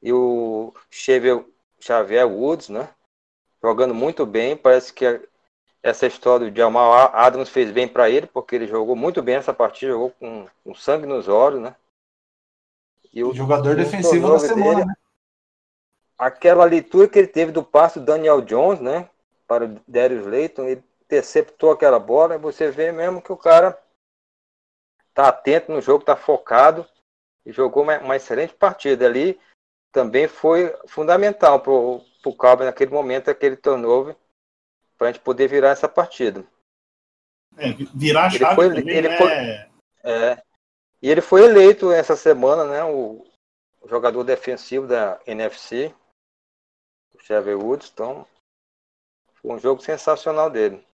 E 0.00 0.12
o 0.12 0.72
Xavier, 0.88 1.44
Xavier 1.80 2.28
Woods, 2.28 2.68
né? 2.68 2.90
Jogando 3.60 3.92
muito 3.92 4.24
bem. 4.24 4.56
Parece 4.56 4.92
que 4.92 5.20
essa 5.82 6.06
história 6.06 6.48
do 6.48 6.56
Jamal 6.56 7.10
Adams 7.12 7.48
fez 7.48 7.72
bem 7.72 7.88
para 7.88 8.08
ele, 8.08 8.28
porque 8.28 8.54
ele 8.54 8.68
jogou 8.68 8.94
muito 8.94 9.20
bem 9.20 9.34
essa 9.34 9.52
partida, 9.52 9.90
jogou 9.90 10.10
com, 10.12 10.46
com 10.62 10.74
sangue 10.76 11.06
nos 11.06 11.26
olhos, 11.26 11.60
né? 11.60 11.74
E 13.12 13.24
o 13.24 13.34
jogador 13.34 13.74
defensivo 13.74 14.30
da 14.30 14.38
semana, 14.38 14.74
dele, 14.74 14.84
né? 14.84 14.94
Aquela 16.16 16.64
leitura 16.64 17.08
que 17.08 17.18
ele 17.18 17.26
teve 17.26 17.50
do 17.50 17.64
passo 17.64 17.98
do 17.98 18.06
Daniel 18.06 18.40
Jones, 18.40 18.78
né? 18.78 19.08
Para 19.44 19.64
o 19.64 19.80
Darius 19.88 20.24
Layton, 20.24 20.68
ele 20.68 20.84
interceptou 21.04 21.72
aquela 21.72 21.98
bola, 21.98 22.36
e 22.36 22.38
você 22.38 22.70
vê 22.70 22.92
mesmo 22.92 23.20
que 23.20 23.32
o 23.32 23.36
cara 23.36 23.76
tá 25.14 25.28
atento 25.28 25.72
no 25.72 25.80
jogo, 25.80 26.04
tá 26.04 26.16
focado 26.16 26.86
e 27.46 27.52
jogou 27.52 27.84
uma, 27.84 27.98
uma 28.00 28.16
excelente 28.16 28.52
partida 28.54 29.06
ali. 29.06 29.40
Também 29.92 30.26
foi 30.26 30.74
fundamental 30.88 31.60
para 31.60 31.72
o 31.72 32.36
Cowboys 32.36 32.66
naquele 32.66 32.90
momento, 32.90 33.30
aquele 33.30 33.56
turnover 33.56 34.16
para 34.98 35.08
a 35.08 35.12
gente 35.12 35.22
poder 35.22 35.48
virar 35.48 35.70
essa 35.70 35.88
partida. 35.88 36.44
É, 37.56 37.72
virar 37.94 38.26
a 38.26 38.30
chave 38.30 38.44
ele 38.44 38.54
foi, 38.54 38.68
também, 38.74 38.96
ele 38.96 39.08
né? 39.08 39.16
foi, 39.16 39.30
é, 40.02 40.42
E 41.00 41.08
ele 41.08 41.20
foi 41.20 41.44
eleito 41.44 41.92
essa 41.92 42.16
semana, 42.16 42.64
né, 42.64 42.82
o, 42.84 43.24
o 43.80 43.88
jogador 43.88 44.24
defensivo 44.24 44.88
da 44.88 45.20
NFC, 45.26 45.94
o 47.14 47.18
Chevy 47.20 47.54
Woods, 47.54 47.90
então 47.92 48.26
foi 49.40 49.52
um 49.52 49.58
jogo 49.58 49.80
sensacional 49.80 50.50
dele. 50.50 50.84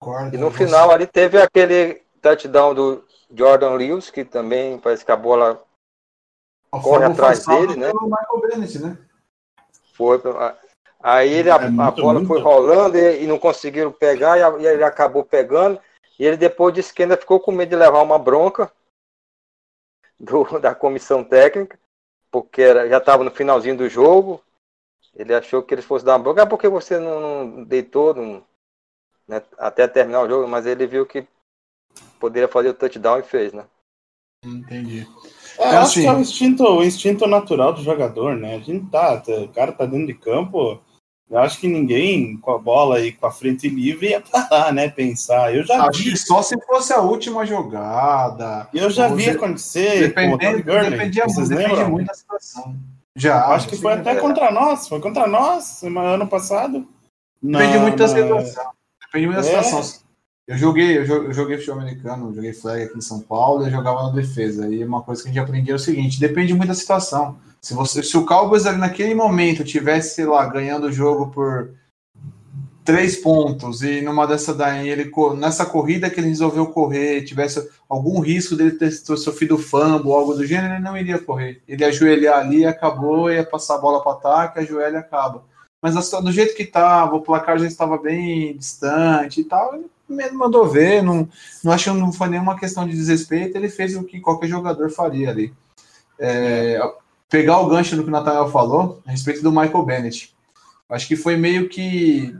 Concordo, 0.00 0.34
e 0.34 0.38
no 0.38 0.50
final 0.50 0.90
ali 0.90 1.06
teve 1.06 1.40
aquele 1.40 2.02
touchdown 2.22 2.74
do 2.74 3.04
Jordan 3.30 3.74
Lewis, 3.74 4.10
que 4.10 4.24
também 4.24 4.78
parece 4.78 5.04
que 5.04 5.12
a 5.12 5.16
bola 5.16 5.62
o 6.70 6.80
corre 6.80 7.04
atrás 7.04 7.44
dele, 7.44 7.76
né? 7.76 7.92
Bennett, 8.40 8.78
né? 8.78 8.96
Foi, 9.92 10.20
Aí 11.02 11.32
ele, 11.32 11.50
a, 11.50 11.56
é 11.56 11.66
a 11.66 11.90
bola 11.90 12.14
muito. 12.14 12.28
foi 12.28 12.40
rolando 12.40 12.96
e, 12.96 13.24
e, 13.24 13.26
não 13.26 13.38
conseguiram 13.38 13.90
pegar, 13.90 14.38
e, 14.38 14.42
a, 14.42 14.50
e, 14.58 14.66
ele 14.66 14.84
acabou 14.84 15.24
pegando. 15.24 15.80
E 16.18 16.24
ele 16.24 16.36
depois 16.36 16.72
disse 16.72 16.94
que 16.94 17.02
ainda 17.02 17.16
ficou 17.16 17.40
com 17.40 17.50
medo 17.50 17.70
de 17.70 17.76
levar 17.76 18.00
uma 18.00 18.18
bronca 18.18 18.72
do, 20.18 20.44
da 20.60 20.74
comissão 20.74 21.24
técnica, 21.24 21.78
porque 22.30 22.62
era, 22.62 22.88
já 22.88 22.98
estava 22.98 23.24
no 23.24 23.30
finalzinho 23.30 23.76
do 23.76 23.88
jogo. 23.88 24.42
Ele 25.14 25.34
achou 25.34 25.62
que 25.62 25.74
eles 25.74 25.84
fossem 25.84 26.06
dar 26.06 26.12
uma 26.12 26.22
bronca, 26.22 26.44
ah, 26.44 26.46
porque 26.46 26.68
você 26.68 26.98
não, 26.98 27.20
não 27.20 27.64
deitou 27.64 28.14
não, 28.14 28.42
né, 29.28 29.42
até 29.58 29.86
terminar 29.86 30.22
o 30.22 30.28
jogo, 30.28 30.48
mas 30.48 30.64
ele 30.64 30.86
viu 30.86 31.04
que 31.04 31.26
poderia 32.22 32.46
fazer 32.46 32.68
o 32.68 32.74
touchdown 32.74 33.18
e 33.18 33.24
fez, 33.24 33.52
né? 33.52 33.64
Entendi. 34.46 35.04
É, 35.58 35.64
é 35.64 35.76
assim, 35.76 35.78
acho 35.78 36.00
que 36.00 36.06
é 36.06 36.12
o 36.12 36.20
instinto, 36.20 36.62
o 36.64 36.84
instinto 36.84 37.26
natural 37.26 37.72
do 37.72 37.82
jogador, 37.82 38.36
né? 38.36 38.54
A 38.54 38.60
gente 38.60 38.86
tá, 38.86 39.20
tá, 39.20 39.32
o 39.32 39.48
cara 39.48 39.72
tá 39.72 39.84
dentro 39.84 40.06
de 40.06 40.14
campo, 40.14 40.80
eu 41.28 41.38
acho 41.38 41.58
que 41.58 41.66
ninguém 41.66 42.36
com 42.36 42.52
a 42.52 42.58
bola 42.58 43.00
e 43.00 43.10
com 43.12 43.26
a 43.26 43.32
frente 43.32 43.68
livre 43.68 44.10
ia 44.10 44.20
parar, 44.20 44.72
né? 44.72 44.88
Pensar. 44.88 45.52
Eu 45.52 45.64
já 45.64 45.84
acho 45.84 45.98
vi. 45.98 46.10
que 46.10 46.16
só 46.16 46.42
se 46.42 46.56
fosse 46.64 46.92
a 46.92 47.00
última 47.00 47.44
jogada. 47.44 48.68
Eu 48.72 48.88
já 48.88 49.08
vi 49.08 49.28
acontecer. 49.30 50.08
Dependendo, 50.08 50.62
Gurley, 50.62 50.90
dependia 50.90 51.24
muito, 51.26 51.48
depende 51.48 51.84
muito 51.84 52.06
da 52.06 52.14
situação. 52.14 52.76
Já. 53.16 53.46
Acho 53.46 53.68
que 53.68 53.76
foi 53.76 53.94
até 53.94 54.14
contra 54.14 54.52
nós. 54.52 54.86
Foi 54.86 55.00
contra 55.00 55.26
nós 55.26 55.82
ano 55.82 56.28
passado. 56.28 56.86
Depende 57.42 57.74
na, 57.74 57.80
muito 57.80 57.96
da 57.96 58.08
situação. 58.08 58.70
Depende 59.06 59.26
muito 59.26 59.42
da 59.42 59.48
é. 59.48 59.62
situação. 59.62 60.02
Eu 60.46 60.58
joguei, 60.58 60.98
eu 60.98 61.32
joguei 61.32 61.56
futebol 61.56 61.80
americano, 61.80 62.34
joguei 62.34 62.52
flag 62.52 62.82
aqui 62.82 62.98
em 62.98 63.02
São 63.02 63.20
Paulo 63.20 63.66
e 63.66 63.70
jogava 63.70 64.02
na 64.04 64.10
defesa. 64.10 64.68
E 64.68 64.84
uma 64.84 65.02
coisa 65.02 65.22
que 65.22 65.28
a 65.28 65.32
gente 65.32 65.42
aprendia 65.42 65.72
é 65.72 65.76
o 65.76 65.78
seguinte: 65.78 66.18
depende 66.18 66.52
muito 66.52 66.68
da 66.68 66.74
situação. 66.74 67.38
Se, 67.60 67.74
você, 67.74 68.02
se 68.02 68.16
o 68.16 68.26
Cowboys 68.26 68.64
naquele 68.64 69.14
momento 69.14 69.62
tivesse, 69.62 70.16
sei 70.16 70.26
lá, 70.26 70.44
ganhando 70.46 70.88
o 70.88 70.92
jogo 70.92 71.28
por 71.28 71.70
três 72.84 73.16
pontos 73.16 73.82
e 73.82 74.00
numa 74.00 74.26
dessa 74.26 74.52
daí, 74.52 74.88
ele, 74.88 75.10
nessa 75.36 75.64
corrida 75.64 76.10
que 76.10 76.18
ele 76.18 76.28
resolveu 76.28 76.66
correr, 76.66 77.22
tivesse 77.22 77.64
algum 77.88 78.18
risco 78.20 78.56
dele 78.56 78.72
ter, 78.72 78.90
sofrido 78.90 79.56
fumble 79.56 80.08
ou 80.08 80.16
algo 80.16 80.34
do 80.34 80.44
gênero, 80.44 80.74
ele 80.74 80.82
não 80.82 80.96
iria 80.96 81.20
correr. 81.20 81.62
Ele 81.68 81.82
ia 81.82 81.88
ajoelhar 81.88 82.38
ali, 82.40 82.66
acabou, 82.66 83.30
ia 83.30 83.44
passar 83.44 83.76
a 83.76 83.78
bola 83.78 84.02
para 84.02 84.12
ataque, 84.12 84.58
ajoelha 84.58 84.98
acaba. 84.98 85.44
Mas 85.80 85.94
do 86.10 86.32
jeito 86.32 86.56
que 86.56 86.64
estava, 86.64 87.14
o 87.14 87.22
placar 87.22 87.58
já 87.58 87.66
estava 87.66 87.98
bem 87.98 88.56
distante 88.56 89.40
e 89.40 89.44
tal, 89.44 89.74
ele 89.74 89.86
mesmo 90.12 90.38
mandou 90.38 90.66
ver, 90.68 91.02
não, 91.02 91.28
não 91.62 91.72
acho 91.72 91.92
que 91.92 91.98
não 91.98 92.12
foi 92.12 92.28
nenhuma 92.28 92.58
questão 92.58 92.86
de 92.86 92.94
desrespeito, 92.94 93.56
ele 93.56 93.68
fez 93.68 93.96
o 93.96 94.04
que 94.04 94.20
qualquer 94.20 94.48
jogador 94.48 94.90
faria 94.90 95.30
ali. 95.30 95.52
É, 96.18 96.80
pegar 97.28 97.60
o 97.60 97.68
gancho 97.68 97.96
do 97.96 98.02
que 98.02 98.08
o 98.08 98.12
Nathaniel 98.12 98.50
falou 98.50 99.00
a 99.06 99.10
respeito 99.10 99.42
do 99.42 99.50
Michael 99.50 99.84
Bennett. 99.84 100.34
Acho 100.88 101.08
que 101.08 101.16
foi 101.16 101.36
meio 101.36 101.68
que 101.70 102.36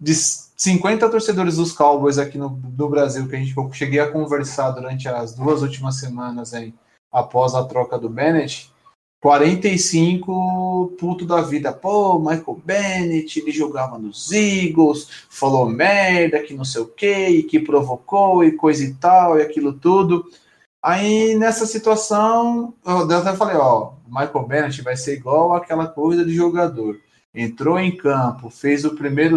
de 0.00 0.14
50 0.14 1.08
torcedores 1.08 1.56
dos 1.56 1.72
Cowboys 1.72 2.18
aqui 2.18 2.38
no, 2.38 2.50
do 2.50 2.88
Brasil 2.88 3.28
que 3.28 3.34
a 3.34 3.38
gente 3.38 3.54
cheguei 3.72 3.98
a 3.98 4.10
conversar 4.10 4.70
durante 4.70 5.08
as 5.08 5.34
duas 5.34 5.62
últimas 5.62 5.96
semanas 5.96 6.54
aí, 6.54 6.72
após 7.12 7.54
a 7.54 7.64
troca 7.64 7.98
do 7.98 8.08
Bennett. 8.08 8.72
45 9.20 10.94
puto 10.98 11.26
da 11.26 11.40
vida. 11.40 11.72
Pô, 11.72 12.18
Michael 12.18 12.60
Bennett, 12.64 13.40
ele 13.40 13.50
jogava 13.50 13.98
nos 13.98 14.30
Eagles, 14.30 15.08
falou 15.28 15.68
merda, 15.68 16.42
que 16.42 16.54
não 16.54 16.64
sei 16.64 16.82
o 16.82 16.86
que, 16.86 17.42
que 17.44 17.58
provocou 17.58 18.44
e 18.44 18.52
coisa 18.52 18.84
e 18.84 18.94
tal, 18.94 19.38
e 19.38 19.42
aquilo 19.42 19.72
tudo. 19.72 20.24
Aí 20.82 21.34
nessa 21.36 21.66
situação, 21.66 22.72
eu 22.86 23.10
até 23.10 23.34
falei, 23.34 23.56
ó, 23.56 23.92
Michael 24.06 24.46
Bennett 24.46 24.82
vai 24.82 24.96
ser 24.96 25.14
igual 25.14 25.52
aquela 25.54 25.86
coisa 25.86 26.24
de 26.24 26.32
jogador. 26.32 26.98
Entrou 27.34 27.78
em 27.78 27.96
campo, 27.96 28.48
fez 28.48 28.84
o 28.84 28.94
primeiro, 28.94 29.36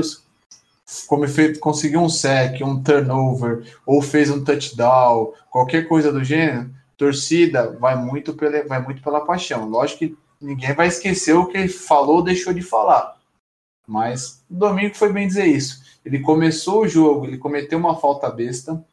como 1.07 1.27
fez, 1.27 1.57
conseguiu 1.57 2.01
um 2.01 2.09
sec, 2.09 2.61
um 2.61 2.81
turnover, 2.81 3.63
ou 3.85 4.01
fez 4.01 4.29
um 4.29 4.43
touchdown, 4.43 5.33
qualquer 5.49 5.87
coisa 5.87 6.11
do 6.11 6.23
gênero, 6.23 6.69
torcida 7.01 7.75
vai 7.79 7.95
muito 7.95 8.35
pela, 8.35 8.63
vai 8.63 8.79
muito 8.79 9.01
pela 9.01 9.25
paixão. 9.25 9.67
Lógico 9.67 9.99
que 9.99 10.17
ninguém 10.39 10.75
vai 10.75 10.87
esquecer 10.87 11.33
o 11.33 11.47
que 11.47 11.57
ele 11.57 11.67
falou 11.67 12.17
ou 12.17 12.23
deixou 12.23 12.53
de 12.53 12.61
falar. 12.61 13.17
Mas 13.87 14.43
o 14.47 14.53
domingo 14.53 14.93
foi 14.93 15.11
bem 15.11 15.27
dizer 15.27 15.47
isso. 15.47 15.81
Ele 16.05 16.19
começou 16.19 16.81
o 16.81 16.87
jogo, 16.87 17.25
ele 17.25 17.39
cometeu 17.39 17.79
uma 17.79 17.95
falta 17.99 18.29
besta, 18.29 18.83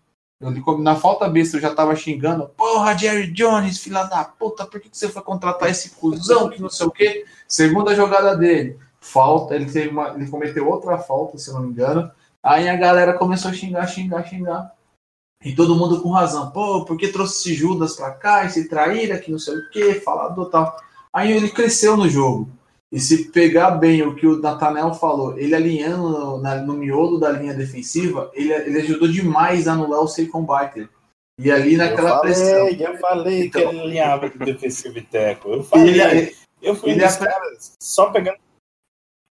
na 0.78 0.96
falta 0.96 1.28
besta 1.28 1.56
eu 1.56 1.60
já 1.60 1.74
tava 1.74 1.94
xingando, 1.96 2.48
porra, 2.56 2.96
Jerry 2.96 3.30
Jones, 3.32 3.78
filha 3.78 4.04
da 4.04 4.24
puta, 4.24 4.64
por 4.64 4.80
que, 4.80 4.88
você 4.90 5.08
foi 5.08 5.20
contratar 5.20 5.68
esse 5.68 5.90
cuzão 5.90 6.48
que 6.48 6.62
não 6.62 6.70
sei 6.70 6.86
o 6.86 6.90
quê? 6.90 7.26
Segunda 7.46 7.94
jogada 7.94 8.36
dele, 8.36 8.78
falta, 9.00 9.54
ele, 9.54 9.66
teve 9.66 9.88
uma, 9.88 10.10
ele 10.10 10.30
cometeu 10.30 10.66
outra 10.68 10.96
falta, 10.96 11.36
se 11.36 11.52
não 11.52 11.62
me 11.62 11.70
engano. 11.70 12.10
Aí 12.42 12.68
a 12.68 12.76
galera 12.76 13.14
começou 13.14 13.50
a 13.50 13.54
xingar, 13.54 13.86
xingar, 13.86 14.26
xingar. 14.28 14.72
E 15.44 15.54
todo 15.54 15.76
mundo 15.76 16.00
com 16.02 16.10
razão. 16.10 16.50
Pô, 16.50 16.84
por 16.84 16.96
que 16.96 17.08
trouxe 17.08 17.54
Judas 17.54 17.96
pra 17.96 18.10
cá, 18.10 18.44
esse 18.44 18.68
traíra, 18.68 19.18
que 19.18 19.30
não 19.30 19.38
sei 19.38 19.56
o 19.56 19.70
quê, 19.70 19.94
falador 19.94 20.50
tal. 20.50 20.76
Aí 21.12 21.32
ele 21.32 21.50
cresceu 21.50 21.96
no 21.96 22.08
jogo. 22.08 22.48
E 22.90 22.98
se 22.98 23.30
pegar 23.30 23.72
bem 23.72 24.02
o 24.02 24.14
que 24.14 24.26
o 24.26 24.40
Natanel 24.40 24.94
falou, 24.94 25.38
ele 25.38 25.54
alinhando 25.54 26.08
no, 26.08 26.38
na, 26.40 26.56
no 26.56 26.72
miolo 26.72 27.18
da 27.18 27.30
linha 27.30 27.52
defensiva, 27.52 28.30
ele, 28.32 28.52
ele 28.52 28.80
ajudou 28.80 29.08
demais 29.08 29.68
a 29.68 29.72
anular 29.74 30.00
o 30.00 30.08
Saquon 30.08 30.42
Barkley. 30.42 30.88
E 31.38 31.52
ali 31.52 31.76
naquela 31.76 32.10
eu 32.10 32.16
falei, 32.16 32.34
pressão. 32.34 32.68
Eu 32.68 32.98
falei 32.98 33.46
então, 33.46 33.62
que 33.62 33.68
ele 33.68 33.80
alinhava 33.80 34.30
com 34.30 34.42
o 34.42 34.46
defensivo 34.46 34.98
e 34.98 35.02
teco. 35.02 35.50
Eu 35.50 35.62
falei. 35.62 36.00
Ele, 36.00 36.36
eu 36.62 36.74
fui 36.74 36.90
ele 36.90 37.04
apre... 37.04 37.28
caras 37.28 37.76
só 37.80 38.10
pegando. 38.10 38.38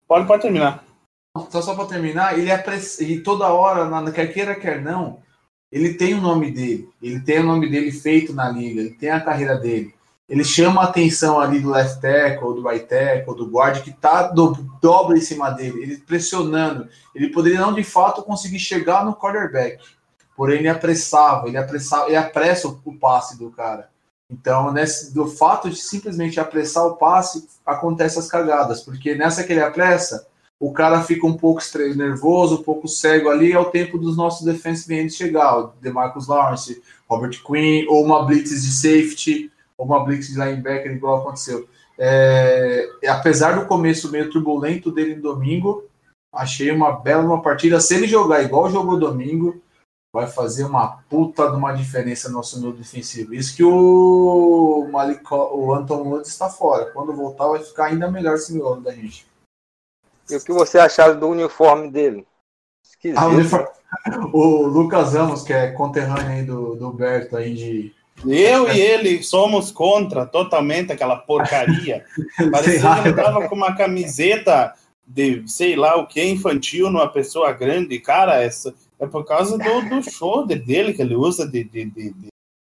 Pode, 0.08 0.28
pode 0.28 0.42
terminar. 0.44 0.86
Só, 1.50 1.62
só 1.62 1.76
para 1.76 1.86
terminar, 1.86 2.38
ele 2.38 2.52
apress... 2.52 3.02
e 3.02 3.20
toda 3.20 3.52
hora, 3.52 3.86
na, 3.86 4.12
quer 4.12 4.28
queira, 4.28 4.56
quer 4.56 4.82
não, 4.82 5.22
ele 5.72 5.94
tem 5.96 6.14
o 6.14 6.22
nome 6.22 6.52
dele. 6.52 6.90
Ele 7.02 7.20
tem 7.20 7.40
o 7.40 7.46
nome 7.46 7.70
dele 7.70 7.92
feito 7.92 8.34
na 8.34 8.50
liga, 8.50 8.82
ele 8.82 8.92
tem 8.92 9.10
a 9.10 9.22
carreira 9.22 9.58
dele 9.58 9.94
ele 10.30 10.44
chama 10.44 10.82
a 10.82 10.86
atenção 10.86 11.40
ali 11.40 11.60
do 11.60 11.70
left 11.70 12.02
tackle, 12.02 12.54
do 12.54 12.68
right 12.68 12.86
tackle, 12.86 13.36
do 13.36 13.50
guard, 13.50 13.82
que 13.82 13.92
tá 13.92 14.24
do, 14.24 14.54
dobra 14.82 15.18
em 15.18 15.22
cima 15.22 15.50
dele, 15.50 15.82
ele 15.82 15.98
pressionando. 15.98 16.90
Ele 17.16 17.30
poderia 17.30 17.62
não 17.62 17.74
de 17.74 17.84
fato 17.84 18.24
conseguir 18.24 18.60
chegar 18.60 19.06
no 19.06 19.16
quarterback, 19.16 19.82
porém 20.36 20.60
ele 20.60 20.68
apressava, 20.68 21.48
ele 21.48 21.58
apressava, 21.58 22.08
ele 22.08 22.18
apressa 22.18 22.68
o, 22.68 22.98
passe 22.98 23.38
do 23.38 23.50
cara. 23.50 23.90
Então, 24.30 24.74
nesse, 24.74 25.14
do 25.14 25.28
fato 25.28 25.70
de 25.70 25.78
simplesmente 25.78 26.38
apressar 26.38 26.86
o 26.86 26.98
passe, 26.98 27.48
acontece 27.66 28.20
as 28.20 28.28
cagadas, 28.28 28.82
porque 28.82 29.16
nessa 29.16 29.46
que 29.46 29.54
ele 29.54 29.62
apressa, 29.62 30.28
o 30.60 30.72
cara 30.72 31.04
fica 31.04 31.28
um 31.28 31.38
pouco 31.38 31.62
nervoso, 31.96 32.56
um 32.56 32.64
pouco 32.64 32.88
cego 32.88 33.30
ali, 33.30 33.52
é 33.52 33.60
o 33.60 33.66
tempo 33.66 33.98
dos 33.98 34.18
nossos 34.18 34.46
defensive 34.46 35.00
ends 35.00 35.16
chegar, 35.16 35.58
o 35.58 35.68
DeMarcus 35.80 36.28
Lawrence, 36.28 36.82
Robert 37.08 37.42
Quinn, 37.46 37.86
ou 37.88 38.04
uma 38.04 38.26
blitz 38.26 38.50
de 38.50 38.72
safety, 38.72 39.52
ou 39.78 39.86
uma 39.86 40.04
blitz 40.04 40.28
de 40.28 40.40
linebacker 40.40 40.92
igual 40.92 41.20
aconteceu. 41.20 41.68
É, 42.00 42.90
apesar 43.08 43.60
do 43.60 43.68
começo 43.68 44.12
meio 44.12 44.30
turbulento 44.32 44.92
dele 44.92 45.16
no 45.16 45.22
domingo, 45.22 45.84
achei 46.34 46.72
uma 46.72 46.92
bela 46.92 47.24
uma 47.24 47.42
partida. 47.42 47.80
Se 47.80 47.96
ele 47.96 48.08
jogar 48.08 48.42
igual 48.44 48.70
jogou 48.70 49.00
domingo, 49.00 49.62
vai 50.12 50.26
fazer 50.26 50.64
uma 50.64 50.88
puta 51.10 51.50
de 51.52 51.56
uma 51.56 51.74
diferença 51.74 52.30
no 52.30 52.36
nosso 52.36 52.60
núcleo 52.60 52.82
defensivo. 52.82 53.36
Isso 53.36 53.56
que 53.56 53.64
o, 53.64 54.88
Malik, 54.92 55.22
o 55.32 55.74
Anton 55.74 56.02
Woods 56.02 56.32
está 56.32 56.50
fora. 56.50 56.92
Quando 56.92 57.14
voltar, 57.14 57.48
vai 57.48 57.60
ficar 57.60 57.86
ainda 57.86 58.10
melhor 58.10 58.36
esse 58.36 58.52
miolo 58.52 58.82
da 58.82 58.92
gente. 58.92 59.27
E 60.30 60.36
o 60.36 60.44
que 60.44 60.52
você 60.52 60.78
acharam 60.78 61.20
do 61.20 61.28
uniforme 61.28 61.90
dele? 61.90 62.26
Esquisito. 62.84 63.18
Ah, 63.18 63.28
o, 63.28 63.32
uniforme... 63.32 63.68
o, 64.34 64.68
Lucas 64.68 65.14
Ramos, 65.14 65.44
que 65.44 65.54
é 65.54 65.72
conterrâneo 65.72 66.30
aí 66.30 66.44
do, 66.44 66.76
do 66.76 66.92
Berto 66.92 67.38
aí 67.38 67.54
de. 67.54 67.94
Eu 68.26 68.72
e 68.72 68.80
ele 68.80 69.22
somos 69.22 69.72
contra 69.72 70.26
totalmente 70.26 70.92
aquela 70.92 71.18
porcaria. 71.18 72.04
Parecia 72.52 72.96
que 72.96 73.08
ele 73.10 73.14
tava 73.14 73.48
com 73.48 73.56
uma 73.56 73.76
camiseta 73.76 74.74
de 75.08 75.48
sei 75.48 75.76
lá 75.76 75.96
o 75.96 76.08
que 76.08 76.22
infantil 76.22 76.90
numa 76.90 77.08
pessoa 77.08 77.54
grande. 77.54 78.00
Cara, 78.00 78.42
essa 78.42 78.74
é 79.00 79.06
por 79.06 79.24
causa 79.24 79.58
do, 79.58 79.90
do 79.90 80.10
shoulder 80.10 80.64
dele 80.64 80.94
que 80.94 81.02
ele 81.02 81.16
usa 81.16 81.48
de, 81.48 81.64
de, 81.64 81.86
de, 81.86 82.16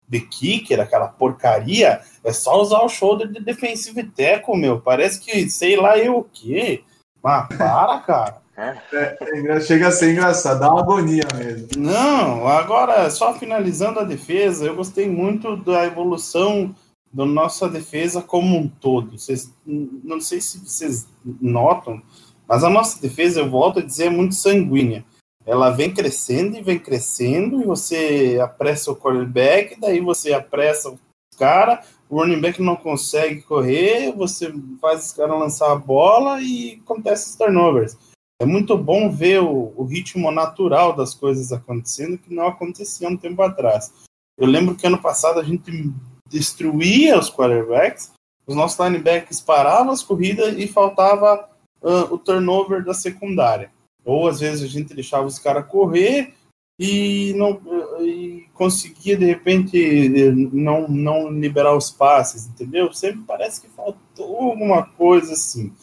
de, 0.06 0.20
kicker, 0.20 0.80
aquela 0.80 1.08
porcaria. 1.08 2.00
É 2.22 2.32
só 2.32 2.60
usar 2.60 2.82
o 2.82 2.88
shoulder 2.88 3.28
de 3.28 3.40
defensive 3.40 4.04
tackle, 4.04 4.56
meu. 4.56 4.80
Parece 4.80 5.18
que 5.18 5.50
sei 5.50 5.76
lá 5.76 5.98
eu 5.98 6.18
o 6.18 6.24
que. 6.24 6.84
Mas 7.22 7.48
para, 7.56 7.98
cara. 8.00 8.48
É, 8.56 8.76
é, 8.92 9.60
chega 9.60 9.86
a 9.86 9.92
ser 9.92 10.12
engraçado, 10.12 10.58
dá 10.58 10.68
uma 10.68 10.80
agonia 10.80 11.22
mesmo. 11.36 11.68
Não, 11.76 12.48
agora, 12.48 13.08
só 13.08 13.32
finalizando 13.32 14.00
a 14.00 14.04
defesa, 14.04 14.66
eu 14.66 14.74
gostei 14.74 15.08
muito 15.08 15.56
da 15.56 15.84
evolução 15.84 16.74
da 17.12 17.24
nossa 17.24 17.68
defesa 17.68 18.20
como 18.20 18.56
um 18.56 18.66
todo. 18.66 19.16
Vocês, 19.16 19.54
não 19.64 20.20
sei 20.20 20.40
se 20.40 20.58
vocês 20.58 21.06
notam, 21.40 22.02
mas 22.48 22.64
a 22.64 22.68
nossa 22.68 23.00
defesa, 23.00 23.40
eu 23.40 23.48
volto 23.48 23.78
a 23.78 23.84
dizer, 23.84 24.06
é 24.06 24.10
muito 24.10 24.34
sanguínea. 24.34 25.04
Ela 25.46 25.70
vem 25.70 25.94
crescendo 25.94 26.56
e 26.58 26.62
vem 26.62 26.80
crescendo, 26.80 27.62
e 27.62 27.64
você 27.64 28.38
apressa 28.42 28.90
o 28.90 28.96
quarterback, 28.96 29.78
daí 29.80 30.00
você 30.00 30.32
apressa 30.32 30.90
o 30.90 30.98
cara, 31.38 31.82
o 32.08 32.20
running 32.20 32.40
back 32.40 32.60
não 32.60 32.76
consegue 32.76 33.42
correr, 33.42 34.12
você 34.12 34.52
faz 34.80 35.06
os 35.06 35.12
caras 35.12 35.38
lançar 35.38 35.72
a 35.72 35.76
bola 35.76 36.40
e 36.40 36.80
acontece 36.84 37.30
os 37.30 37.36
turnovers. 37.36 37.96
É 38.40 38.46
muito 38.46 38.78
bom 38.78 39.10
ver 39.10 39.42
o, 39.42 39.72
o, 39.76 39.84
ritmo 39.84 40.30
natural 40.30 40.94
das 40.94 41.12
coisas 41.12 41.52
acontecendo 41.52 42.18
que 42.18 42.32
não 42.32 42.46
acontecia 42.46 43.08
um 43.08 43.16
tempo 43.16 43.42
atrás. 43.42 43.92
Eu 44.38 44.46
lembro 44.46 44.76
que 44.76 44.86
ano 44.86 45.02
passado 45.02 45.40
a 45.40 45.42
gente 45.42 45.92
destruía 46.28 47.18
os 47.18 47.28
quarterbacks, 47.28 48.12
os 48.46 48.54
nossos 48.54 48.78
linebackers 48.78 49.40
paravam 49.40 49.92
as 49.92 50.02
corridas 50.02 50.56
e 50.56 50.68
faltava 50.68 51.48
uh, 51.82 52.14
o 52.14 52.18
turnover 52.18 52.84
da 52.84 52.94
secundária. 52.94 53.72
Ou 54.04 54.28
às 54.28 54.40
vezes 54.40 54.62
a 54.62 54.68
gente 54.68 54.94
deixava 54.94 55.26
os 55.26 55.38
caras 55.38 55.66
correr 55.66 56.32
e 56.78 57.32
não 57.34 57.60
e 58.00 58.48
conseguia 58.54 59.16
de 59.16 59.24
repente 59.24 60.30
não, 60.52 60.86
não 60.86 61.30
liberar 61.30 61.76
os 61.76 61.90
passes, 61.90 62.46
entendeu? 62.46 62.92
Sempre 62.92 63.22
parece 63.26 63.60
que 63.60 63.68
faltou 63.68 64.50
alguma 64.50 64.86
coisa 64.86 65.32
assim. 65.32 65.74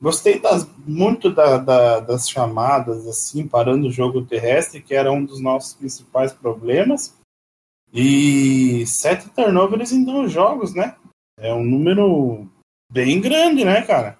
Gostei 0.00 0.38
das, 0.38 0.66
muito 0.86 1.30
da, 1.30 1.58
da, 1.58 2.00
das 2.00 2.28
chamadas, 2.30 3.06
assim, 3.06 3.46
parando 3.46 3.88
o 3.88 3.92
jogo 3.92 4.24
terrestre, 4.24 4.80
que 4.80 4.94
era 4.94 5.10
um 5.10 5.24
dos 5.24 5.40
nossos 5.40 5.74
principais 5.74 6.32
problemas. 6.32 7.16
E 7.92 8.86
sete 8.86 9.28
turnovers 9.30 9.92
em 9.92 10.04
dois 10.04 10.30
jogos, 10.30 10.74
né? 10.74 10.96
É 11.36 11.52
um 11.52 11.64
número 11.64 12.48
bem 12.90 13.20
grande, 13.20 13.64
né, 13.64 13.82
cara? 13.82 14.18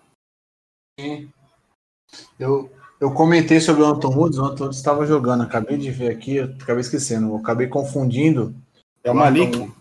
Sim. 0.98 1.30
Eu, 2.38 2.70
eu 3.00 3.12
comentei 3.12 3.60
sobre 3.60 3.82
o 3.82 3.86
Anton 3.86 4.14
Woods, 4.14 4.38
o 4.38 4.44
Anton 4.44 4.64
Woods 4.64 4.78
estava 4.78 5.06
jogando, 5.06 5.42
acabei 5.42 5.76
de 5.76 5.90
ver 5.90 6.10
aqui, 6.10 6.40
acabei 6.40 6.80
esquecendo, 6.80 7.34
acabei 7.36 7.68
confundindo. 7.68 8.54
É 9.04 9.10
o 9.10 9.14
Malik? 9.14 9.72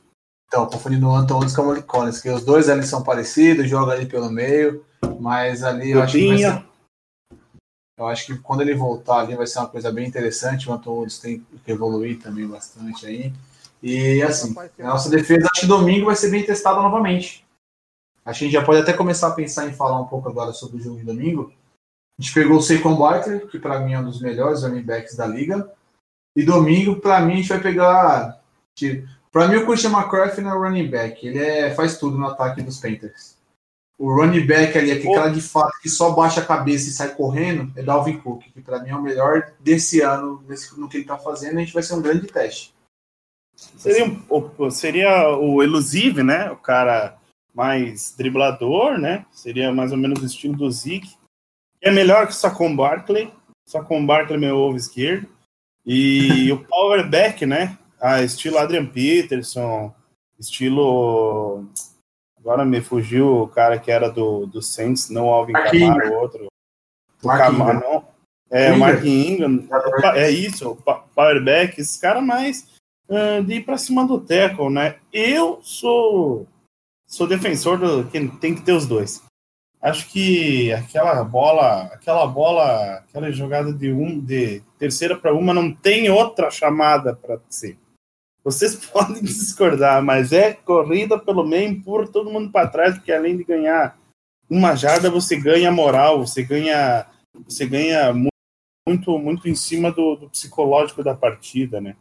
Então, 0.47 0.65
confundindo 0.67 1.07
o 1.07 1.15
Anton 1.15 1.35
Woods 1.35 1.55
com 1.55 1.63
o 1.63 1.67
Malik 1.67 1.87
Collins, 1.87 2.21
que 2.21 2.29
os 2.29 2.45
dois 2.45 2.69
ali 2.69 2.83
são 2.83 3.03
parecidos, 3.03 3.69
jogam 3.69 3.91
ali 3.91 4.05
pelo 4.05 4.29
meio, 4.29 4.85
mas 5.19 5.63
ali 5.63 5.91
eu, 5.91 5.97
eu 5.97 6.03
acho 6.03 6.17
que 6.17 6.37
ser, 6.37 6.65
Eu 7.97 8.07
acho 8.07 8.25
que 8.27 8.37
quando 8.37 8.61
ele 8.61 8.75
voltar 8.75 9.21
ali 9.21 9.35
vai 9.35 9.47
ser 9.47 9.59
uma 9.59 9.67
coisa 9.67 9.91
bem 9.91 10.07
interessante, 10.07 10.69
o 10.69 10.73
Anton 10.73 10.91
Woods 10.91 11.19
tem 11.19 11.45
que 11.65 11.71
evoluir 11.71 12.19
também 12.19 12.47
bastante 12.47 13.05
aí. 13.07 13.33
E 13.81 14.21
assim, 14.21 14.55
a 14.79 14.87
nossa 14.87 15.09
defesa 15.09 15.47
acho 15.51 15.61
que 15.61 15.67
domingo 15.67 16.05
vai 16.05 16.15
ser 16.15 16.29
bem 16.29 16.45
testada 16.45 16.81
novamente. 16.81 17.45
Acho 18.23 18.39
que 18.39 18.45
a 18.45 18.47
gente 18.47 18.59
já 18.59 18.63
pode 18.63 18.81
até 18.81 18.93
começar 18.93 19.27
a 19.29 19.31
pensar 19.31 19.67
em 19.67 19.73
falar 19.73 19.99
um 20.01 20.05
pouco 20.05 20.27
agora 20.29 20.51
sobre 20.51 20.77
o 20.77 20.81
jogo 20.81 20.97
de 20.97 21.05
domingo, 21.05 21.51
a 22.19 22.21
gente 22.21 22.33
pegou 22.33 22.57
o 22.57 22.61
Saquon 22.61 22.95
Barkley, 22.95 23.47
que 23.47 23.59
para 23.59 23.79
mim 23.79 23.93
é 23.93 23.99
um 23.99 24.05
dos 24.05 24.19
melhores 24.19 24.63
running 24.63 24.81
backs 24.81 25.15
da 25.15 25.27
liga. 25.27 25.71
E 26.35 26.43
domingo, 26.43 26.95
para 26.99 27.21
mim, 27.21 27.33
a 27.33 27.35
gente 27.37 27.49
vai 27.49 27.61
pegar. 27.61 28.41
Para 29.31 29.47
mim, 29.47 29.57
o 29.57 29.65
Christian 29.65 29.91
McCaffrey 29.91 30.43
não 30.43 30.51
é 30.51 30.67
running 30.67 30.89
back. 30.89 31.25
Ele 31.25 31.37
é, 31.37 31.73
faz 31.75 31.97
tudo 31.97 32.17
no 32.17 32.27
ataque 32.27 32.61
dos 32.61 32.79
Panthers. 32.79 33.37
O 33.99 34.13
running 34.13 34.45
back 34.45 34.77
ali, 34.77 34.91
aquele 34.91 35.13
cara 35.13 35.29
de 35.29 35.41
fato 35.41 35.79
que 35.81 35.89
só 35.89 36.11
baixa 36.11 36.41
a 36.41 36.45
cabeça 36.45 36.89
e 36.89 36.91
sai 36.91 37.15
correndo, 37.15 37.71
é 37.75 37.81
Dalvin 37.81 38.19
Cook, 38.19 38.43
que 38.53 38.61
para 38.61 38.79
mim 38.79 38.89
é 38.89 38.95
o 38.95 39.01
melhor 39.01 39.53
desse 39.59 40.01
ano 40.01 40.43
nesse, 40.47 40.79
no 40.79 40.87
que 40.87 40.97
ele 40.97 41.03
está 41.03 41.17
fazendo. 41.17 41.57
A 41.57 41.59
gente 41.61 41.73
vai 41.73 41.81
ser 41.81 41.95
um 41.95 42.01
grande 42.01 42.27
teste. 42.27 42.73
Seria, 43.55 44.05
seria 44.69 45.29
o 45.35 45.63
elusive, 45.63 46.21
né? 46.21 46.51
O 46.51 46.57
cara 46.57 47.17
mais 47.55 48.13
driblador, 48.15 48.99
né? 48.99 49.25
Seria 49.31 49.73
mais 49.73 49.91
ou 49.91 49.97
menos 49.97 50.21
o 50.21 50.25
estilo 50.25 50.55
do 50.55 50.69
Zeke 50.69 51.16
é 51.87 51.91
melhor 51.91 52.27
que 52.27 52.33
o 52.33 52.35
Sacon 52.35 52.75
Barkley. 52.75 53.31
Sacon 53.65 54.05
Barkley 54.05 54.37
é 54.37 54.39
meu 54.39 54.57
ovo 54.57 54.77
esquerdo. 54.77 55.27
E 55.85 56.51
o 56.51 56.63
powerback, 56.65 57.45
né? 57.45 57.77
Ah, 57.99 58.21
estilo 58.21 58.57
Adrian 58.57 58.85
Peterson, 58.85 59.93
estilo. 60.39 61.65
Agora 62.37 62.65
me 62.65 62.81
fugiu 62.81 63.43
o 63.43 63.47
cara 63.47 63.79
que 63.79 63.91
era 63.91 64.09
do, 64.09 64.45
do 64.45 64.61
Saints, 64.61 65.09
não 65.09 65.25
o 65.25 65.29
Alvin 65.31 65.53
Kamara, 65.53 66.09
o 66.09 66.13
outro. 66.13 66.47
O 67.23 67.27
Kamara, 67.27 67.79
não. 67.79 68.05
É, 68.49 68.71
o 68.71 68.79
Mark 68.79 69.03
Ingram. 69.03 69.67
É 70.15 70.29
isso, 70.29 70.69
o 70.71 70.75
powerback, 71.13 71.81
esse 71.81 71.99
cara 71.99 72.21
mais 72.21 72.67
uh, 73.09 73.43
de 73.43 73.55
ir 73.55 73.65
pra 73.65 73.77
cima 73.77 74.05
do 74.05 74.19
tackle, 74.19 74.69
né? 74.69 74.97
Eu 75.11 75.59
sou, 75.61 76.47
sou 77.05 77.27
defensor 77.27 77.77
do 77.77 78.05
que 78.09 78.27
tem 78.37 78.55
que 78.55 78.61
ter 78.61 78.73
os 78.73 78.85
dois 78.85 79.26
acho 79.87 80.09
que 80.09 80.71
aquela 80.73 81.23
bola, 81.23 81.83
aquela 81.85 82.25
bola, 82.27 82.95
aquela 82.97 83.31
jogada 83.31 83.73
de 83.73 83.91
um 83.91 84.19
de 84.19 84.61
terceira 84.77 85.15
para 85.17 85.33
uma 85.33 85.53
não 85.53 85.73
tem 85.73 86.09
outra 86.09 86.49
chamada 86.51 87.15
para 87.15 87.39
ser. 87.49 87.77
Vocês 88.43 88.75
podem 88.87 89.23
discordar, 89.23 90.03
mas 90.03 90.31
é 90.31 90.53
corrida 90.53 91.17
pelo 91.17 91.45
meio, 91.45 91.69
empurra 91.69 92.07
todo 92.07 92.31
mundo 92.31 92.51
para 92.51 92.69
trás, 92.69 92.95
porque 92.95 93.11
além 93.11 93.37
de 93.37 93.43
ganhar 93.43 93.97
uma 94.49 94.75
jarda, 94.75 95.09
você 95.09 95.35
ganha 95.35 95.71
moral, 95.71 96.25
você 96.25 96.43
ganha, 96.43 97.05
você 97.45 97.65
ganha 97.65 98.13
muito, 98.87 99.17
muito 99.19 99.49
em 99.49 99.55
cima 99.55 99.91
do, 99.91 100.15
do 100.15 100.29
psicológico 100.29 101.03
da 101.03 101.13
partida, 101.13 101.81
né? 101.81 101.95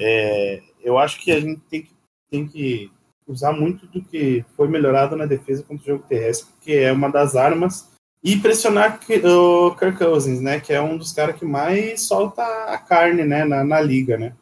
É, 0.00 0.62
eu 0.82 0.98
acho 0.98 1.20
que 1.20 1.30
a 1.30 1.38
gente 1.38 1.60
tem 1.68 1.82
que, 1.82 1.94
tem 2.30 2.48
que 2.48 2.90
usar 3.26 3.52
muito 3.52 3.86
do 3.86 4.02
que 4.02 4.44
foi 4.56 4.68
melhorado 4.68 5.16
na 5.16 5.26
defesa 5.26 5.62
contra 5.62 5.82
o 5.82 5.86
jogo 5.96 6.08
terrestre, 6.08 6.48
porque 6.52 6.72
é 6.72 6.92
uma 6.92 7.10
das 7.10 7.36
armas, 7.36 7.90
e 8.22 8.36
pressionar 8.36 9.00
o 9.24 9.74
Kirk 9.74 9.98
Cousins, 9.98 10.40
né, 10.40 10.60
que 10.60 10.72
é 10.72 10.80
um 10.80 10.96
dos 10.96 11.12
caras 11.12 11.36
que 11.36 11.44
mais 11.44 12.02
solta 12.02 12.42
a 12.42 12.78
carne, 12.78 13.24
né, 13.24 13.44
na, 13.44 13.64
na 13.64 13.80
liga, 13.80 14.16
né. 14.16 14.34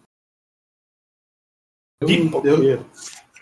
Eu, 2.02 2.08
eu, 2.44 2.64
eu, 2.64 2.86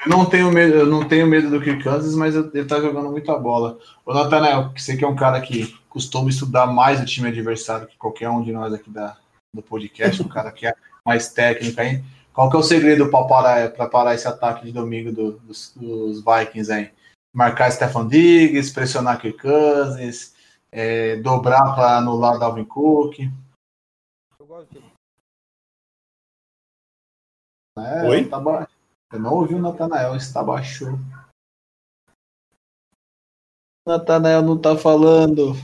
não 0.07 0.24
tenho 0.24 0.51
medo, 0.51 0.74
eu 0.74 0.86
não 0.86 1.07
tenho 1.07 1.26
medo 1.26 1.51
do 1.51 1.61
Kirk 1.61 1.82
Cousins, 1.82 2.14
mas 2.14 2.34
ele 2.34 2.64
tá 2.64 2.80
jogando 2.80 3.11
muita 3.11 3.36
bola. 3.36 3.78
O 4.05 4.12
Nathanael, 4.12 4.72
que 4.72 4.82
você 4.82 4.97
que 4.97 5.05
é 5.05 5.09
um 5.09 5.16
cara 5.16 5.41
que 5.41 5.76
costuma 5.89 6.28
estudar 6.28 6.66
mais 6.66 7.01
o 7.01 7.05
time 7.05 7.28
adversário 7.28 7.86
que 7.86 7.97
qualquer 7.97 8.28
um 8.28 8.43
de 8.43 8.53
nós 8.53 8.72
aqui 8.72 8.91
da, 8.91 9.16
do 9.55 9.62
podcast, 9.62 10.22
um 10.22 10.28
cara 10.28 10.51
que 10.53 10.66
é 10.66 10.74
mais 11.05 11.32
técnico 11.32 11.80
aí. 11.80 12.03
Qual 12.39 12.49
que 12.49 12.55
é 12.55 12.61
o 12.61 12.62
segredo 12.62 13.11
para 13.11 13.26
parar, 13.26 13.91
parar 13.91 14.14
esse 14.14 14.28
ataque 14.28 14.64
de 14.64 14.70
domingo 14.70 15.11
do, 15.11 15.32
dos, 15.41 15.74
dos, 15.74 16.22
Vikings 16.22 16.70
aí? 16.72 16.95
Marcar 17.34 17.68
Stefan 17.68 18.07
Diggs, 18.07 18.72
pressionar 18.72 19.20
Kirk 19.20 19.43
Cousins, 19.43 20.36
é, 20.70 21.16
dobrar 21.16 21.74
para 21.74 21.97
anular 21.97 22.39
Dalvin 22.39 22.64
Cook. 22.64 23.18
Eu 24.39 24.47
gosto 24.47 24.72
de... 24.72 24.78
É, 27.76 28.09
Oi? 28.09 28.28
Tá 28.28 28.39
ba... 28.39 28.68
Eu 29.12 29.18
não 29.18 29.34
ouvi 29.34 29.57
o 29.57 29.61
Natanael, 29.61 30.14
está 30.14 30.41
baixo. 30.41 30.97
Natanael 33.84 34.43
não 34.43 34.57
tá 34.57 34.78
falando. 34.78 35.55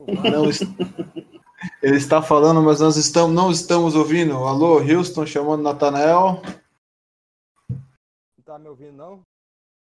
Não, 0.00 0.50
Ele 1.82 1.96
está 1.96 2.22
falando, 2.22 2.62
mas 2.62 2.80
nós 2.80 2.96
estamos, 2.96 3.34
não 3.34 3.50
estamos 3.50 3.94
ouvindo. 3.94 4.34
Alô, 4.44 4.78
Houston 4.78 5.26
chamando 5.26 5.62
Natanael. 5.62 6.42
Não 7.70 7.80
está 8.38 8.58
me 8.58 8.68
ouvindo, 8.68 8.92
não? 8.96 9.22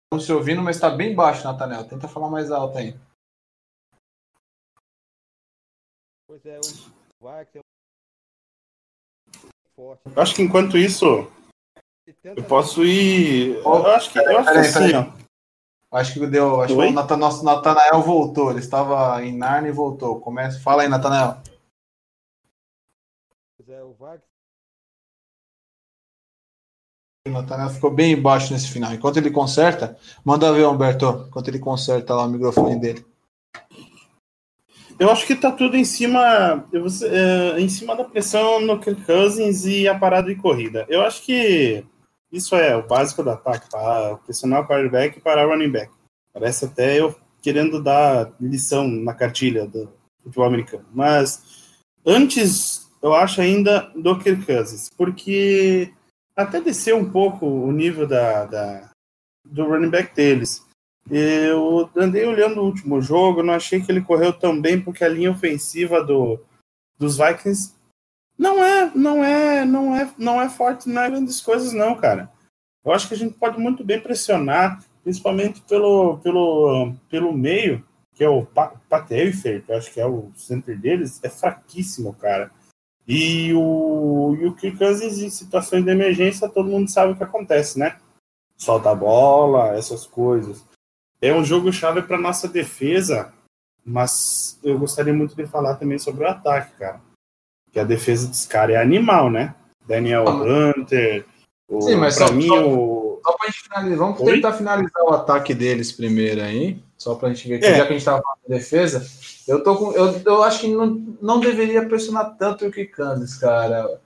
Estamos 0.06 0.26
se 0.26 0.32
ouvindo, 0.34 0.62
mas 0.62 0.76
está 0.78 0.90
bem 0.90 1.14
baixo, 1.16 1.44
Natanael. 1.44 1.88
Tenta 1.88 2.08
falar 2.08 2.30
mais 2.30 2.52
alto 2.52 2.78
aí. 2.78 2.96
Pois 6.28 6.46
é, 6.46 6.60
vai 7.22 7.46
que 7.46 7.60
forte. 9.76 10.02
Eu 10.06 10.22
acho 10.22 10.36
que 10.36 10.42
enquanto 10.42 10.78
isso, 10.78 11.32
eu 12.24 12.44
posso 12.44 12.84
ir. 12.84 13.56
Eu 13.58 13.88
acho 13.88 14.12
que, 14.12 14.20
eu 14.20 14.38
acho 14.40 14.52
que 14.52 14.58
assim, 14.58 14.96
ó. 14.96 15.18
Acho 15.90 16.14
que 16.16 16.28
deu. 16.28 16.62
Acho 16.62 16.74
que 16.74 16.80
Oi? 16.82 16.90
o 16.90 16.94
Natan- 16.94 17.16
nosso 17.18 17.46
Natanael 17.46 18.02
voltou. 18.02 18.50
Ele 18.52 18.60
estava 18.60 19.24
em 19.24 19.36
Narnia 19.38 19.70
e 19.70 19.74
voltou. 19.74 20.20
Começa. 20.20 20.60
Fala 20.60 20.82
aí, 20.84 20.90
Natanael. 20.90 21.38
É, 23.70 23.84
o 23.84 23.96
Natanael 27.30 27.70
ficou 27.70 27.92
bem 27.92 28.14
embaixo 28.14 28.54
nesse 28.54 28.72
final. 28.72 28.94
Enquanto 28.94 29.18
ele 29.18 29.30
conserta, 29.30 29.98
manda 30.24 30.54
ver, 30.54 30.66
Humberto. 30.66 31.26
Enquanto 31.28 31.50
ele 31.50 31.60
conserta 31.60 32.16
lá 32.16 32.26
o 32.26 32.30
microfone 32.30 32.80
dele. 32.80 33.06
Eu 34.98 35.12
acho 35.12 35.28
que 35.28 35.36
tá 35.36 35.52
tudo 35.52 35.76
em 35.76 35.84
cima, 35.84 36.68
eu 36.72 36.82
vou 36.82 36.90
ser- 36.90 37.14
é, 37.14 37.60
em 37.60 37.70
cima 37.70 37.96
da 37.96 38.04
pressão 38.04 38.62
no 38.62 38.80
Kirk 38.80 39.06
Cousins 39.06 39.66
e 39.66 39.88
a 39.88 39.98
parada 39.98 40.34
de 40.34 40.42
corrida. 40.42 40.86
Eu 40.90 41.02
acho 41.02 41.24
que 41.24 41.86
isso 42.32 42.56
é 42.56 42.76
o 42.76 42.88
básico 42.88 43.22
do 43.22 43.30
ataque, 43.30 43.70
para 43.70 44.16
pressionar 44.18 44.62
o 44.62 44.68
quarterback 44.68 45.18
e 45.18 45.22
parar 45.22 45.46
o 45.46 45.52
running 45.52 45.70
back. 45.70 45.92
Parece 46.34 46.66
até 46.66 47.00
eu 47.00 47.16
querendo 47.42 47.84
dar 47.84 48.34
lição 48.40 48.88
na 48.88 49.14
cartilha 49.14 49.68
do 49.68 49.94
futebol 50.24 50.48
americano. 50.48 50.86
Mas 50.92 51.76
antes, 52.06 52.87
eu 53.08 53.16
acho 53.16 53.42
ainda 53.42 53.92
do 53.96 54.18
Kirk 54.20 54.46
Cousins, 54.46 54.90
porque 54.98 55.92
até 56.36 56.62
desceu 56.62 56.98
um 56.98 57.10
pouco 57.10 57.46
o 57.46 57.72
nível 57.72 58.08
da, 58.08 58.46
da- 58.46 58.90
do 59.46 59.66
running 59.68 59.90
back 59.90 60.14
deles. 60.16 60.66
Eu 61.10 61.90
andei 61.96 62.26
olhando 62.26 62.60
o 62.62 62.66
último 62.66 63.02
jogo, 63.02 63.42
não 63.42 63.54
achei 63.54 63.82
que 63.82 63.90
ele 63.92 64.02
correu 64.02 64.34
tão 64.34 64.60
bem 64.60 64.80
porque 64.82 65.04
a 65.04 65.10
linha 65.10 65.32
ofensiva 65.32 66.04
do, 66.04 66.40
dos 67.00 67.18
Vikings 67.18 67.74
não 68.38 68.62
é, 68.64 68.92
não 68.94 69.24
é, 69.24 69.66
não 69.66 69.96
é, 69.96 70.14
não 70.18 70.42
é 70.42 70.50
forte, 70.50 70.90
não 70.90 71.02
é 71.02 71.10
grandes 71.10 71.40
coisas 71.42 71.72
não, 71.74 71.96
cara. 71.96 72.30
Eu 72.86 72.92
acho 72.92 73.08
que 73.08 73.14
a 73.14 73.18
gente 73.18 73.34
pode 73.36 73.58
muito 73.60 73.84
bem 73.84 74.00
pressionar, 74.02 74.84
principalmente 75.04 75.62
pelo, 75.62 76.18
pelo, 76.20 76.94
pelo 77.10 77.32
meio, 77.34 77.84
que 78.14 78.24
é 78.24 78.30
o 78.30 78.46
Pa- 78.46 78.74
Pat 78.90 79.10
Elfer, 79.12 79.64
que 79.64 79.72
eu 79.72 79.78
acho 79.78 79.92
que 79.94 80.00
é 80.02 80.06
o 80.06 80.30
center 80.36 80.78
deles, 80.78 81.20
é 81.24 81.30
fraquíssimo, 81.30 82.14
cara. 82.14 82.52
E 83.08 83.54
o, 83.54 84.36
e 84.40 84.46
o 84.48 84.54
Kirk 84.54 84.78
Cousins, 84.78 85.20
em 85.20 85.30
situações 85.30 85.84
de 85.86 85.90
emergência, 85.92 86.50
todo 86.50 86.70
mundo 86.70 86.90
sabe 86.90 87.14
o 87.14 87.16
que 87.16 87.24
acontece, 87.24 87.80
né? 87.80 87.98
Solta 88.58 88.92
a 88.92 88.96
bola, 88.96 89.78
essas 89.78 90.06
coisas. 90.06 90.66
É 91.22 91.34
um 91.34 91.44
jogo 91.46 91.72
chave 91.72 92.02
para 92.02 92.18
nossa 92.18 92.48
defesa, 92.48 93.32
mas 93.86 94.60
eu 94.64 94.78
gostaria 94.78 95.14
muito 95.14 95.36
de 95.36 95.46
falar 95.48 95.76
também 95.76 95.98
sobre 95.98 96.26
o 96.26 96.28
ataque, 96.28 96.76
cara. 96.78 97.00
Que 97.72 97.80
a 97.80 97.84
defesa 97.86 98.28
dos 98.28 98.46
caras 98.46 98.76
é 98.76 98.82
animal, 98.82 99.30
né? 99.30 99.56
Daniel 99.88 100.26
Hunter, 100.28 101.26
o, 101.70 101.82
Sim, 101.82 101.96
mas 101.96 102.18
pra 102.18 102.28
só- 102.28 102.34
mim 102.34 102.48
só- 102.48 102.68
o 102.68 103.07
Só 103.28 103.38
pra 103.38 103.48
gente 103.48 103.62
finalizar. 103.64 103.98
Vamos 103.98 104.20
Oi? 104.22 104.34
tentar 104.36 104.54
finalizar 104.54 105.04
o 105.04 105.14
ataque 105.14 105.54
deles 105.54 105.92
primeiro 105.92 106.42
aí. 106.42 106.82
Só 106.98 107.16
pra 107.16 107.30
gente 107.30 107.48
ver 107.48 107.60
que 107.60 107.66
É. 107.66 107.78
já 107.78 107.86
que 107.86 107.94
a 107.94 107.98
gente 107.98 108.06
tava 108.06 108.22
falando 108.22 108.40
de 108.48 108.50
defesa. 108.50 109.06
Eu, 109.48 109.64
tô 109.64 109.76
com, 109.76 109.92
eu, 109.92 110.22
eu 110.26 110.44
acho 110.44 110.62
que 110.62 110.68
não, 110.68 110.88
não 111.22 111.40
deveria 111.40 111.86
pressionar 111.88 112.36
tanto 112.38 112.66
o 112.66 112.90
Kansas, 112.92 113.36
cara. 113.38 114.00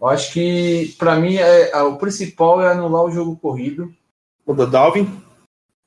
Eu 0.00 0.06
acho 0.08 0.32
que, 0.32 0.94
pra 0.98 1.16
mim, 1.16 1.36
é, 1.36 1.70
é, 1.70 1.82
o 1.82 1.96
principal 1.96 2.60
é 2.62 2.70
anular 2.72 3.04
o 3.04 3.10
jogo 3.10 3.36
corrido. 3.36 3.94
o 4.46 4.52
do 4.54 4.66
Dalvin. 4.66 5.08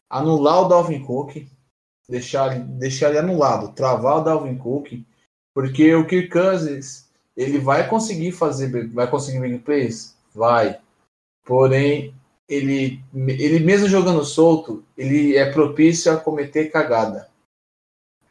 anular 0.10 0.62
o 0.62 0.68
Dalvin 0.68 1.04
Cook, 1.04 1.46
deixar, 2.08 2.58
deixar 2.60 3.10
ele 3.10 3.20
anulado, 3.20 3.74
travar 3.74 4.18
o 4.18 4.24
Dalvin 4.24 4.58
Cook, 4.58 4.94
porque 5.54 5.94
o 5.96 6.08
Kirk 6.08 6.30
Cousins 6.30 7.10
ele 7.36 7.60
vai 7.60 7.88
conseguir 7.90 8.32
fazer, 8.32 8.88
vai 8.90 9.08
conseguir 9.10 9.40
big 9.42 9.60
plays? 9.60 10.16
Vai. 10.34 10.80
Porém, 11.46 12.14
ele, 12.48 13.02
ele 13.14 13.60
mesmo 13.60 13.88
jogando 13.88 14.24
solto, 14.24 14.84
ele 14.98 15.36
é 15.36 15.52
propício 15.52 16.12
a 16.12 16.18
cometer 16.18 16.72
cagada. 16.72 17.28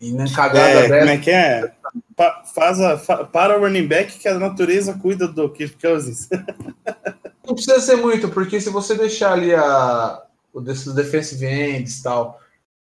E 0.00 0.12
na 0.12 0.30
cagada 0.30 0.80
É, 0.80 0.88
dessa, 0.88 0.98
como 0.98 1.10
é 1.10 1.18
que 1.18 1.30
é? 1.30 1.72
Pa- 2.14 2.44
faz 2.54 2.80
a, 2.80 2.98
fa- 2.98 3.24
para 3.24 3.56
o 3.56 3.60
running 3.60 3.86
back 3.86 4.18
que 4.18 4.28
a 4.28 4.38
natureza 4.38 4.98
cuida 4.98 5.26
do 5.26 5.50
Kirk 5.50 5.76
Cousins. 5.80 6.28
Não 7.46 7.54
precisa 7.54 7.80
ser 7.80 7.96
muito, 7.96 8.28
porque 8.28 8.60
se 8.60 8.70
você 8.70 8.94
deixar 8.94 9.32
ali 9.32 9.54
a, 9.54 10.22
o 10.52 10.60
desses 10.60 10.92
defensive 10.94 11.46
ends 11.46 12.02
tal, 12.02 12.40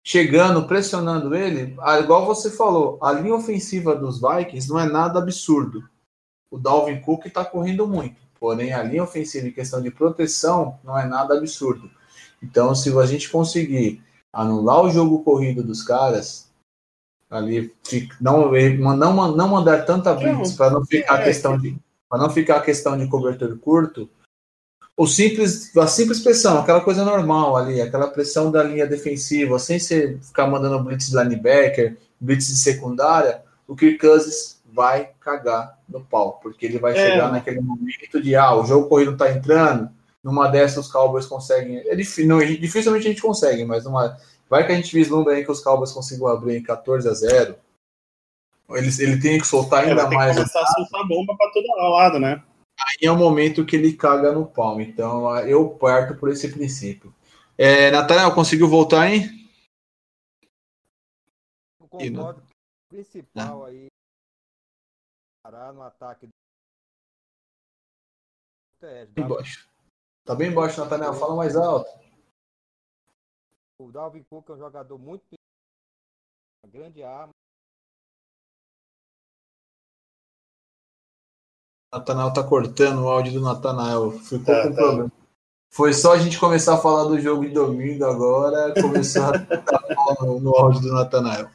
chegando, 0.04 0.66
pressionando 0.66 1.34
ele, 1.34 1.76
igual 2.00 2.26
você 2.26 2.50
falou, 2.50 2.98
a 3.00 3.12
linha 3.12 3.34
ofensiva 3.34 3.94
dos 3.94 4.20
Vikings 4.20 4.68
não 4.68 4.80
é 4.80 4.86
nada 4.86 5.18
absurdo. 5.20 5.88
O 6.50 6.58
Dalvin 6.58 7.00
Cook 7.00 7.26
está 7.26 7.44
correndo 7.44 7.86
muito, 7.86 8.16
porém 8.38 8.72
a 8.72 8.82
linha 8.82 9.02
ofensiva 9.02 9.48
em 9.48 9.52
questão 9.52 9.80
de 9.82 9.90
proteção 9.90 10.78
não 10.84 10.98
é 10.98 11.06
nada 11.06 11.36
absurdo. 11.36 11.90
Então, 12.42 12.74
se 12.74 12.96
a 12.96 13.06
gente 13.06 13.30
conseguir 13.30 14.02
anular 14.32 14.82
o 14.82 14.90
jogo 14.90 15.24
corrido 15.24 15.62
dos 15.62 15.82
caras, 15.82 16.48
ali 17.30 17.74
não, 18.20 18.50
não, 18.96 19.36
não 19.36 19.48
mandar 19.48 19.84
tanta 19.84 20.14
blitz 20.14 20.52
para 20.52 20.70
não 20.70 20.84
ficar 20.84 21.14
a 21.16 21.20
é, 21.20 21.24
questão 21.24 21.58
de 21.58 21.76
para 22.08 22.18
não 22.18 22.30
ficar 22.30 22.56
a 22.56 22.62
questão 22.62 22.96
de 22.96 23.06
cobertor 23.06 23.54
curto, 23.58 24.08
o 24.96 25.06
simples, 25.06 25.76
a 25.76 25.86
simples 25.86 26.20
pressão, 26.20 26.58
aquela 26.58 26.80
coisa 26.80 27.04
normal 27.04 27.56
ali, 27.56 27.82
aquela 27.82 28.08
pressão 28.08 28.50
da 28.50 28.62
linha 28.62 28.86
defensiva, 28.86 29.58
sem 29.58 29.78
ser 29.78 30.18
ficar 30.22 30.46
mandando 30.46 30.82
blitz 30.82 31.10
de 31.10 31.16
linebacker, 31.16 31.98
blitz 32.18 32.48
de 32.48 32.56
secundária, 32.56 33.42
o 33.66 33.76
Kirk 33.76 33.98
Cousins 33.98 34.57
vai 34.72 35.12
cagar 35.20 35.78
no 35.88 36.04
pau, 36.04 36.38
porque 36.42 36.66
ele 36.66 36.78
vai 36.78 36.92
É. 36.92 37.10
chegar 37.10 37.32
naquele 37.32 37.60
momento 37.60 38.20
de, 38.22 38.36
ah, 38.36 38.54
o 38.54 38.64
jogo 38.64 38.88
corrido 38.88 39.16
tá 39.16 39.30
entrando, 39.30 39.90
numa 40.22 40.48
dessas 40.48 40.86
os 40.86 40.92
Cowboys 40.92 41.26
conseguem, 41.26 41.78
é 41.88 41.96
difí- 41.96 42.26
não, 42.26 42.38
dificilmente 42.38 43.06
a 43.06 43.10
gente 43.10 43.22
consegue, 43.22 43.64
mas 43.64 43.84
numa, 43.84 44.18
vai 44.48 44.66
que 44.66 44.72
a 44.72 44.74
gente 44.76 44.94
vislumbra 44.94 45.34
aí 45.34 45.44
que 45.44 45.50
os 45.50 45.62
Cowboys 45.62 45.92
consigam 45.92 46.28
abrir 46.28 46.56
em 46.58 46.62
14 46.62 47.08
a 47.08 47.14
0, 47.14 47.56
ele, 48.70 48.88
ele 49.00 49.20
tem 49.20 49.38
que 49.38 49.46
soltar 49.46 49.84
É, 49.84 49.90
ainda 49.90 50.08
ter 50.08 50.14
mais 50.14 50.36
que 50.36 50.42
começar 50.42 50.60
a 50.60 50.66
soltar 50.66 51.08
bomba 51.08 51.34
para 51.36 51.50
todo 51.50 51.66
lado, 51.92 52.18
né? 52.18 52.42
aí 52.80 53.08
é 53.08 53.10
o 53.10 53.16
momento 53.16 53.64
que 53.66 53.74
ele 53.74 53.92
caga 53.94 54.30
no 54.30 54.46
pau. 54.46 54.80
Então 54.80 55.34
eu 55.46 55.68
parto 55.70 56.14
por 56.14 56.28
esse 56.28 56.48
princípio. 56.48 57.12
É, 57.56 57.90
Nathaniel, 57.90 58.32
conseguiu 58.34 58.68
voltar, 58.68 59.10
hein? 59.10 59.28
Eu 61.80 61.88
concordo. 61.88 62.40
O 62.40 62.94
principal 62.94 63.64
aí 63.64 63.87
parar 65.48 65.72
no 65.72 65.80
ataque 65.82 66.26
do 66.26 66.32
é, 68.86 69.06
Bem 69.06 69.26
baixo. 69.26 69.66
Tá 70.24 70.34
bem 70.34 70.52
baixo, 70.52 70.78
Nathaniel. 70.78 71.14
Fala 71.14 71.34
mais 71.34 71.56
alto. 71.56 71.88
O 73.80 73.90
Dalvin 73.90 74.22
Cook 74.24 74.50
é 74.50 74.52
um 74.52 74.58
jogador 74.58 74.98
muito 74.98 75.24
uma 76.62 76.70
grande 76.70 77.02
arma. 77.02 77.32
Nathanael 81.94 82.34
tá 82.34 82.46
cortando 82.46 83.04
o 83.04 83.08
áudio 83.08 83.32
do 83.32 83.40
Nathanael. 83.40 84.12
Ficou 84.12 84.54
Tá, 84.54 84.62
com 84.64 84.74
tá. 84.74 84.76
problema. 84.76 85.12
Foi 85.70 85.92
só 85.94 86.12
a 86.12 86.18
gente 86.18 86.38
começar 86.38 86.74
a 86.74 86.80
falar 86.80 87.04
do 87.04 87.18
jogo 87.20 87.46
de 87.46 87.54
domingo 87.54 88.04
agora, 88.04 88.74
começou 88.80 89.24
a 89.24 89.32
tá 89.64 90.16
no, 90.20 90.40
no 90.40 90.54
áudio 90.54 90.82
do 90.82 90.92
Nathanael. 90.92 91.48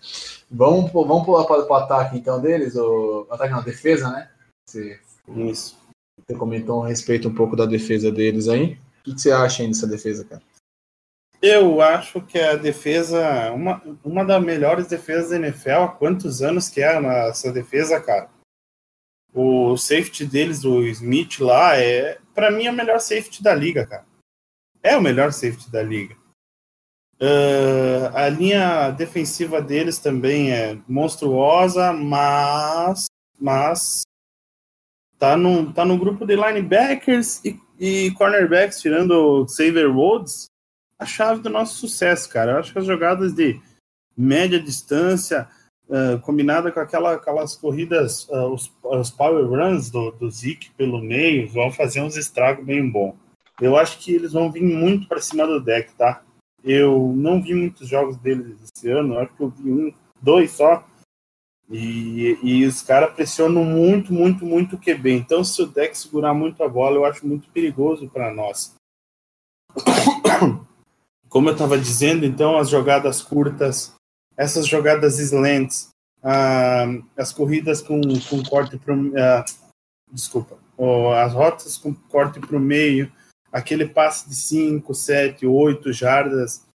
Vamos, 0.55 0.91
vamos 0.91 1.25
pular 1.25 1.45
para 1.45 1.65
o 1.65 1.73
ataque 1.73 2.17
então 2.17 2.39
deles? 2.39 2.75
O 2.75 3.25
ataque 3.31 3.51
não, 3.51 3.63
defesa, 3.63 4.07
né? 4.11 4.29
Você, 4.69 4.99
Isso. 5.35 5.75
você 6.15 6.37
comentou 6.37 6.83
a 6.83 6.87
respeito 6.87 7.27
um 7.27 7.33
pouco 7.33 7.55
da 7.55 7.65
defesa 7.65 8.11
deles 8.11 8.47
aí. 8.47 8.73
O 8.99 9.03
que 9.03 9.15
que 9.15 9.21
você 9.21 9.31
acha 9.31 9.63
aí 9.63 9.67
dessa 9.67 9.87
defesa, 9.87 10.23
cara? 10.23 10.43
Eu 11.41 11.81
acho 11.81 12.21
que 12.21 12.39
a 12.39 12.55
defesa, 12.55 13.51
uma, 13.51 13.81
uma 14.03 14.23
das 14.23 14.41
melhores 14.41 14.87
defesas 14.87 15.31
da 15.31 15.35
NFL, 15.35 15.71
há 15.71 15.87
quantos 15.87 16.41
anos 16.41 16.69
que 16.69 16.81
é 16.81 16.95
essa 17.27 17.51
defesa, 17.51 17.99
cara? 17.99 18.29
O 19.33 19.75
safety 19.75 20.25
deles, 20.25 20.63
o 20.63 20.83
Smith 20.83 21.39
lá, 21.39 21.75
é, 21.75 22.19
para 22.35 22.51
mim, 22.51 22.67
é 22.67 22.71
o 22.71 22.75
melhor 22.75 22.99
safety 22.99 23.41
da 23.41 23.55
liga, 23.55 23.87
cara. 23.87 24.05
É 24.83 24.95
o 24.95 25.01
melhor 25.01 25.33
safety 25.33 25.69
da 25.71 25.81
liga. 25.81 26.15
Ah, 27.25 28.25
a 28.25 28.29
linha 28.29 28.91
defensiva 28.91 29.61
deles 29.61 29.97
também 29.97 30.51
é 30.51 30.77
monstruosa, 30.85 31.93
mas, 31.93 33.05
mas 33.39 34.01
tá 35.17 35.37
no, 35.37 35.71
tá 35.71 35.85
no 35.85 35.97
grupo 35.97 36.25
de 36.25 36.35
linebackers 36.35 37.41
e, 37.45 37.57
e 37.79 38.11
cornerbacks, 38.11 38.81
tirando 38.81 39.47
Xavier 39.47 39.89
Rhodes, 39.89 40.47
a 40.99 41.05
chave 41.05 41.41
do 41.41 41.49
nosso 41.49 41.75
sucesso, 41.75 42.29
cara. 42.29 42.51
Eu 42.51 42.57
acho 42.57 42.73
que 42.73 42.79
as 42.79 42.85
jogadas 42.85 43.33
de 43.33 43.57
média 44.17 44.59
distância, 44.59 45.47
uh, 45.87 46.19
combinada 46.23 46.73
com 46.73 46.79
aquela, 46.81 47.13
aquelas 47.13 47.55
corridas, 47.55 48.27
uh, 48.27 48.53
os, 48.53 48.69
os 48.83 49.11
power 49.11 49.45
runs 49.47 49.89
do, 49.89 50.11
do 50.11 50.29
Zeke 50.29 50.71
pelo 50.71 51.01
meio, 51.01 51.47
vão 51.47 51.71
fazer 51.71 52.01
uns 52.01 52.17
estragos 52.17 52.65
bem 52.65 52.89
bom. 52.89 53.15
Eu 53.61 53.77
acho 53.77 53.99
que 53.99 54.13
eles 54.13 54.33
vão 54.33 54.51
vir 54.51 54.63
muito 54.63 55.07
para 55.07 55.21
cima 55.21 55.47
do 55.47 55.61
deck, 55.61 55.93
tá? 55.93 56.21
Eu 56.63 57.13
não 57.15 57.41
vi 57.41 57.53
muitos 57.53 57.87
jogos 57.87 58.15
deles 58.17 58.57
esse 58.63 58.89
ano, 58.89 59.19
acho 59.19 59.33
que 59.33 59.43
eu 59.43 59.49
vi 59.49 59.71
um, 59.71 59.93
dois 60.21 60.51
só. 60.51 60.87
E, 61.69 62.37
e 62.43 62.65
os 62.65 62.81
caras 62.81 63.13
pressionam 63.13 63.63
muito, 63.63 64.13
muito, 64.13 64.45
muito 64.45 64.75
o 64.75 64.79
QB. 64.79 65.11
Então, 65.11 65.43
se 65.43 65.61
o 65.61 65.67
deck 65.67 65.97
segurar 65.97 66.33
muito 66.33 66.63
a 66.63 66.69
bola, 66.69 66.97
eu 66.97 67.05
acho 67.05 67.25
muito 67.25 67.49
perigoso 67.49 68.07
para 68.09 68.33
nós. 68.33 68.75
Como 71.29 71.49
eu 71.49 71.53
estava 71.53 71.77
dizendo, 71.77 72.25
então, 72.25 72.57
as 72.57 72.69
jogadas 72.69 73.21
curtas, 73.21 73.93
essas 74.37 74.67
jogadas 74.67 75.17
slants, 75.19 75.89
ah, 76.21 76.85
as 77.17 77.33
corridas 77.33 77.81
com, 77.81 77.99
com 78.29 78.43
corte 78.43 78.77
para 78.77 78.95
ah, 79.17 79.45
desculpa, 80.11 80.57
as 81.23 81.33
rotas 81.33 81.77
com 81.77 81.93
corte 81.93 82.39
para 82.39 82.55
o 82.55 82.59
meio, 82.59 83.11
aquele 83.53 83.87
passe 83.87 84.27
de 84.27 84.35
5, 84.35 84.93
7, 84.93 85.45
8 85.45 85.93
jardas 85.93 86.65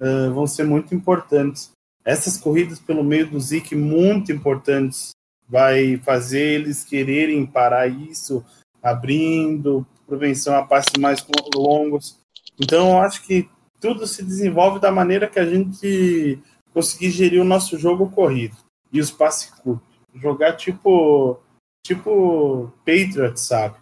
ah, 0.00 0.30
vão 0.32 0.46
ser 0.46 0.64
muito 0.64 0.94
importantes 0.94 1.72
essas 2.08 2.38
corridas 2.38 2.78
pelo 2.78 3.04
meio 3.04 3.28
do 3.28 3.38
Zik 3.38 3.76
muito 3.76 4.32
importantes 4.32 5.10
vai 5.46 5.98
fazer 5.98 6.40
eles 6.40 6.82
quererem 6.82 7.44
parar 7.44 7.86
isso, 7.86 8.42
abrindo, 8.82 9.86
prevenção 10.06 10.56
a 10.56 10.62
passes 10.62 10.98
mais 10.98 11.22
longos. 11.54 12.18
Então, 12.58 12.92
eu 12.92 12.98
acho 13.00 13.22
que 13.26 13.46
tudo 13.78 14.06
se 14.06 14.24
desenvolve 14.24 14.80
da 14.80 14.90
maneira 14.90 15.28
que 15.28 15.38
a 15.38 15.44
gente 15.44 16.38
conseguir 16.72 17.10
gerir 17.10 17.42
o 17.42 17.44
nosso 17.44 17.78
jogo 17.78 18.10
corrido 18.10 18.56
e 18.90 19.00
os 19.00 19.10
passes 19.10 19.50
curtos. 19.50 19.86
Jogar 20.14 20.54
tipo 20.54 21.38
tipo 21.84 22.72
Patriots, 22.86 23.42
sabe? 23.42 23.76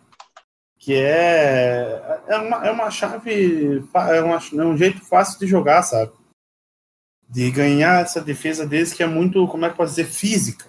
Que 0.86 0.94
é, 0.94 2.20
é, 2.28 2.36
uma, 2.36 2.66
é 2.66 2.70
uma 2.70 2.90
chave, 2.92 3.82
é, 3.92 4.20
uma, 4.20 4.36
é 4.36 4.64
um 4.64 4.76
jeito 4.76 5.04
fácil 5.04 5.38
de 5.40 5.46
jogar, 5.46 5.82
sabe? 5.82 6.12
de 7.28 7.50
ganhar 7.50 8.02
essa 8.02 8.20
defesa 8.20 8.66
deles 8.66 8.92
que 8.92 9.02
é 9.02 9.06
muito, 9.06 9.46
como 9.48 9.64
é 9.64 9.70
que 9.70 9.76
pode 9.76 9.90
dizer, 9.90 10.06
física. 10.06 10.66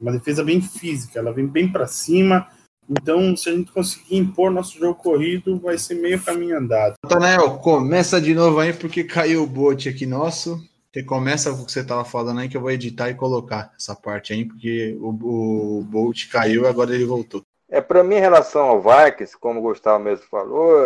Uma 0.00 0.12
defesa 0.12 0.44
bem 0.44 0.60
física, 0.60 1.18
ela 1.18 1.32
vem 1.32 1.46
bem 1.46 1.70
para 1.70 1.86
cima. 1.86 2.46
Então, 2.88 3.34
se 3.34 3.48
a 3.48 3.52
gente 3.52 3.72
conseguir 3.72 4.16
impor 4.16 4.50
nosso 4.50 4.78
jogo 4.78 4.96
corrido, 4.96 5.58
vai 5.58 5.78
ser 5.78 5.94
meio 5.94 6.22
caminho 6.22 6.58
andado. 6.58 6.94
Nathanael, 7.02 7.58
começa 7.58 8.20
de 8.20 8.34
novo 8.34 8.58
aí, 8.58 8.74
porque 8.74 9.04
caiu 9.04 9.44
o 9.44 9.46
bot 9.46 9.88
aqui 9.88 10.04
nosso. 10.04 10.62
Você 10.92 11.02
começa 11.02 11.50
o 11.50 11.64
que 11.64 11.72
você 11.72 11.80
estava 11.80 12.04
falando 12.04 12.40
aí, 12.40 12.48
que 12.48 12.56
eu 12.56 12.60
vou 12.60 12.70
editar 12.70 13.08
e 13.08 13.14
colocar 13.14 13.72
essa 13.76 13.96
parte 13.96 14.32
aí, 14.32 14.44
porque 14.44 14.96
o, 15.00 15.78
o 15.78 15.82
Bolt 15.82 16.28
caiu 16.28 16.64
e 16.64 16.66
agora 16.68 16.94
ele 16.94 17.04
voltou. 17.04 17.42
É, 17.74 17.80
para 17.80 18.04
mim, 18.04 18.14
em 18.14 18.20
relação 18.20 18.68
ao 18.68 18.80
Vikings, 18.80 19.36
como 19.36 19.58
o 19.58 19.62
Gustavo 19.64 19.98
mesmo 19.98 20.24
falou, 20.26 20.76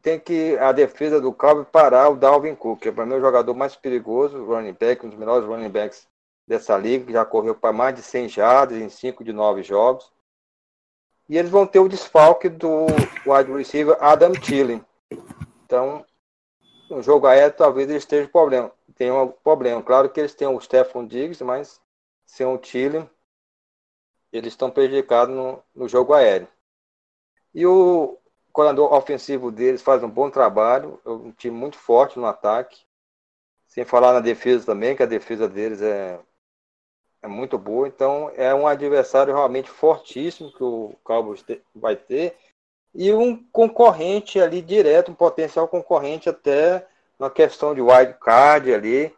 tem 0.00 0.18
que 0.18 0.56
a 0.56 0.72
defesa 0.72 1.20
do 1.20 1.34
Cowboys 1.34 1.68
parar 1.70 2.08
o 2.08 2.16
Dalvin 2.16 2.54
Cook, 2.54 2.80
que 2.80 2.88
é 2.88 2.92
para 2.92 3.04
mim 3.04 3.16
o 3.16 3.20
jogador 3.20 3.52
mais 3.52 3.76
perigoso, 3.76 4.42
running 4.42 4.72
back, 4.72 5.04
um 5.04 5.10
dos 5.10 5.18
melhores 5.18 5.46
running 5.46 5.68
backs 5.68 6.08
dessa 6.46 6.78
liga, 6.78 7.04
que 7.04 7.12
já 7.12 7.26
correu 7.26 7.54
para 7.54 7.74
mais 7.74 7.94
de 7.94 8.00
100 8.00 8.30
jardas 8.30 8.78
em 8.78 8.88
5 8.88 9.22
de 9.22 9.34
9 9.34 9.62
jogos. 9.62 10.10
E 11.28 11.36
eles 11.36 11.50
vão 11.50 11.66
ter 11.66 11.78
o 11.78 11.88
desfalque 11.90 12.48
do 12.48 12.86
wide 13.26 13.52
receiver 13.52 13.98
Adam 14.00 14.32
Thielen. 14.32 14.82
Então, 15.66 16.06
no 16.88 17.02
jogo 17.02 17.26
aéreo 17.26 17.54
talvez 17.54 17.86
eles 17.86 18.04
estejam 18.04 18.30
problema, 18.30 18.72
tenham 18.96 19.24
um 19.24 19.28
problema. 19.28 19.82
Claro 19.82 20.08
que 20.08 20.20
eles 20.20 20.34
têm 20.34 20.48
o 20.48 20.58
Stephon 20.58 21.06
Diggs, 21.06 21.44
mas 21.44 21.78
sem 22.24 22.46
o 22.46 22.56
Thielen, 22.56 23.06
eles 24.32 24.52
estão 24.52 24.70
prejudicados 24.70 25.34
no, 25.34 25.62
no 25.74 25.88
jogo 25.88 26.12
aéreo. 26.12 26.48
E 27.54 27.66
o, 27.66 28.18
coordenador 28.58 28.92
ofensivo 28.92 29.52
deles 29.52 29.80
faz 29.80 30.02
um 30.02 30.10
bom 30.10 30.28
trabalho, 30.28 31.00
é 31.06 31.10
um 31.10 31.30
time 31.30 31.56
muito 31.56 31.78
forte 31.78 32.18
no 32.18 32.26
ataque. 32.26 32.84
Sem 33.68 33.84
falar 33.84 34.12
na 34.12 34.18
defesa 34.18 34.66
também, 34.66 34.96
que 34.96 35.02
a 35.04 35.06
defesa 35.06 35.46
deles 35.46 35.80
é, 35.80 36.18
é 37.22 37.28
muito 37.28 37.56
boa. 37.56 37.86
Então 37.86 38.32
é 38.34 38.52
um 38.52 38.66
adversário 38.66 39.32
realmente 39.32 39.70
fortíssimo 39.70 40.52
que 40.52 40.64
o 40.64 40.92
Cowboys 41.04 41.44
vai 41.72 41.94
ter. 41.94 42.36
E 42.92 43.12
um 43.12 43.36
concorrente 43.52 44.40
ali 44.40 44.60
direto, 44.60 45.12
um 45.12 45.14
potencial 45.14 45.68
concorrente 45.68 46.28
até 46.28 46.84
na 47.16 47.30
questão 47.30 47.72
de 47.74 47.80
wild 47.80 48.14
card 48.14 48.74
ali. 48.74 49.14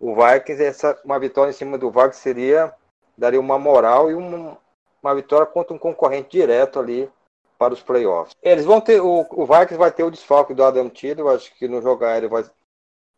O 0.00 0.16
Vikings, 0.16 0.64
essa, 0.64 1.00
uma 1.04 1.20
vitória 1.20 1.50
em 1.50 1.54
cima 1.54 1.78
do 1.78 1.92
Vikings 1.92 2.18
seria 2.18 2.74
daria 3.16 3.40
uma 3.40 3.58
moral 3.58 4.10
e 4.10 4.14
uma, 4.14 4.58
uma 5.02 5.14
vitória 5.14 5.46
contra 5.46 5.74
um 5.74 5.78
concorrente 5.78 6.30
direto 6.30 6.78
ali 6.78 7.10
para 7.58 7.74
os 7.74 7.82
playoffs. 7.82 8.34
Eles 8.42 8.64
vão 8.64 8.80
ter, 8.80 9.00
o, 9.00 9.26
o 9.30 9.46
Vikings 9.46 9.76
vai 9.76 9.92
ter 9.92 10.02
o 10.02 10.10
desfalque 10.10 10.54
do 10.54 10.64
Adam 10.64 10.90
eu 11.02 11.28
acho 11.28 11.54
que 11.54 11.68
no 11.68 11.80
jogo 11.80 12.04
aéreo 12.04 12.28
vai, 12.28 12.44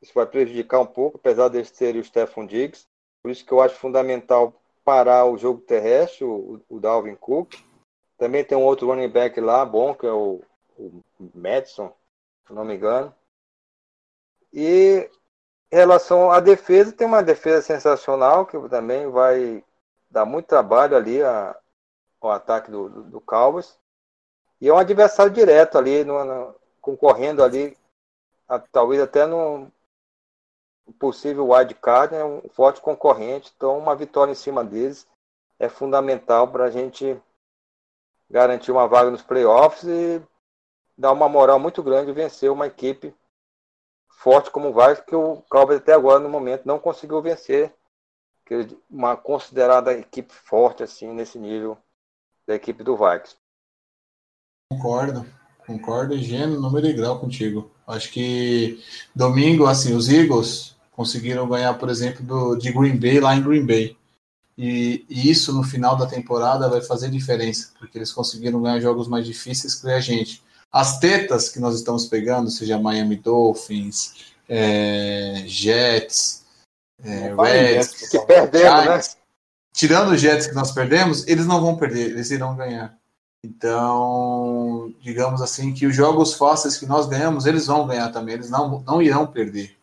isso 0.00 0.12
vai 0.14 0.26
prejudicar 0.26 0.80
um 0.80 0.86
pouco, 0.86 1.18
apesar 1.18 1.48
de 1.48 1.62
ter 1.72 1.96
o 1.96 2.04
Stephon 2.04 2.46
Diggs. 2.46 2.86
Por 3.22 3.30
isso 3.30 3.44
que 3.44 3.52
eu 3.52 3.60
acho 3.60 3.74
fundamental 3.74 4.54
parar 4.84 5.24
o 5.24 5.36
jogo 5.36 5.60
terrestre, 5.60 6.24
o, 6.24 6.60
o 6.68 6.78
Dalvin 6.78 7.16
Cook. 7.16 7.54
Também 8.16 8.44
tem 8.44 8.56
um 8.56 8.64
outro 8.64 8.86
running 8.86 9.08
back 9.08 9.40
lá, 9.40 9.64
bom, 9.64 9.94
que 9.94 10.06
é 10.06 10.12
o, 10.12 10.40
o 10.78 11.02
Madison, 11.34 11.92
se 12.46 12.52
não 12.52 12.64
me 12.64 12.76
engano. 12.76 13.12
E 14.52 15.10
em 15.72 15.76
relação 15.76 16.30
à 16.30 16.40
defesa, 16.40 16.92
tem 16.92 17.06
uma 17.06 17.22
defesa 17.22 17.60
sensacional, 17.60 18.46
que 18.46 18.56
também 18.68 19.10
vai 19.10 19.64
dar 20.10 20.24
muito 20.24 20.46
trabalho 20.46 20.96
ali 20.96 21.22
a, 21.22 21.56
ao 22.20 22.30
ataque 22.30 22.70
do, 22.70 22.88
do, 22.88 23.20
do. 23.20 23.24
E 24.60 24.68
é 24.68 24.72
um 24.72 24.78
adversário 24.78 25.32
direto 25.32 25.76
ali, 25.76 26.04
no, 26.04 26.24
no, 26.24 26.54
concorrendo 26.80 27.42
ali, 27.42 27.76
a, 28.48 28.58
talvez 28.58 29.00
até 29.00 29.26
no 29.26 29.70
possível 30.98 31.48
wild 31.48 31.74
card, 31.74 32.14
né, 32.14 32.24
um 32.24 32.48
forte 32.50 32.80
concorrente. 32.80 33.52
Então, 33.56 33.78
uma 33.78 33.94
vitória 33.94 34.32
em 34.32 34.36
cima 34.36 34.64
deles 34.64 35.06
é 35.58 35.68
fundamental 35.68 36.48
para 36.48 36.64
a 36.64 36.70
gente 36.70 37.20
garantir 38.30 38.72
uma 38.72 38.88
vaga 38.88 39.10
nos 39.10 39.22
playoffs 39.22 39.84
e 39.84 40.22
dar 40.96 41.12
uma 41.12 41.28
moral 41.28 41.58
muito 41.58 41.82
grande 41.82 42.12
vencer 42.12 42.50
uma 42.50 42.66
equipe 42.66 43.14
forte 44.08 44.50
como 44.50 44.70
o 44.70 44.72
Vikings, 44.72 45.02
que 45.04 45.14
o 45.14 45.42
Cowboys 45.48 45.78
até 45.78 45.92
agora, 45.92 46.18
no 46.18 46.28
momento, 46.28 46.66
não 46.66 46.78
conseguiu 46.78 47.20
vencer. 47.20 47.72
Uma 48.88 49.16
considerada 49.16 49.92
equipe 49.92 50.32
forte, 50.32 50.82
assim, 50.82 51.12
nesse 51.12 51.38
nível 51.38 51.76
da 52.46 52.54
equipe 52.54 52.82
do 52.82 52.96
Vikings. 52.96 53.36
Concordo, 54.72 55.26
concordo, 55.66 56.18
gênero, 56.18 56.60
número 56.60 56.86
e 56.86 56.92
grau 56.92 57.18
contigo. 57.18 57.70
Acho 57.86 58.10
que 58.10 58.82
domingo, 59.14 59.66
assim, 59.66 59.94
os 59.94 60.08
Eagles 60.08 60.76
conseguiram 60.92 61.48
ganhar, 61.48 61.74
por 61.74 61.88
exemplo, 61.88 62.24
do, 62.24 62.56
de 62.56 62.72
Green 62.72 62.96
Bay 62.96 63.20
lá 63.20 63.36
em 63.36 63.42
Green 63.42 63.66
Bay. 63.66 63.96
E, 64.56 65.04
e, 65.08 65.30
isso 65.30 65.52
no 65.52 65.62
final 65.62 65.96
da 65.96 66.06
temporada 66.06 66.68
vai 66.68 66.80
fazer 66.80 67.10
diferença, 67.10 67.72
porque 67.78 67.98
eles 67.98 68.10
conseguiram 68.10 68.62
ganhar 68.62 68.80
jogos 68.80 69.06
mais 69.06 69.26
difíceis 69.26 69.74
que 69.74 69.88
a 69.88 70.00
gente. 70.00 70.42
As 70.72 70.98
tetas 70.98 71.48
que 71.48 71.60
nós 71.60 71.74
estamos 71.74 72.06
pegando, 72.06 72.50
seja 72.50 72.78
Miami 72.78 73.16
Dolphins, 73.16 74.32
é, 74.48 75.44
Jets, 75.46 76.45
é, 77.02 77.34
Reds, 77.34 78.08
que 78.08 78.18
perdemos, 78.20 78.86
né? 78.86 79.00
Tirando 79.72 80.12
os 80.12 80.20
Jets 80.20 80.46
que 80.46 80.54
nós 80.54 80.72
perdemos, 80.72 81.26
eles 81.28 81.46
não 81.46 81.60
vão 81.60 81.76
perder, 81.76 82.10
eles 82.10 82.30
irão 82.30 82.56
ganhar. 82.56 82.96
Então, 83.44 84.92
digamos 85.00 85.42
assim, 85.42 85.74
que 85.74 85.86
os 85.86 85.94
jogos 85.94 86.34
fáceis 86.34 86.78
que 86.78 86.86
nós 86.86 87.06
ganhamos, 87.06 87.44
eles 87.44 87.66
vão 87.66 87.86
ganhar 87.86 88.10
também, 88.10 88.34
eles 88.34 88.50
não, 88.50 88.80
não 88.80 89.02
irão 89.02 89.26
perder. 89.26 89.76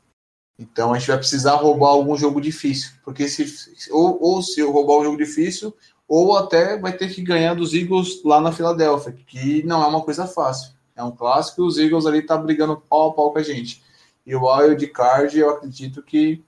Então 0.58 0.94
a 0.94 0.98
gente 0.98 1.08
vai 1.08 1.18
precisar 1.18 1.56
roubar 1.56 1.90
algum 1.90 2.18
jogo 2.18 2.42
difícil, 2.42 2.92
porque 3.04 3.28
se 3.28 3.46
ou, 3.92 4.22
ou 4.22 4.42
se 4.42 4.60
eu 4.60 4.72
roubar 4.72 5.00
um 5.00 5.04
jogo 5.04 5.18
difícil, 5.18 5.76
ou 6.08 6.38
até 6.38 6.78
vai 6.78 6.94
ter 6.94 7.10
que 7.10 7.22
ganhar 7.22 7.54
dos 7.54 7.74
Eagles 7.74 8.24
lá 8.24 8.42
na 8.42 8.52
Filadélfia, 8.52 9.16
que 9.26 9.64
não 9.64 9.84
é 9.84 9.88
uma 9.88 10.02
coisa 10.02 10.28
fácil. 10.28 10.74
É 10.96 11.04
um 11.04 11.12
clássico 11.12 11.62
e 11.62 11.68
os 11.68 11.78
Eagles 11.78 12.06
ali 12.06 12.22
tá 12.22 12.38
brigando 12.38 12.82
pau 12.90 13.10
a 13.10 13.14
pau 13.14 13.32
com 13.32 13.40
a 13.40 13.44
gente. 13.44 13.84
E 14.26 14.36
o 14.36 14.46
Wild 14.46 14.86
Card, 14.88 15.38
eu 15.38 15.50
acredito 15.50 16.04
que 16.04 16.44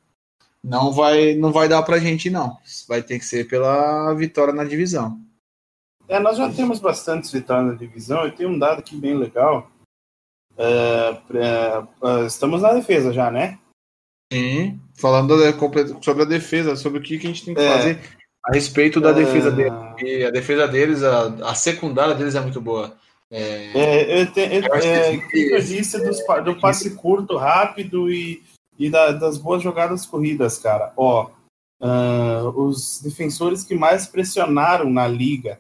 não 0.66 0.92
vai 0.92 1.36
não 1.36 1.52
vai 1.52 1.70
dar 1.70 1.84
pra 1.84 2.00
gente 2.00 2.30
não. 2.30 2.58
Vai 2.88 3.04
ter 3.04 3.20
que 3.20 3.26
ser 3.26 3.48
pela 3.48 4.14
vitória 4.14 4.54
na 4.54 4.64
divisão. 4.64 5.20
É, 6.08 6.20
nós 6.20 6.38
já 6.38 6.52
temos 6.52 6.80
bastantes 6.80 7.32
vitórias 7.32 7.68
na 7.68 7.74
divisão 7.74 8.28
e 8.28 8.32
tem 8.32 8.46
um 8.46 8.58
dado 8.58 8.80
aqui 8.80 8.96
bem 8.96 9.16
legal. 9.16 9.70
É, 10.58 11.18
é, 11.36 12.26
estamos 12.26 12.62
na 12.62 12.74
defesa 12.74 13.14
já, 13.14 13.30
né? 13.30 13.60
Sim, 14.32 14.80
falando 14.96 15.36
sobre 16.02 16.24
a 16.24 16.26
defesa, 16.26 16.76
sobre 16.76 17.00
o 17.00 17.02
que, 17.02 17.16
a 17.16 17.20
gente 17.20 17.46
tem 17.46 17.54
que 17.54 17.62
é, 17.62 17.74
fazer 17.74 18.00
a 18.44 18.54
respeito 18.54 19.00
da 19.00 19.12
defesa 19.12 19.52
deles. 19.52 19.74
E 20.00 20.24
a 20.24 20.32
defesa 20.32 20.68
deles, 20.68 21.04
a, 21.04 21.50
a 21.50 21.56
secundária 21.56 22.16
deles 22.16 22.36
é 22.36 22.42
muito 22.42 22.60
boa. 22.60 22.96
É, 23.30 23.72
é, 23.74 24.22
eu, 24.22 24.32
te, 24.32 24.40
eu, 24.40 24.62
eu 24.62 24.76
é, 24.76 25.18
que 25.18 25.52
eu 25.52 25.62
disse 25.62 26.00
do 26.44 26.60
passe 26.60 26.96
curto, 26.96 27.38
rápido 27.38 28.12
e, 28.12 28.42
e 28.78 28.90
da, 28.90 29.12
das 29.12 29.38
boas 29.38 29.62
jogadas 29.62 30.06
corridas, 30.06 30.58
cara. 30.58 30.94
Ó, 30.96 31.30
uh, 31.82 32.50
os 32.62 33.02
defensores 33.02 33.64
que 33.64 33.76
mais 33.76 34.08
pressionaram 34.08 34.90
na 34.90 35.08
liga 35.08 35.60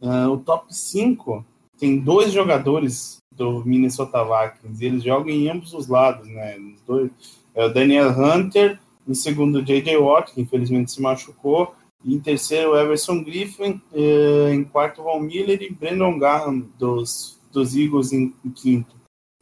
Uh, 0.00 0.30
o 0.30 0.38
top 0.38 0.74
5 0.74 1.44
tem 1.78 1.98
dois 1.98 2.32
jogadores 2.32 3.18
do 3.32 3.64
Minnesota 3.64 4.22
Vikings. 4.24 4.84
Eles 4.84 5.02
jogam 5.02 5.30
em 5.30 5.48
ambos 5.48 5.72
os 5.72 5.88
lados, 5.88 6.28
né? 6.28 6.58
Os 6.58 6.80
dois, 6.82 7.10
é 7.54 7.64
o 7.64 7.72
Daniel 7.72 8.10
Hunter, 8.10 8.78
em 9.06 9.14
segundo 9.14 9.62
J.J. 9.62 9.96
Watt, 9.96 10.32
que 10.32 10.40
infelizmente 10.40 10.92
se 10.92 11.00
machucou, 11.00 11.74
Em 12.04 12.20
terceiro, 12.20 12.76
Everson 12.76 13.22
Griffin. 13.24 13.80
Eh, 13.92 14.52
em 14.54 14.64
quarto, 14.64 15.02
Von 15.02 15.20
Miller 15.20 15.60
e 15.62 15.72
Brandon 15.72 16.18
Graham, 16.18 16.66
dos, 16.78 17.38
dos 17.50 17.74
Eagles, 17.74 18.12
em, 18.12 18.34
em 18.44 18.50
quinto. 18.50 18.94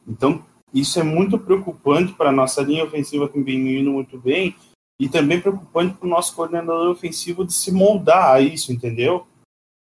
Então, 0.07 0.43
isso 0.75 0.99
é 0.99 1.03
muito 1.03 1.39
preocupante 1.39 2.11
para 2.11 2.29
a 2.29 2.33
nossa 2.33 2.61
linha 2.61 2.83
ofensiva 2.83 3.29
que 3.29 3.41
vem 3.41 3.79
indo 3.79 3.93
muito 3.93 4.19
bem 4.19 4.53
e 4.99 5.07
também 5.07 5.39
preocupante 5.39 5.95
para 5.95 6.05
o 6.05 6.09
nosso 6.09 6.35
coordenador 6.35 6.91
ofensivo 6.91 7.45
de 7.45 7.53
se 7.53 7.71
moldar 7.71 8.35
a 8.35 8.41
isso, 8.41 8.73
entendeu? 8.73 9.25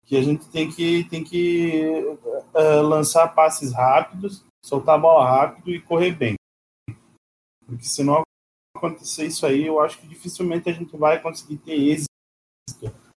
Que 0.05 0.14
a 0.14 0.22
gente 0.22 0.47
tem 0.51 0.70
que, 0.70 1.05
tem 1.05 1.24
que 1.24 2.03
uh, 2.55 2.82
lançar 2.82 3.28
passes 3.28 3.72
rápidos, 3.72 4.45
soltar 4.62 4.97
a 4.97 4.99
bola 4.99 5.24
rápido 5.24 5.70
e 5.70 5.80
correr 5.80 6.12
bem. 6.12 6.35
Porque 7.64 7.85
se 7.85 8.05
não 8.05 8.22
acontecer 8.76 9.26
isso 9.26 9.47
aí, 9.47 9.66
eu 9.66 9.80
acho 9.80 9.99
que 9.99 10.07
dificilmente 10.07 10.68
a 10.68 10.72
gente 10.72 10.95
vai 10.99 11.18
conseguir 11.18 11.57
ter 11.57 11.80
êxito. 11.80 12.11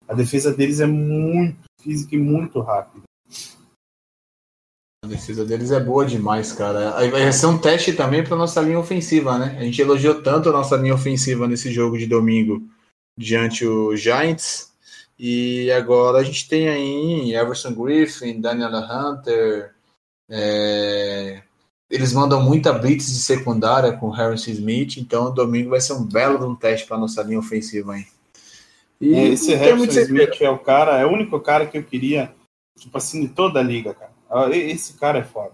A 0.08 0.14
defesa 0.14 0.54
deles 0.54 0.80
é 0.80 0.86
muito 0.86 1.64
física 1.82 2.16
e 2.16 2.18
muito 2.18 2.60
rápida. 2.60 3.07
A 5.08 5.10
defesa 5.10 5.42
deles 5.42 5.70
é 5.70 5.80
boa 5.80 6.04
demais, 6.04 6.52
cara. 6.52 6.94
Aí 6.98 7.10
vai 7.10 7.32
ser 7.32 7.46
um 7.46 7.56
teste 7.56 7.94
também 7.94 8.22
para 8.22 8.36
nossa 8.36 8.60
linha 8.60 8.78
ofensiva, 8.78 9.38
né? 9.38 9.56
A 9.58 9.62
gente 9.62 9.80
elogiou 9.80 10.20
tanto 10.20 10.50
a 10.50 10.52
nossa 10.52 10.76
linha 10.76 10.94
ofensiva 10.94 11.48
nesse 11.48 11.72
jogo 11.72 11.96
de 11.96 12.06
domingo 12.06 12.62
diante 13.16 13.66
o 13.66 13.96
Giants. 13.96 14.70
E 15.18 15.72
agora 15.72 16.18
a 16.18 16.22
gente 16.22 16.46
tem 16.46 16.68
aí 16.68 17.34
Everson 17.34 17.72
Griffin, 17.72 18.38
Daniel 18.38 18.70
Hunter. 18.70 19.72
É... 20.28 21.40
Eles 21.90 22.12
mandam 22.12 22.42
muita 22.42 22.70
blitz 22.70 23.06
de 23.06 23.20
secundária 23.22 23.92
com 23.92 24.10
Harrison 24.10 24.50
Smith, 24.50 24.98
então 24.98 25.32
domingo 25.32 25.70
vai 25.70 25.80
ser 25.80 25.94
um 25.94 26.04
belo 26.04 26.46
um 26.46 26.54
teste 26.54 26.86
para 26.86 26.98
nossa 26.98 27.22
linha 27.22 27.38
ofensiva 27.38 27.94
aí. 27.94 28.04
E 29.00 29.14
esse 29.14 29.54
Harrison 29.54 30.00
Smith 30.02 30.42
é 30.42 30.50
o 30.50 30.58
cara, 30.58 30.98
é 30.98 31.06
o 31.06 31.10
único 31.10 31.40
cara 31.40 31.64
que 31.66 31.78
eu 31.78 31.82
queria, 31.82 32.30
tipo 32.78 32.98
assim, 32.98 33.22
de 33.22 33.28
toda 33.28 33.58
a 33.58 33.62
liga, 33.62 33.94
cara. 33.94 34.07
Ah, 34.30 34.48
esse 34.50 34.94
cara 34.94 35.18
é 35.18 35.24
foda. 35.24 35.52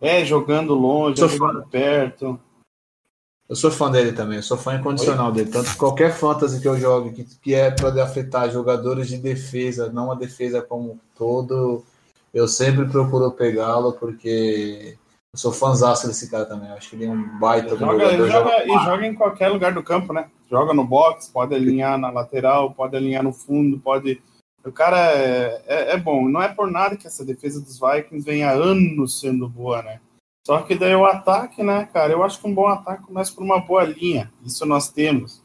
É 0.00 0.24
jogando 0.24 0.74
longe, 0.74 1.22
é 1.22 1.28
jogando 1.28 1.66
perto. 1.68 2.38
Eu 3.48 3.56
sou 3.56 3.70
fã 3.70 3.90
dele 3.90 4.12
também, 4.12 4.36
eu 4.36 4.42
sou 4.44 4.56
fã 4.56 4.76
incondicional 4.76 5.26
Oi? 5.26 5.32
dele. 5.32 5.50
Tanto 5.50 5.76
qualquer 5.76 6.12
fantasy 6.12 6.60
que 6.60 6.68
eu 6.68 6.78
jogue 6.78 7.10
que, 7.10 7.24
que 7.24 7.52
é 7.52 7.70
para 7.70 8.04
afetar 8.04 8.48
jogadores 8.48 9.08
de 9.08 9.16
defesa, 9.16 9.90
não 9.92 10.12
a 10.12 10.14
defesa 10.14 10.62
como 10.62 10.92
um 10.92 10.98
todo, 11.18 11.84
eu 12.32 12.46
sempre 12.46 12.86
procuro 12.86 13.32
pegá-lo 13.32 13.92
porque 13.94 14.96
eu 15.32 15.38
sou 15.38 15.52
fãzaço 15.52 16.06
desse 16.06 16.30
cara 16.30 16.46
também. 16.46 16.68
Eu 16.68 16.76
acho 16.76 16.90
que 16.90 16.96
ele 16.96 17.06
é 17.06 17.10
um 17.10 17.38
baita 17.40 17.76
joga, 17.76 17.92
jogador. 17.92 18.28
Joga, 18.28 18.30
joga, 18.30 18.64
e 18.64 18.84
joga 18.84 19.06
em 19.06 19.14
qualquer 19.14 19.48
lugar 19.48 19.74
do 19.74 19.82
campo, 19.82 20.12
né? 20.12 20.30
Joga 20.48 20.72
no 20.72 20.84
box, 20.84 21.28
pode 21.28 21.52
alinhar 21.52 21.98
na 21.98 22.10
lateral, 22.10 22.72
pode 22.72 22.96
alinhar 22.96 23.24
no 23.24 23.32
fundo, 23.32 23.80
pode 23.80 24.22
o 24.64 24.72
cara 24.72 25.12
é, 25.12 25.62
é, 25.66 25.92
é, 25.92 25.96
bom. 25.96 26.28
Não 26.28 26.42
é 26.42 26.48
por 26.48 26.70
nada 26.70 26.96
que 26.96 27.06
essa 27.06 27.24
defesa 27.24 27.60
dos 27.60 27.78
Vikings 27.78 28.24
vem 28.24 28.42
há 28.42 28.50
anos 28.50 29.20
sendo 29.20 29.48
boa, 29.48 29.82
né? 29.82 30.00
Só 30.46 30.62
que 30.62 30.74
daí 30.74 30.94
o 30.94 31.06
ataque, 31.06 31.62
né, 31.62 31.86
cara? 31.86 32.12
Eu 32.12 32.22
acho 32.22 32.40
que 32.40 32.46
um 32.46 32.54
bom 32.54 32.66
ataque 32.66 33.04
começa 33.04 33.32
por 33.32 33.42
uma 33.42 33.60
boa 33.60 33.84
linha. 33.84 34.32
Isso 34.44 34.64
nós 34.66 34.90
temos. 34.90 35.42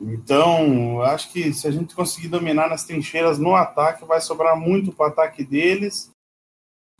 Então, 0.00 1.00
acho 1.02 1.32
que 1.32 1.52
se 1.52 1.66
a 1.66 1.70
gente 1.70 1.94
conseguir 1.94 2.28
dominar 2.28 2.68
nas 2.68 2.84
trincheiras 2.84 3.38
no 3.38 3.54
ataque, 3.54 4.04
vai 4.04 4.20
sobrar 4.20 4.56
muito 4.58 4.92
para 4.92 5.06
o 5.06 5.08
ataque 5.08 5.44
deles. 5.44 6.10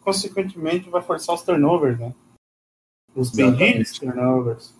Consequentemente, 0.02 0.90
vai 0.90 1.02
forçar 1.02 1.34
os 1.34 1.42
turnovers, 1.42 1.98
né? 1.98 2.14
Os 3.14 3.30
benditos 3.30 3.98
turnovers. 3.98 4.74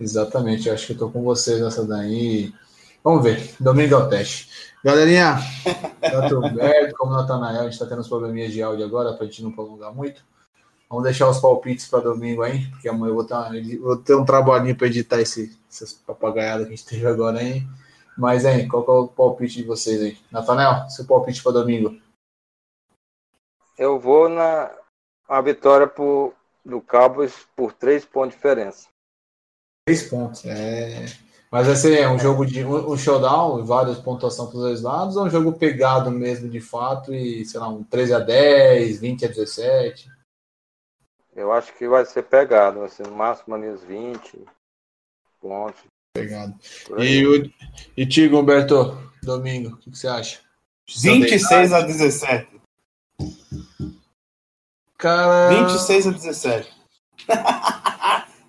Exatamente, 0.00 0.70
acho 0.70 0.86
que 0.86 0.92
eu 0.92 0.98
tô 0.98 1.10
com 1.10 1.22
vocês 1.22 1.60
nessa 1.60 1.84
daí. 1.84 2.52
Vamos 3.02 3.22
ver, 3.22 3.54
domingo 3.58 3.94
é 3.94 3.98
o 3.98 4.08
teste. 4.08 4.48
Galerinha, 4.84 5.38
tanto 6.00 6.36
o 6.36 6.40
Roberto 6.40 6.94
como 6.96 7.12
o 7.12 7.16
Natanael, 7.16 7.60
a 7.60 7.64
gente 7.64 7.72
está 7.72 7.86
tendo 7.86 8.00
uns 8.00 8.08
probleminhas 8.08 8.52
de 8.52 8.62
áudio 8.62 8.84
agora, 8.84 9.14
para 9.14 9.24
a 9.24 9.26
gente 9.26 9.42
não 9.42 9.52
prolongar 9.52 9.92
muito. 9.92 10.22
Vamos 10.88 11.04
deixar 11.04 11.28
os 11.28 11.38
palpites 11.38 11.86
para 11.86 12.00
domingo 12.00 12.42
aí, 12.42 12.66
porque 12.70 12.88
amanhã 12.88 13.10
eu 13.10 13.14
vou 13.14 13.24
ter, 13.24 13.34
uma, 13.34 13.50
vou 13.80 13.96
ter 13.96 14.14
um 14.14 14.24
trabalhinho 14.24 14.76
para 14.76 14.86
editar 14.86 15.20
esse, 15.20 15.58
essas 15.70 15.92
papagaiadas 15.92 16.66
que 16.66 16.72
a 16.72 16.76
gente 16.76 16.86
teve 16.86 17.06
agora 17.06 17.38
aí. 17.38 17.62
Mas, 18.16 18.44
hein, 18.44 18.66
qual 18.66 18.84
é 18.88 18.90
o 18.90 19.08
palpite 19.08 19.58
de 19.58 19.64
vocês 19.64 20.00
aí? 20.00 20.18
Natanael, 20.30 20.88
seu 20.88 21.06
palpite 21.06 21.42
para 21.42 21.52
domingo? 21.52 21.96
Eu 23.76 23.98
vou 24.00 24.28
na 24.28 24.72
a 25.28 25.40
vitória 25.42 25.86
por, 25.86 26.34
do 26.64 26.80
Cowboys 26.80 27.46
por 27.54 27.72
três 27.72 28.04
pontos 28.04 28.30
de 28.30 28.36
diferença. 28.36 28.88
Três 29.86 30.02
pontos, 30.08 30.44
é. 30.46 31.06
Mas 31.50 31.66
vai 31.66 31.76
ser 31.76 32.08
um 32.08 32.18
jogo 32.18 32.44
de 32.44 32.62
um, 32.64 32.96
showdown, 32.96 33.64
várias 33.64 33.98
pontuações 33.98 34.50
para 34.50 34.58
os 34.58 34.62
dois 34.62 34.82
lados, 34.82 35.16
ou 35.16 35.24
um 35.24 35.30
jogo 35.30 35.52
pegado 35.52 36.10
mesmo 36.10 36.48
de 36.48 36.60
fato 36.60 37.14
e, 37.14 37.44
sei 37.44 37.58
lá, 37.58 37.68
um 37.68 37.82
13 37.82 38.14
a 38.14 38.18
10, 38.18 39.00
20 39.00 39.24
a 39.24 39.28
17? 39.28 40.10
Eu 41.34 41.52
acho 41.52 41.72
que 41.74 41.88
vai 41.88 42.04
ser 42.04 42.24
pegado, 42.24 42.80
vai 42.80 42.88
ser 42.88 43.06
no 43.06 43.16
máximo 43.16 43.54
ali 43.54 43.68
uns 43.70 43.82
20 43.82 44.44
pontos. 45.40 45.80
Pegado. 46.14 46.54
E, 46.98 47.26
o, 47.26 47.50
e 47.96 48.06
Tigo, 48.06 48.38
Humberto, 48.38 48.98
domingo, 49.22 49.70
o 49.70 49.76
que, 49.78 49.90
que 49.90 49.98
você 49.98 50.08
acha? 50.08 50.40
26 50.86 51.72
a 51.72 51.80
17. 51.80 52.60
Cara. 54.98 55.48
26 55.64 56.06
a 56.08 56.10
17. 56.10 56.78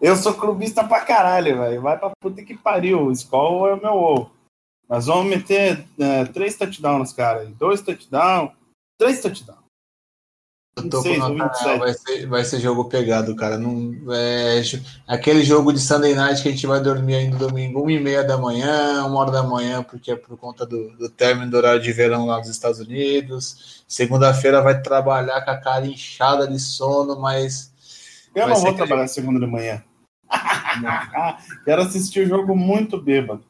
Eu 0.01 0.15
sou 0.15 0.33
clubista 0.33 0.83
pra 0.83 1.01
caralho, 1.01 1.57
velho. 1.57 1.81
Vai 1.81 1.97
pra 1.97 2.11
puta 2.21 2.41
que 2.43 2.55
pariu. 2.55 3.05
O 3.05 3.11
Skull 3.11 3.67
é 3.67 3.73
o 3.73 3.81
meu 3.81 3.93
ovo. 3.93 4.31
Nós 4.87 5.05
vamos 5.05 5.27
meter 5.27 5.85
é, 5.99 6.25
três 6.25 6.57
touchdowns, 6.57 7.13
cara. 7.13 7.45
Dois 7.59 7.81
touchdowns, 7.81 8.51
três 8.97 9.21
touchdowns. 9.21 9.59
Eu 10.77 10.89
tô 10.89 11.01
26, 11.01 11.23
com 11.23 11.33
nota, 11.33 11.77
vai, 11.77 11.93
ser, 11.93 12.25
vai 12.27 12.43
ser 12.45 12.59
jogo 12.59 12.85
pegado, 12.85 13.35
cara. 13.35 13.57
Não, 13.57 13.93
é, 14.13 14.61
aquele 15.07 15.43
jogo 15.43 15.73
de 15.73 15.79
Sunday 15.79 16.15
Night 16.15 16.41
que 16.41 16.47
a 16.47 16.51
gente 16.51 16.65
vai 16.65 16.79
dormir 16.79 17.15
ainda 17.15 17.37
domingo, 17.37 17.81
uma 17.81 17.91
e 17.91 17.99
meia 17.99 18.23
da 18.23 18.37
manhã, 18.37 19.05
uma 19.05 19.19
hora 19.19 19.31
da 19.31 19.43
manhã, 19.43 19.83
porque 19.83 20.11
é 20.11 20.15
por 20.15 20.37
conta 20.37 20.65
do, 20.65 20.95
do 20.97 21.09
término 21.09 21.51
do 21.51 21.57
horário 21.57 21.81
de 21.81 21.91
verão 21.91 22.25
lá 22.25 22.39
dos 22.39 22.49
Estados 22.49 22.79
Unidos. 22.79 23.83
Segunda-feira 23.87 24.61
vai 24.61 24.81
trabalhar 24.81 25.41
com 25.41 25.51
a 25.51 25.57
cara 25.57 25.85
inchada 25.85 26.47
de 26.47 26.59
sono, 26.59 27.19
mas. 27.19 27.71
Eu 28.33 28.47
não 28.47 28.55
vou 28.55 28.73
trabalhar 28.73 29.07
segunda 29.07 29.39
de 29.39 29.47
manhã. 29.47 29.83
Quero 31.65 31.81
assistir 31.81 32.25
o 32.25 32.27
jogo 32.27 32.55
muito 32.55 32.99
bêbado. 32.99 33.43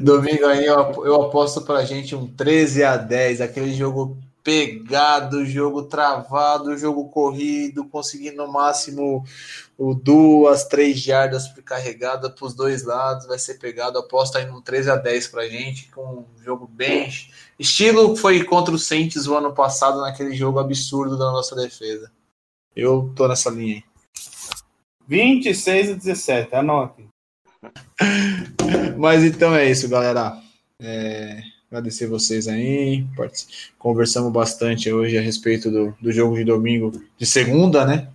Domingo 0.00 0.46
aí 0.46 0.64
eu, 0.64 0.76
eu 1.04 1.22
aposto 1.22 1.60
pra 1.62 1.84
gente 1.84 2.14
um 2.14 2.26
13 2.26 2.84
a 2.84 2.96
10, 2.96 3.40
aquele 3.40 3.74
jogo 3.74 4.16
pegado, 4.42 5.46
jogo 5.46 5.84
travado, 5.84 6.76
jogo 6.76 7.08
corrido, 7.08 7.84
conseguindo 7.84 8.44
no 8.44 8.52
máximo 8.52 9.24
o 9.78 9.94
duas, 9.94 10.64
três 10.64 10.98
jardas 10.98 11.48
carregada 11.64 12.28
para 12.28 12.44
os 12.44 12.54
dois 12.54 12.84
lados, 12.84 13.26
vai 13.26 13.38
ser 13.38 13.54
pegado. 13.54 13.98
Aposto 13.98 14.38
aí 14.38 14.46
no 14.46 14.60
13 14.60 14.90
a 14.90 14.96
10 14.96 15.28
pra 15.28 15.48
gente, 15.48 15.90
com 15.90 16.26
um 16.38 16.42
jogo 16.42 16.66
bem. 16.66 17.08
Estilo 17.58 18.16
foi 18.16 18.42
contra 18.44 18.74
o 18.74 18.78
Saints 18.78 19.26
o 19.26 19.36
ano 19.36 19.54
passado, 19.54 20.00
naquele 20.00 20.34
jogo 20.34 20.58
absurdo 20.58 21.16
da 21.16 21.30
nossa 21.30 21.54
defesa. 21.54 22.10
Eu 22.74 23.12
tô 23.14 23.28
nessa 23.28 23.50
linha 23.50 23.76
aí. 23.76 23.91
26 25.08 25.90
a 25.90 25.94
17, 25.94 26.54
anotem. 26.54 27.08
Mas 28.98 29.24
então 29.24 29.54
é 29.54 29.70
isso, 29.70 29.88
galera. 29.88 30.40
É, 30.80 31.42
agradecer 31.70 32.06
vocês 32.06 32.48
aí. 32.48 33.06
Conversamos 33.78 34.32
bastante 34.32 34.92
hoje 34.92 35.16
a 35.16 35.22
respeito 35.22 35.70
do, 35.70 35.94
do 36.00 36.12
jogo 36.12 36.36
de 36.36 36.44
domingo, 36.44 36.92
de 37.16 37.26
segunda, 37.26 37.84
né? 37.84 38.08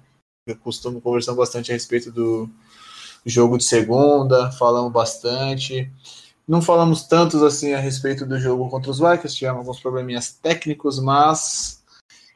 Eu 0.45 0.55
costumo 0.57 1.01
conversar 1.01 1.33
bastante 1.33 1.71
a 1.71 1.73
respeito 1.73 2.11
do 2.11 2.49
jogo 3.25 3.57
de 3.57 3.63
segunda, 3.63 4.51
falamos 4.51 4.91
bastante. 4.91 5.91
Não 6.47 6.61
falamos 6.61 7.03
tantos 7.03 7.43
assim 7.43 7.73
a 7.73 7.79
respeito 7.79 8.25
do 8.25 8.39
jogo 8.39 8.69
contra 8.69 8.89
os 8.89 8.99
Vikings, 8.99 9.35
tivemos 9.35 9.59
alguns 9.59 9.79
probleminhas 9.81 10.31
técnicos, 10.31 10.99
mas 10.99 11.76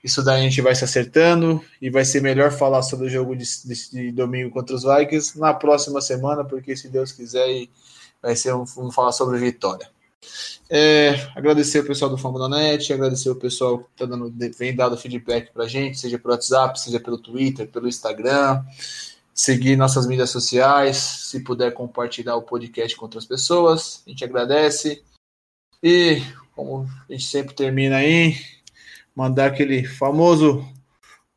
isso 0.03 0.23
daí 0.23 0.41
a 0.41 0.43
gente 0.43 0.61
vai 0.61 0.73
se 0.73 0.83
acertando 0.83 1.63
e 1.81 1.89
vai 1.89 2.03
ser 2.03 2.21
melhor 2.21 2.51
falar 2.51 2.81
sobre 2.81 3.07
o 3.07 3.09
jogo 3.09 3.35
de, 3.35 3.45
de, 3.65 3.91
de 3.91 4.11
domingo 4.11 4.49
contra 4.49 4.75
os 4.75 4.83
Vikings 4.83 5.39
na 5.39 5.53
próxima 5.53 6.01
semana, 6.01 6.43
porque 6.43 6.75
se 6.75 6.89
Deus 6.89 7.11
quiser, 7.11 7.67
vai 8.21 8.35
ser 8.35 8.53
um, 8.53 8.65
vamos 8.65 8.95
falar 8.95 9.11
sobre 9.11 9.37
vitória. 9.37 9.89
É, 10.69 11.29
agradecer 11.35 11.79
o 11.79 11.85
pessoal 11.85 12.09
do 12.09 12.17
Fambonanet, 12.17 12.93
agradecer 12.93 13.29
o 13.29 13.35
pessoal 13.35 13.79
que 13.79 13.85
tá 13.97 14.05
dando, 14.05 14.33
vem 14.57 14.75
dado 14.75 14.97
feedback 14.97 15.51
pra 15.51 15.67
gente, 15.67 15.99
seja 15.99 16.17
pelo 16.17 16.33
WhatsApp, 16.33 16.79
seja 16.79 16.99
pelo 16.99 17.17
Twitter, 17.17 17.67
pelo 17.67 17.87
Instagram, 17.87 18.63
seguir 19.33 19.75
nossas 19.75 20.07
mídias 20.07 20.29
sociais, 20.29 20.97
se 20.97 21.41
puder 21.41 21.73
compartilhar 21.73 22.35
o 22.35 22.43
podcast 22.43 22.95
com 22.95 23.05
outras 23.05 23.25
pessoas, 23.25 24.03
a 24.05 24.09
gente 24.09 24.23
agradece. 24.23 25.03
E 25.83 26.21
como 26.55 26.87
a 27.09 27.11
gente 27.11 27.25
sempre 27.25 27.55
termina 27.55 27.97
aí, 27.97 28.35
mandar 29.15 29.47
aquele 29.47 29.83
famoso 29.85 30.65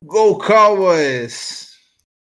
Go 0.02 0.38
Cowboys! 0.38 1.63